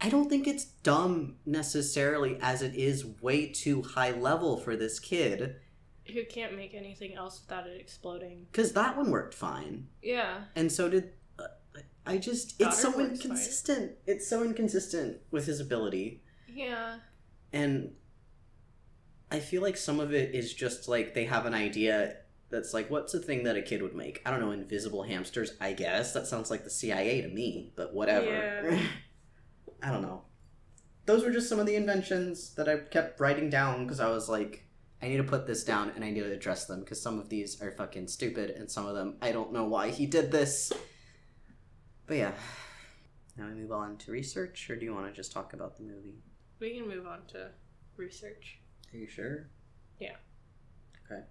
[0.00, 4.98] I don't think it's dumb necessarily, as it is way too high level for this
[4.98, 5.56] kid.
[6.12, 8.46] Who can't make anything else without it exploding?
[8.52, 10.44] Because that one worked fine, Yeah.
[10.54, 11.12] and so did.
[11.38, 11.44] Uh,
[12.06, 13.10] I just it's so works fine.
[13.12, 13.92] inconsistent.
[14.06, 16.22] It's so inconsistent with his ability,
[16.52, 16.98] Yeah.
[17.52, 17.94] and
[19.30, 22.16] I feel like some of it is just like they have an idea
[22.50, 24.20] that's like, what's a thing that a kid would make?
[24.26, 25.54] I don't know, invisible hamsters.
[25.60, 28.26] I guess that sounds like the CIA to me, but whatever.
[28.26, 28.80] Yeah.
[29.84, 30.22] I don't know.
[31.06, 34.28] Those were just some of the inventions that I kept writing down because I was
[34.28, 34.64] like,
[35.02, 37.28] I need to put this down and I need to address them because some of
[37.28, 40.72] these are fucking stupid and some of them I don't know why he did this.
[42.06, 42.32] But yeah.
[43.36, 45.82] Now we move on to research, or do you want to just talk about the
[45.82, 46.22] movie?
[46.60, 47.50] We can move on to
[47.96, 48.60] research.
[48.92, 49.50] Are you sure?
[49.98, 50.16] Yeah.
[51.04, 51.22] Okay.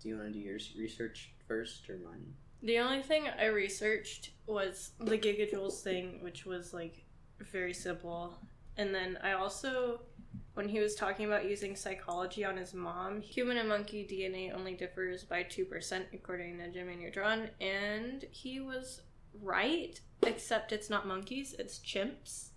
[0.00, 2.32] Do you want to do your research first or mine?
[2.62, 7.04] The only thing I researched was the Gigajoules thing, which was like
[7.40, 8.38] very simple.
[8.76, 10.00] And then I also,
[10.54, 14.74] when he was talking about using psychology on his mom, human and monkey DNA only
[14.74, 17.50] differs by 2% according to Jimmy Neutron.
[17.60, 19.02] And he was
[19.42, 22.50] right, except it's not monkeys, it's chimps,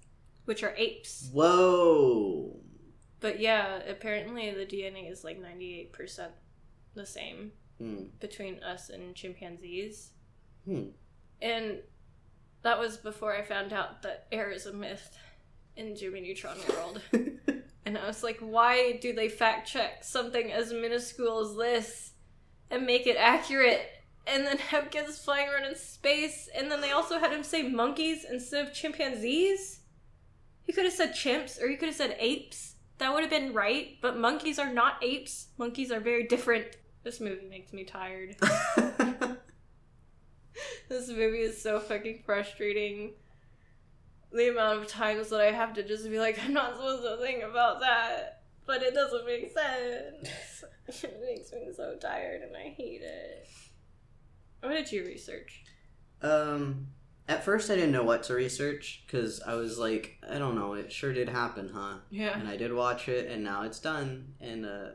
[0.45, 1.29] which are apes.
[1.33, 2.59] Whoa!
[3.19, 6.29] But yeah, apparently the DNA is like 98%
[6.93, 8.05] the same Hmm.
[8.19, 10.11] between us and chimpanzees.
[10.65, 10.89] Hmm.
[11.41, 11.79] And
[12.63, 15.17] That was before I found out that air is a myth
[15.75, 17.01] in Jimmy Neutron World.
[17.85, 22.11] and I was like, why do they fact check something as minuscule as this
[22.69, 23.81] and make it accurate?
[24.27, 27.63] And then have kids flying around in space, and then they also had him say
[27.63, 29.79] monkeys instead of chimpanzees?
[30.61, 32.75] He could have said chimps, or he could have said apes.
[32.99, 35.47] That would have been right, but monkeys are not apes.
[35.57, 36.67] Monkeys are very different.
[37.03, 38.35] This movie makes me tired.
[40.89, 43.13] this movie is so fucking frustrating.
[44.33, 47.17] The amount of times that I have to just be like, I'm not supposed to
[47.17, 50.63] think about that, but it doesn't make sense.
[51.03, 53.47] it makes me so tired and I hate it.
[54.61, 55.63] What did you research?
[56.21, 56.87] um,
[57.27, 60.73] at first I didn't know what to research because I was like, I don't know,
[60.73, 61.95] it sure did happen, huh?
[62.09, 62.37] Yeah.
[62.37, 64.89] And I did watch it, and now it's done, and uh,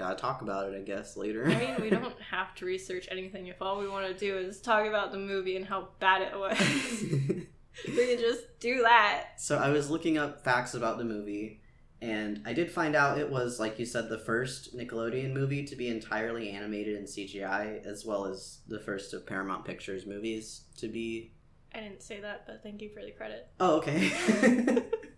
[0.00, 1.46] gotta talk about it, I guess, later.
[1.46, 4.60] I mean, we don't have to research anything if all we want to do is
[4.60, 6.58] talk about the movie and how bad it was.
[7.86, 9.28] we can just do that.
[9.36, 11.60] so I was looking up facts about the movie,
[12.00, 15.76] and I did find out it was, like you said, the first Nickelodeon movie to
[15.76, 20.88] be entirely animated in CGI, as well as the first of Paramount Pictures movies to
[20.88, 21.32] be.
[21.74, 23.48] I didn't say that, but thank you for the credit.
[23.60, 24.82] Oh, okay.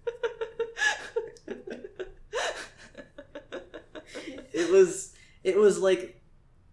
[4.73, 6.21] was it was like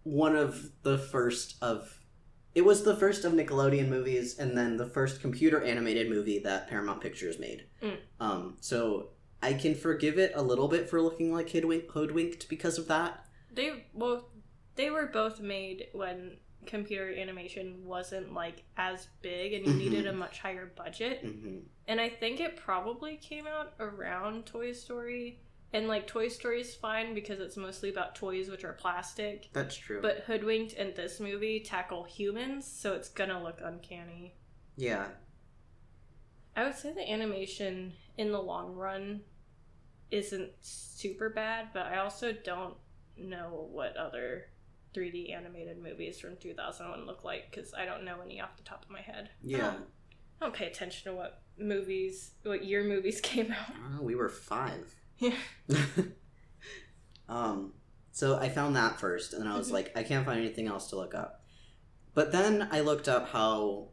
[0.02, 1.98] one of the first of
[2.54, 6.68] it was the first of Nickelodeon movies and then the first computer animated movie that
[6.68, 7.66] Paramount Pictures made.
[7.82, 7.98] Mm.
[8.18, 9.10] Um so
[9.42, 13.24] I can forgive it a little bit for looking like hoodwink- hoodwinked because of that.
[13.52, 14.28] They well,
[14.76, 19.78] they were both made when computer animation wasn't like as big and you Mhm.
[19.78, 21.20] needed a much higher budget.
[21.20, 21.58] hmm
[21.88, 25.40] And I think it probably came out around Toy Story.
[25.72, 29.48] And like Toy Story's fine because it's mostly about toys which are plastic.
[29.52, 30.00] That's true.
[30.02, 34.34] But Hoodwinked and this movie tackle humans, so it's gonna look uncanny.
[34.76, 35.06] yeah.
[36.56, 39.20] I would say the animation in the long run
[40.10, 42.74] isn't super bad, but I also don't
[43.16, 44.46] know what other
[44.92, 48.84] 3D animated movies from 2001 look like because I don't know any off the top
[48.84, 49.30] of my head.
[49.44, 49.58] I Yeah.
[49.58, 49.84] don't,
[50.40, 53.72] I don't pay attention to what movies, what year movies came out.
[53.96, 54.96] Oh, we were 5.
[55.20, 55.34] Yeah.
[57.28, 57.72] um,
[58.12, 59.72] so I found that first, and then I was Mhm.
[59.74, 61.44] like, I can't find anything else to look up.
[62.14, 63.88] But then I looked up how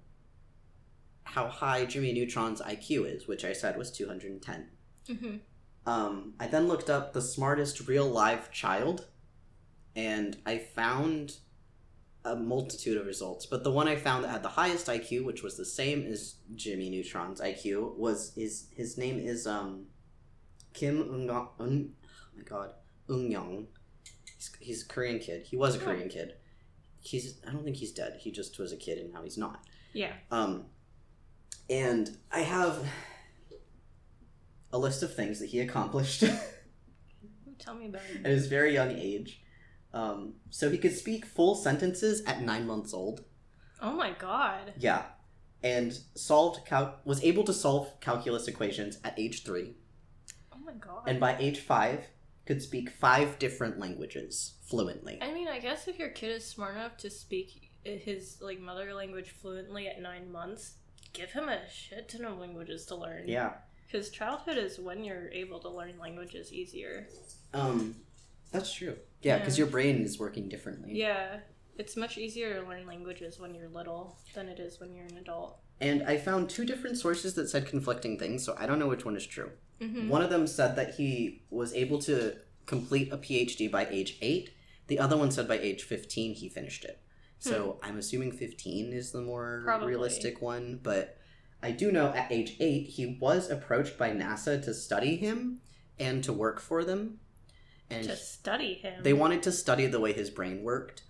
[1.23, 4.71] how high Jimmy Neutron's IQ is, which I said was 210.
[5.07, 5.37] hmm
[5.85, 9.07] Um, I then looked up the smartest real live child,
[9.95, 11.37] and I found
[12.23, 13.45] a multitude of results.
[13.45, 16.35] But the one I found that had the highest IQ, which was the same as
[16.55, 19.87] Jimmy Neutron's IQ, was his his name is um
[20.77, 21.29] Kim Ung
[21.59, 21.89] Un.
[22.05, 22.69] Oh my God,
[23.09, 23.67] Ung.
[24.35, 25.43] He's, he's a Korean kid.
[25.43, 25.79] He was a.
[25.79, 26.33] Korean kid.
[27.01, 28.17] He's I don't think he's dead.
[28.19, 29.65] He just was a kid, and now he's not.
[29.93, 30.11] Yeah.
[30.29, 30.65] Um,
[31.69, 32.85] and I have
[34.71, 36.23] a list of things that he accomplished
[37.59, 38.23] Tell me about it.
[38.23, 39.41] At his very young age.
[39.93, 43.23] Um, so he could speak full sentences at nine months old.
[43.81, 44.73] Oh my god.
[44.77, 45.05] Yeah,
[45.63, 49.73] and solved cal- was able to solve calculus equations at age three,
[50.67, 51.03] my god.
[51.07, 52.05] and by age five
[52.45, 55.17] could speak five different languages fluently.
[55.21, 58.93] I mean, I guess if your kid is smart enough to speak his like mother
[58.93, 60.73] language fluently at nine months,
[61.13, 63.23] give him a shit ton of languages to learn.
[63.27, 63.53] Yeah.
[63.85, 67.07] Because childhood is when you're able to learn languages easier.
[67.53, 67.95] Um,
[68.51, 68.97] that's true.
[69.21, 69.63] Yeah, because Yeah.
[69.63, 70.91] your brain is working differently.
[70.93, 71.39] Yeah,
[71.77, 75.17] it's much easier to learn languages when you're little than it is when you're an
[75.17, 75.59] adult.
[75.79, 79.05] And I found two different sources that said conflicting things, so I don't know which
[79.05, 79.51] one is true.
[79.81, 80.09] Mm-hmm.
[80.09, 82.35] One of them said that he was able to
[82.65, 84.49] complete a PhD by age 8.
[84.87, 87.01] The other one said by age 15 he finished it.
[87.39, 89.89] So I'm assuming 15 is the more Probably.
[89.89, 91.17] realistic one, but
[91.61, 95.61] I do know at age 8 he was approached by NASA to study him
[95.99, 97.19] and to work for them.
[97.89, 99.03] And To study him.
[99.03, 101.03] they wanted to study the way his brain worked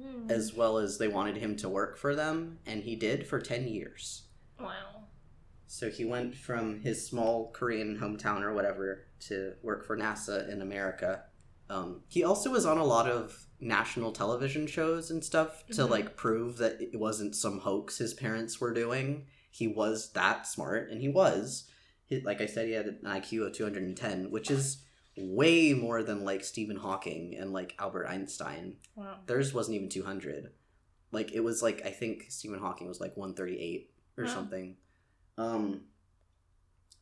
[0.00, 0.30] Mhm.
[0.30, 3.68] as well as they wanted him to work for them, and he did for 10
[3.68, 4.22] years.
[4.58, 4.97] Wow.
[5.70, 10.62] So he went from his small Korean hometown or whatever to work for NASA in
[10.62, 11.24] America.
[11.70, 15.90] Um, he also was on a lot of national television shows and stuff to Mhm.
[15.90, 19.26] like prove that it wasn't some hoax his parents were doing.
[19.50, 21.68] He was that smart, and he was.
[22.06, 24.78] He, like I said, he had an IQ of 210, which is
[25.16, 28.76] way more than like Stephen Hawking and like Albert Einstein.
[28.94, 29.18] Wow.
[29.26, 30.52] Theirs wasn't even 200.
[31.12, 34.30] Like it was like I think Stephen Hawking was like 138 or Wow.
[34.34, 34.76] something.
[35.38, 35.86] Um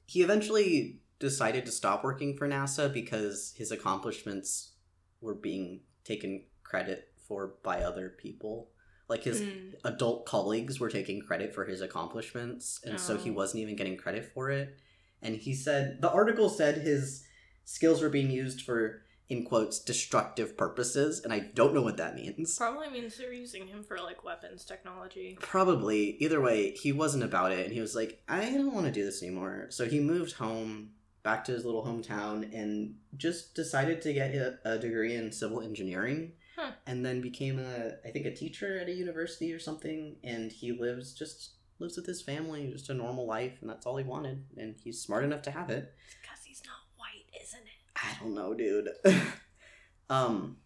[0.07, 4.73] he eventually decided to stop working for NASA because his accomplishments
[5.21, 8.71] were being taken credit for by other people,
[9.09, 9.75] Like his Mm.
[9.85, 13.35] adult colleagues were taking credit for his accomplishments, and so he Oh.
[13.35, 14.81] wasn't even getting credit for it.
[15.23, 17.25] And he said the article said his
[17.65, 22.15] skills were being used for in quotes destructive purposes, and I don't know what that
[22.15, 22.57] means.
[22.57, 25.37] Probably means they're using him for like weapons technology.
[25.41, 26.17] Probably.
[26.21, 29.05] Either way, he wasn't about it, and he was like, I don't want to do
[29.05, 29.67] this anymore.
[29.71, 30.91] So he moved home,
[31.25, 35.61] back to his little hometown, and just decided to get a, a degree in civil
[35.61, 36.33] engineering.
[36.57, 36.71] Huh.
[36.87, 40.17] And then became a, I think, a teacher at a university or something.
[40.25, 43.97] And he lives just lives with his family, just a normal life, and that's all
[43.99, 44.45] he wanted.
[44.57, 45.93] And he's smart enough to have it.
[46.07, 47.86] It's because he's not white, isn't it?
[47.97, 48.89] I don't know, dude.
[50.11, 50.59] um,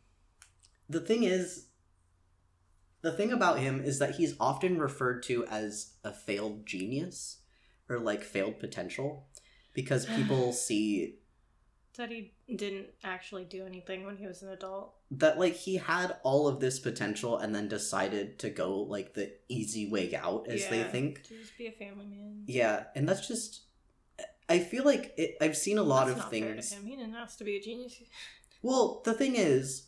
[0.89, 1.66] the thing is,
[3.02, 7.39] the thing about him is that he's often referred to as a failed genius
[7.89, 9.27] or like failed potential
[9.73, 11.16] because people see
[11.97, 14.94] That he didn't actually do anything when he was an adult.
[15.12, 19.32] that like he had all of this potential and then decided to go like the
[19.48, 21.23] easy way out as they think.
[21.24, 22.43] To just be a family man.
[22.47, 23.62] Yeah, and that's just
[24.51, 26.72] I feel like it, I've seen a lot That's of not fair to things.
[26.85, 27.94] He didn't ask to be a genius.
[28.62, 29.86] Well, the thing is,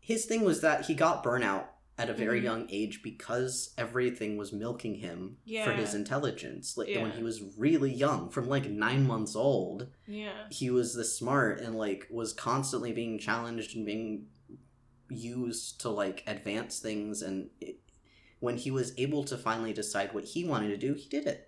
[0.00, 1.66] his thing was that he got burnout
[1.98, 2.44] at a very Mhm.
[2.44, 6.76] young age because everything was milking him for his intelligence.
[6.76, 10.48] Like when he was really young, from like nine months old, Yeah.
[10.50, 14.26] he was this smart and like was constantly being challenged and being
[15.08, 17.22] used to like advance things.
[17.22, 17.80] And it,
[18.40, 21.45] when he was able to finally decide what he wanted to do, he did it.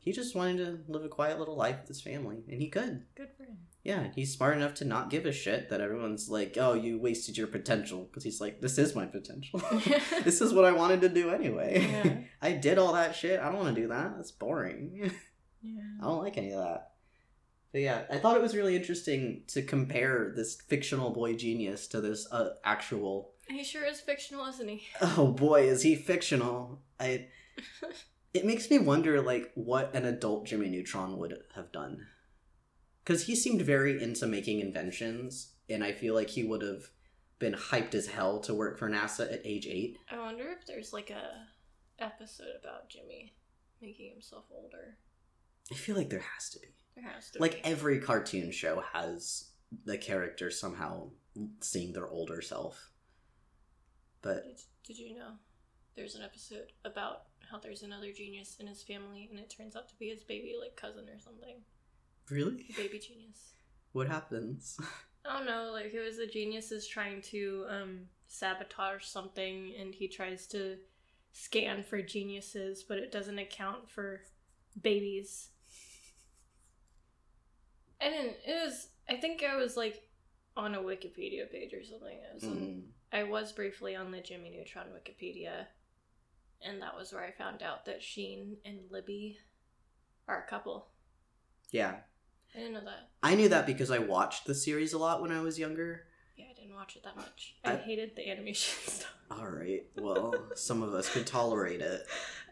[0.00, 3.04] He just wanted to live a quiet little life with his family, and he could.
[3.14, 3.58] Good for him.
[3.84, 7.36] Yeah, he's smart enough to not give a shit that everyone's like, "Oh, you wasted
[7.36, 9.60] your potential," because he's like, "This is my potential.
[10.24, 11.86] this is what I wanted to do anyway.
[11.90, 12.20] Yeah.
[12.42, 13.40] I did all that shit.
[13.40, 14.16] I don't want to do that.
[14.16, 15.12] That's boring.
[15.62, 15.82] yeah.
[16.00, 16.92] I don't like any of that."
[17.72, 22.00] But yeah, I thought it was really interesting to compare this fictional boy genius to
[22.00, 23.32] this uh, actual.
[23.48, 24.82] He sure is fictional, isn't he?
[25.02, 26.80] Oh boy, is he fictional?
[26.98, 27.28] I.
[28.32, 32.06] It makes me wonder, like, what an adult Jimmy Neutron would have done.
[33.04, 36.90] Because he seemed very into making inventions, and I feel like he would have
[37.40, 39.96] been hyped as hell to work for NASA at age eight.
[40.10, 41.46] I wonder if there's like a
[41.98, 43.32] episode about Jimmy
[43.80, 44.98] making himself older.
[45.72, 46.68] I feel like there has to be.
[46.94, 47.64] There has to Like, be.
[47.64, 49.50] every cartoon show has
[49.86, 51.10] the character somehow
[51.60, 52.90] seeing their older self.
[54.22, 55.32] But Did, did you know
[56.00, 59.86] there's an episode about how there's another genius in his family and it turns out
[59.88, 61.56] to be his baby like cousin or something?
[62.30, 62.64] really?
[62.76, 63.52] Baby genius.
[63.92, 64.78] What happens?
[65.26, 69.94] I don't know, like it was the genius is trying to um sabotage something and
[69.94, 70.76] he tries to
[71.32, 74.22] scan for geniuses, but it doesn't account for
[74.80, 75.48] babies.
[78.00, 80.02] And it was I think I was like
[80.56, 82.18] on a Wikipedia page or something.
[82.30, 82.82] I was, on- Mm.
[83.12, 85.66] I was briefly on the Jimmy Neutron Wikipedia,
[86.66, 89.38] and that was where I found out that Sheen and Libby
[90.28, 90.88] are a couple.
[91.70, 91.96] Yeah.
[92.54, 93.10] I didn't know that.
[93.22, 96.04] I knew that because I watched the series a lot when I was younger.
[96.36, 97.56] Yeah, I didn't watch it that much.
[97.64, 99.14] I, I- hated the animation stuff.
[99.32, 102.04] Alright, well, some of us could tolerate it.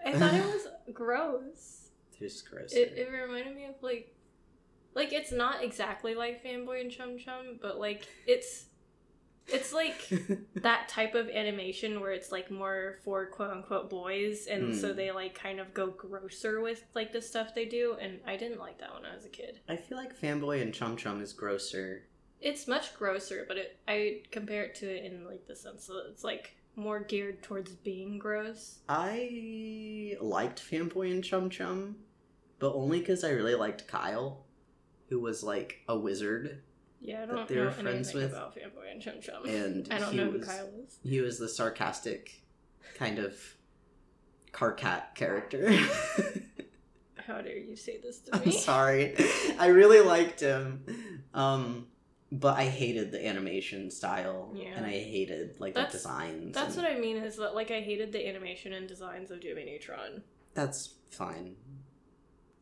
[0.07, 1.89] I thought it was gross.
[2.21, 2.73] It's gross.
[2.73, 4.15] It, it reminded me of like,
[4.95, 8.67] like it's not exactly like Fanboy and Chum Chum, but like it's,
[9.49, 10.09] it's like
[10.57, 14.97] that type of animation where it's like more for quote unquote boys, and so Hmm.
[14.97, 18.59] they like kind of go grosser with like the stuff they do, and I didn't
[18.61, 19.61] like that when I was a kid.
[19.69, 22.05] I feel like Fanboy and Chum Chum is grosser.
[22.41, 26.07] It's much grosser, but it I compare it to it in like the sense that
[26.11, 28.79] it's like more geared towards being gross.
[28.89, 31.97] I liked Fanboy and Chum Chum,
[32.61, 34.45] but only because I really liked Kyle,
[35.09, 36.63] who was like a wizard,
[37.01, 39.45] Yeah, I don't they're know friends anything with, about Fanboy and Chum Chum.
[39.47, 40.99] and I don't he know was who Kyle is.
[41.05, 42.43] he was the sarcastic
[42.97, 43.37] kind of
[44.53, 45.71] car cat character.
[47.27, 48.43] How dare you say this to me?
[48.47, 49.15] I'm sorry.
[49.59, 50.85] I really liked him.
[51.35, 51.87] Um
[52.31, 54.75] but I hated the animation style Yeah.
[54.77, 56.55] and I hated like That's- the designs.
[56.55, 59.41] That's and what I mean is that like I hated the animation and designs of
[59.41, 60.23] Jimmy Neutron.
[60.55, 61.57] That's fine.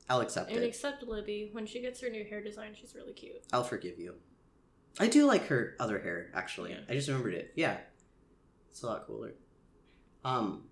[0.09, 0.67] I'll accept And it.
[0.67, 3.43] except Libby, when she gets her new hair design, she's really cute.
[3.53, 4.15] I'll forgive you.
[5.01, 6.71] I do like her other hair, actually.
[6.71, 6.81] Yeah.
[6.89, 7.53] I just remembered it.
[7.57, 7.79] Yeah.
[8.71, 9.35] It's a lot cooler.
[10.25, 10.65] Um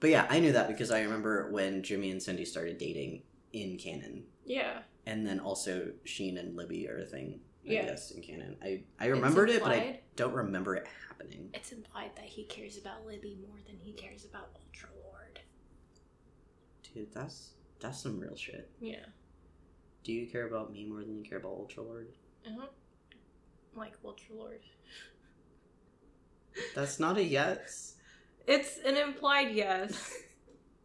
[0.00, 3.76] but yeah, I knew that because I remember when Jimmy and Cindy started dating in
[3.76, 4.24] canon.
[4.46, 4.78] Yeah.
[5.06, 7.84] And then also Sheen and Libby are a thing, I Yeah.
[7.86, 8.56] guess, in canon.
[8.62, 11.50] I, I remembered it, but I don't remember it happening.
[11.52, 15.40] It's implied that he cares about Libby more than he cares about Ultra Lord.
[16.94, 17.50] Dude, that's
[17.80, 18.70] that's some real shit.
[18.80, 19.04] Yeah.
[20.04, 22.08] Do you care about me more than you care about Ultra Lord?
[22.46, 22.70] I don't
[23.74, 24.60] like Ultra Lord.
[26.74, 27.94] That's not a yes.
[28.46, 30.14] It's an implied yes.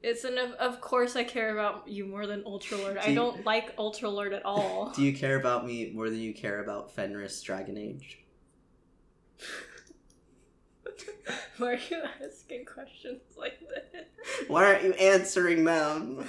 [0.03, 2.93] It's an of, of course I care about you more than Ultra Lord.
[2.93, 4.89] Do I don't like Ultra Lord at all.
[4.95, 8.19] Do you care about me more than you care about Fenris Dragon Age?
[11.57, 14.05] Why are you asking questions like this?
[14.47, 16.27] Why aren't you answering them?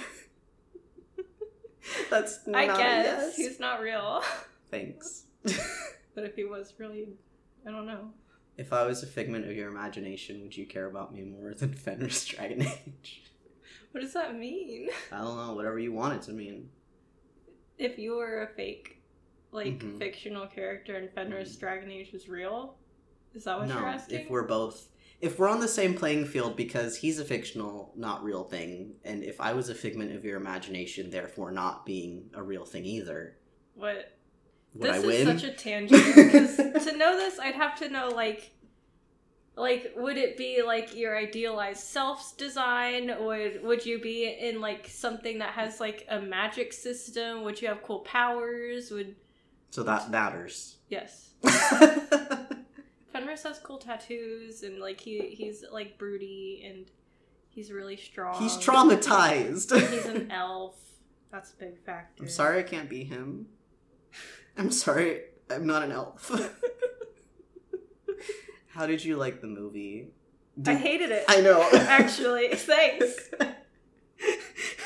[2.09, 4.21] That's not I guess he's not real.
[4.71, 5.23] Thanks.
[6.15, 7.09] But if he was really,
[7.67, 8.09] I don't know.
[8.57, 11.75] if I was a figment of your imagination, would you care about me more than
[11.75, 13.21] Fenris Dragon Age?
[13.91, 14.89] What does that mean?
[15.11, 16.69] I don't know, whatever you want it to mean.
[17.77, 18.99] If you were a fake,
[19.51, 19.99] like Mhm.
[19.99, 22.79] fictional character and Fenris Dragon Age was real,
[23.35, 24.21] is that what no, you're asking?
[24.21, 24.87] if we're both
[25.19, 29.23] if we're on the same playing field because he's a fictional, not real thing, and
[29.23, 33.37] if I was a figment of your imagination, therefore not being a real thing either,
[33.73, 34.17] what?
[34.75, 35.27] would this I win?
[35.27, 38.51] is such a tangent because to know this, I'd have to know like,
[39.55, 43.11] like would it be like your idealized self's design?
[43.19, 47.43] Would would you be in like something that has like a magic system?
[47.43, 48.91] Would you have cool powers?
[48.91, 49.15] Would
[49.71, 50.77] so that matters.
[50.89, 51.31] yes.
[53.19, 56.85] Fenris has cool tattoos and like he he's like broody and
[57.49, 58.39] he's really strong.
[58.41, 59.75] he's traumatized.
[59.89, 60.75] He's an elf.
[61.31, 62.23] That's a big factor.
[62.23, 63.47] I'm sorry I can't be him.
[64.57, 66.31] I'm sorry, I'm not an elf.
[68.69, 70.09] How did you like the movie?
[70.65, 71.25] I hated it.
[71.27, 71.67] I know.
[71.73, 73.29] Actually, thanks.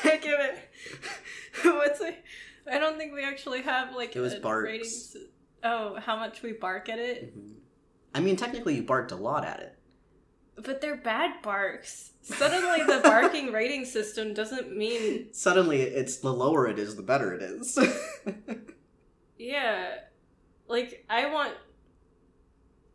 [0.04, 0.58] I give it.
[1.64, 2.22] What's it?
[2.70, 4.66] I don't think we actually have like It was a barks.
[4.66, 5.28] rating
[5.64, 7.36] Oh, how much we bark at it?
[7.38, 7.54] Mhm.
[8.14, 9.78] I mean, technically, you barked a lot at it.
[10.56, 12.12] But they're bad barks.
[12.22, 17.32] Suddenly, the barking rating system doesn't mean Suddenly, it's the lower it is, the better
[17.32, 17.78] it is.
[19.38, 19.96] yeah.
[20.68, 21.54] Like I want.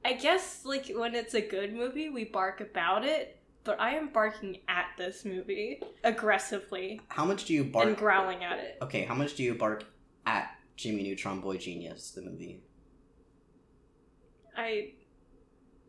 [0.06, 3.39] I guess like when it's a good movie, we bark about it.
[3.64, 7.85] But I am barking at this movie aggressively how much do you bark?
[7.85, 8.77] and growling at it.
[8.81, 9.84] okay, how much do you bark
[10.26, 12.61] at Jimmy Neutron Boy Genius, the movie?
[14.56, 14.94] I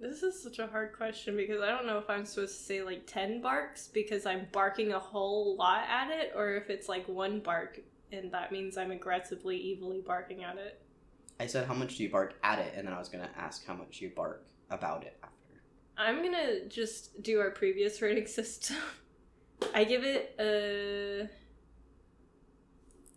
[0.01, 2.83] this is such a hard question because I don't know if I'm supposed to say
[2.83, 7.07] like 10 barks because I'm barking a whole lot at it or if it's like
[7.09, 7.81] one bark
[8.13, 10.81] and that means I'm aggressively evilly barking at it.
[11.41, 12.75] I said, how much do you bark at it?
[12.77, 15.63] And then I was going to ask how much you bark about it after.
[15.97, 18.77] I'm going to just do our previous rating system.
[19.75, 21.29] I give it a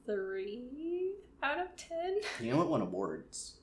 [0.06, 1.14] 3
[1.44, 2.18] out of 10.
[2.40, 3.61] You know what won awards?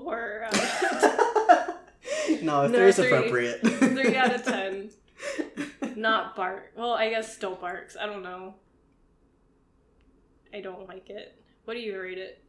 [0.00, 0.62] 4 out of
[2.42, 3.06] no, if No, there's three.
[3.06, 3.60] appropriate.
[3.66, 4.90] 3 out of 10.
[5.96, 6.72] Not bark.
[6.76, 7.96] Well, I guess still barks.
[8.00, 8.54] I don't know.
[10.54, 11.38] I don't like it.
[11.64, 12.42] What do you rate it?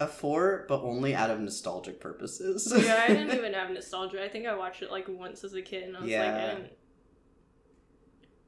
[0.00, 2.72] A four, but only out of nostalgic purposes.
[2.84, 4.24] yeah, I didn't even have nostalgia.
[4.24, 6.46] I think I watched it like once as a kid, and I was like, I
[6.54, 6.72] didn't.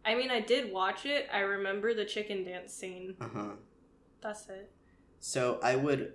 [0.05, 1.29] I mean, I did watch it.
[1.33, 3.15] I remember the chicken dance scene.
[3.21, 3.49] Uh huh.
[4.21, 4.73] That's it.
[5.21, 6.15] So I would.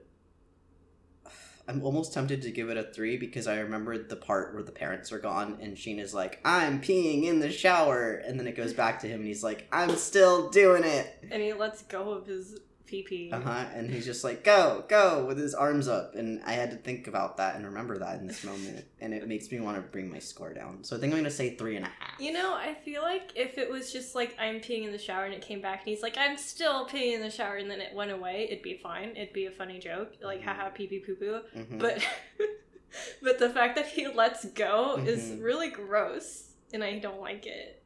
[1.70, 4.72] I'm almost tempted to give it a three because I remembered the part where the
[4.72, 8.58] parents are gone and Sheen is like, "I'm peeing in the shower," and then it
[8.58, 12.10] goes back to him and he's like, "I'm still doing it." And he lets go
[12.10, 12.60] of his
[12.90, 13.32] PP.
[13.32, 13.66] Uh huh.
[13.74, 17.07] And he's just like, "Go, go!" with his arms up, and I had to think
[17.07, 20.10] about that and remember that in this moment, and it makes me want to bring
[20.11, 20.84] my score down.
[20.84, 22.20] So I think I'm gonna say three and a half.
[22.20, 25.26] You know, I feel like if it was just like I'm peeing in the shower
[25.26, 27.80] and it came back and he's like, I'm still peeing in the shower and then
[27.82, 29.10] it went away, it'd be fine.
[29.16, 30.14] It'd be a funny joke.
[30.22, 31.41] Like, haha, pee pee poo poo.
[31.56, 31.80] Mhm.
[31.80, 32.03] But
[33.22, 35.44] but the fact that he lets go is Mhm.
[35.44, 37.84] really gross and I don't like it.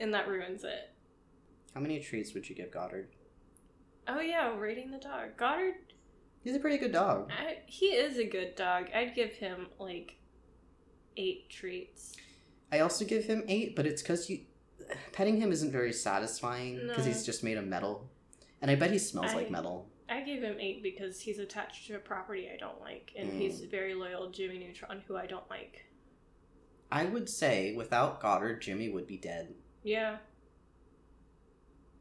[0.00, 0.90] And that ruins it.
[1.74, 3.08] how many treats would you give Goddard?
[4.08, 5.36] Oh yeah, rating the dog.
[5.36, 5.74] Goddard
[6.42, 7.30] He's a pretty good dog.
[7.30, 8.86] I, he is a good dog.
[8.92, 10.16] I'd give him like
[11.16, 12.16] eight treats.
[12.72, 14.40] I also give him eight, but it's because you
[15.12, 17.12] petting him isn't very satisfying because No.
[17.12, 18.10] he's just made of metal,
[18.60, 19.88] and I bet he smells I- like metal.
[20.08, 23.38] I gave him eight because he's attached to a property I don't like, and Mm.
[23.38, 25.86] he's very loyal Jimmy Neutron, who I don't like.
[26.90, 29.54] I would say without Goddard, Jimmy would be dead.
[29.84, 30.18] Yeah.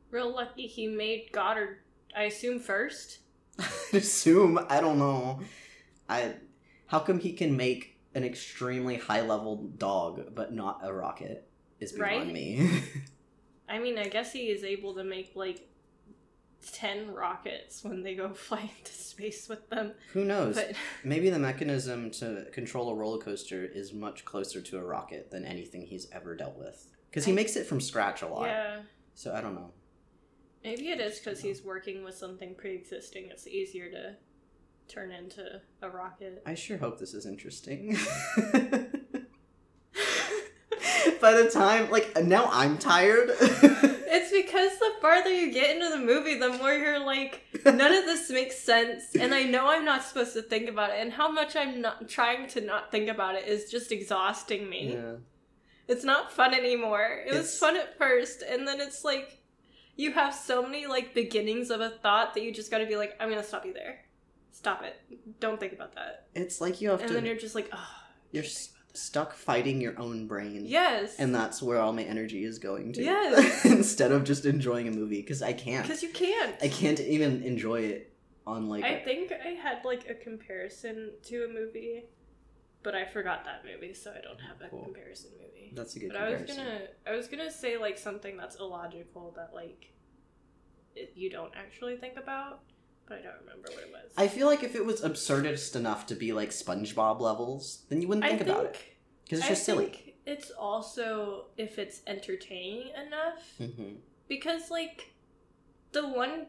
[0.10, 1.80] Real lucky he made Goddard,
[2.16, 3.20] I assume, first.
[3.60, 5.40] I assume I don't know.
[6.10, 6.34] I
[6.88, 11.48] how come he can make an extremely high level dog but not a rocket
[11.80, 12.34] is beyond Right?
[12.34, 12.70] me.
[13.70, 15.68] I mean, I guess he is able to make like
[16.74, 19.94] 10 rockets when they go fly into space with them.
[20.14, 20.56] Who knows?
[20.56, 20.74] But
[21.04, 25.46] Maybe the mechanism to control a roller coaster is much closer to a rocket than
[25.46, 26.88] anything he's ever dealt with.
[27.10, 28.46] Because he I- makes it from scratch a lot.
[28.48, 28.82] yeah,
[29.16, 29.72] So I don't know.
[30.64, 33.30] Maybe it is because he's working with something pre existing.
[33.32, 34.16] It's easier to
[34.88, 36.42] turn into a rocket.
[36.46, 37.98] I sure hope this is interesting.
[41.22, 43.32] by the time like now I'm tired.
[44.14, 48.04] It's because the farther you get into the movie, the more you're like, none of
[48.04, 51.32] this makes sense, and I know I'm not supposed to think about it, and how
[51.32, 54.96] much I'm not trying to not think about it is just exhausting me.
[54.96, 55.14] yeah.
[55.88, 57.24] It's not fun anymore.
[57.26, 59.41] It was fun at first, and then it's like
[60.02, 62.96] you have so many like beginnings of a thought that you just got to be
[62.96, 64.00] like, I'm gonna stop you there.
[64.52, 64.96] Stop it.
[65.40, 66.28] Don't think about that.
[66.36, 67.88] It's like you have And to And then you're just like, oh,
[68.32, 70.64] you're s- stuck fighting your own brain.
[70.66, 73.02] yes, And that's where all my energy is going to.
[73.04, 73.64] Yes.
[73.80, 75.84] Instead of just enjoying a movie because I can't.
[75.88, 76.56] because you can't.
[76.62, 78.14] I can't even enjoy it
[78.46, 82.04] on like I a- think I had like a comparison to a movie,
[82.84, 84.86] but I forgot that movie, so I don't have a Cool.
[84.86, 85.72] comparison movie.
[85.76, 89.34] that's a good But I was gonna, I was gonna say like something that's illogical
[89.36, 89.94] that like
[90.96, 92.62] it, you don't actually think about,
[93.08, 94.12] but I don't remember what it was.
[94.18, 98.08] I feel like if it was absurdist enough to be like SpongeBob levels, then you
[98.08, 98.78] wouldn't think, about it
[99.24, 99.86] because it's I just silly.
[99.86, 103.96] think It's also if it's entertaining enough, hmm
[104.28, 105.14] because like
[105.92, 106.48] the one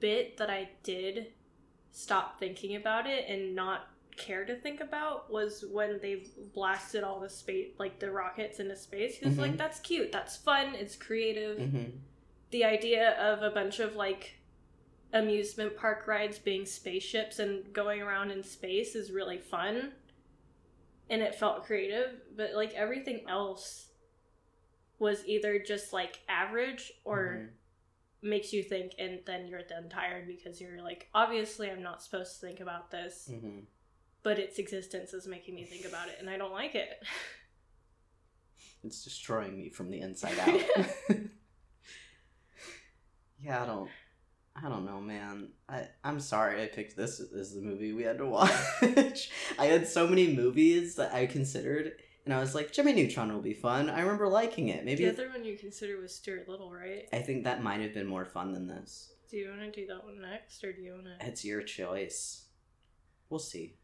[0.00, 1.32] bit that I did
[1.90, 3.88] stop thinking about it and not
[4.18, 6.24] care to think about was when they
[6.54, 9.18] blasted all the space like the rockets into space.
[9.18, 9.58] Because like Mhm.
[9.58, 10.10] that's cute.
[10.12, 10.74] That's fun.
[10.74, 11.58] It's creative.
[11.58, 11.84] Hmm
[12.50, 14.38] the idea of a bunch of like
[15.12, 19.92] amusement park rides being spaceships and going around in space is really fun.
[21.10, 23.88] And it felt creative but like everything else
[24.98, 27.18] was either just like average or
[28.22, 28.28] Mm-hmm.
[28.30, 32.40] makes you think and then you're then tired because you're like obviously i'm not supposed
[32.40, 33.30] to think about this.
[33.30, 33.60] Hmm
[34.22, 37.02] but its existence is making me think about it and i don't like it
[38.84, 40.86] It's destroying me from the inside out.
[43.42, 43.90] yeah, I don't.
[44.60, 45.48] I don't know, man.
[45.68, 49.30] I I'm sorry I picked this as the movie we had to watch.
[49.58, 51.92] I had so many movies that I considered,
[52.24, 53.88] and I was like, Jimmy Neutron will be fun.
[53.90, 54.84] I remember liking it.
[54.84, 57.94] Maybe the other one you consider was stuart little right I think that might have
[57.94, 59.12] been more fun than this.
[59.30, 61.62] do you want to do that one next or do you want to It's your
[61.62, 62.44] choice.
[63.28, 63.76] We'll see.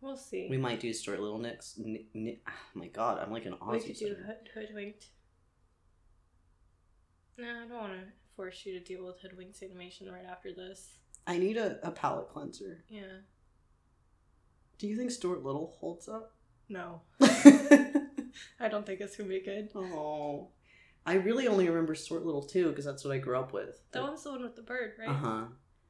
[0.00, 1.78] We'll see We might do Stuart Little next.
[1.78, 3.72] N- n- oh my god, I'm like an Aussie.
[3.72, 5.06] We could do hood- hoodwinked.
[7.38, 8.00] No, I don't want to
[8.36, 10.94] force you to deal with hoodwinked animation right after this.
[11.26, 12.84] I need a, a palate cleanser.
[12.88, 13.02] Yeah.
[14.78, 16.32] Do you think Stuart Little holds up?
[16.68, 19.70] No, I don't think it's gonna be good.
[19.74, 20.48] oh,
[21.04, 23.80] I really only remember Stuart Little too because that's what I grew up with.
[23.92, 25.08] That one's the one with the bird, right?
[25.08, 25.42] Uh huh.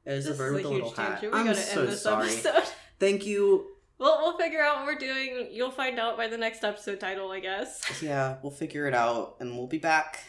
[0.05, 1.23] It was This the bird with is the a little hat.
[1.31, 2.27] I'm gotta so end this sorry.
[2.29, 2.63] episode.
[2.99, 3.67] Thank you.
[4.01, 5.49] Well, we'll figure out what we're doing.
[5.51, 7.83] You'll find out by the next episode title, I guess.
[8.01, 10.21] Yeah, we'll figure it out, and we'll be back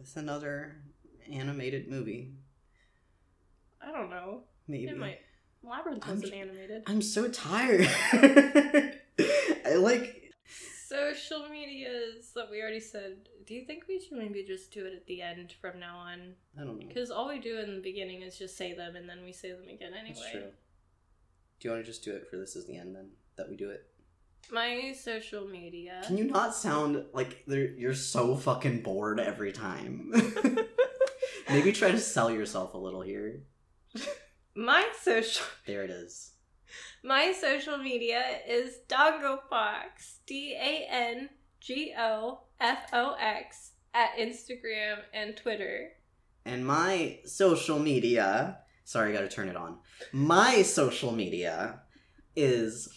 [0.00, 0.74] with another
[1.32, 2.32] animated movie.
[3.80, 4.40] I don't know.
[4.66, 4.88] Maybe.
[4.88, 5.20] It might.
[5.62, 6.82] Labyrinth wasn't j- animated.
[6.88, 7.88] I'm so tired.
[8.12, 10.32] I like.
[10.88, 13.28] Social medias that we already said.
[13.46, 16.34] Do you think we should maybe just do it at the end from now on?
[16.60, 16.88] I don't know.
[16.88, 19.52] Because all we do in the beginning is just say them and then we say
[19.52, 20.50] them again anyway.
[21.62, 23.10] Do you want to just do it for this is the end then?
[23.36, 23.86] That we do it?
[24.50, 26.02] My social media.
[26.04, 30.12] Can you not sound like you're so fucking bored every time?
[31.48, 33.44] Maybe try to sell yourself a little here.
[34.56, 36.32] My social There it is.
[37.04, 40.16] my social media is Dangofox.
[40.26, 41.28] D A N
[41.60, 45.92] G O F O X at Instagram and Twitter.
[46.44, 48.58] And my social media,
[48.92, 49.78] sorry, I gotta turn it on.
[50.12, 51.80] My social media
[52.36, 52.90] is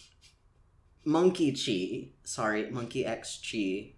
[1.06, 3.94] Monkey Chi, sorry, Monkey X Chi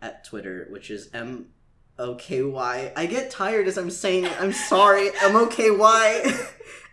[0.00, 1.50] at Twitter, which is M
[1.98, 2.92] O K Y.
[2.96, 4.40] I get tired as I'm saying it.
[4.40, 5.10] I'm sorry.
[5.22, 6.32] M O K Y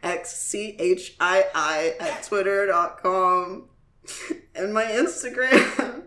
[0.03, 3.69] X C H I I at twitter.com.
[4.55, 6.03] And my Instagram.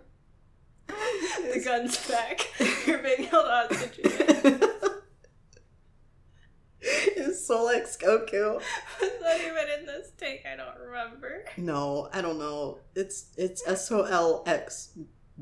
[0.88, 2.50] The gun's back.
[2.86, 4.68] You're being held hostage.
[7.48, 8.54] Solex Goku.
[9.00, 10.44] Was that even in this take?
[10.46, 11.44] I don't remember.
[11.56, 12.78] No, I don't know.
[12.94, 14.96] It's it's S O L X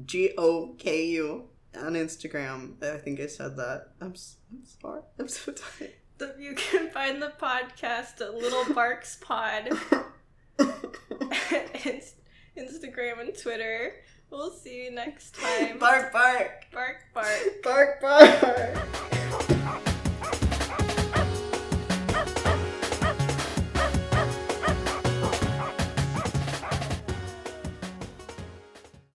[0.04, 2.82] G O K U on Instagram.
[2.82, 3.88] I think I said that.
[4.00, 4.14] I'm
[4.52, 5.02] I'm sorry.
[5.18, 5.94] I'm so tired.
[6.38, 9.70] You can find the podcast at Little Barks Pod.
[12.58, 13.94] Instagram and Twitter.
[14.30, 15.78] We'll see you next time.
[15.78, 18.00] bark bark bark, bark.
[18.00, 19.86] bark bark.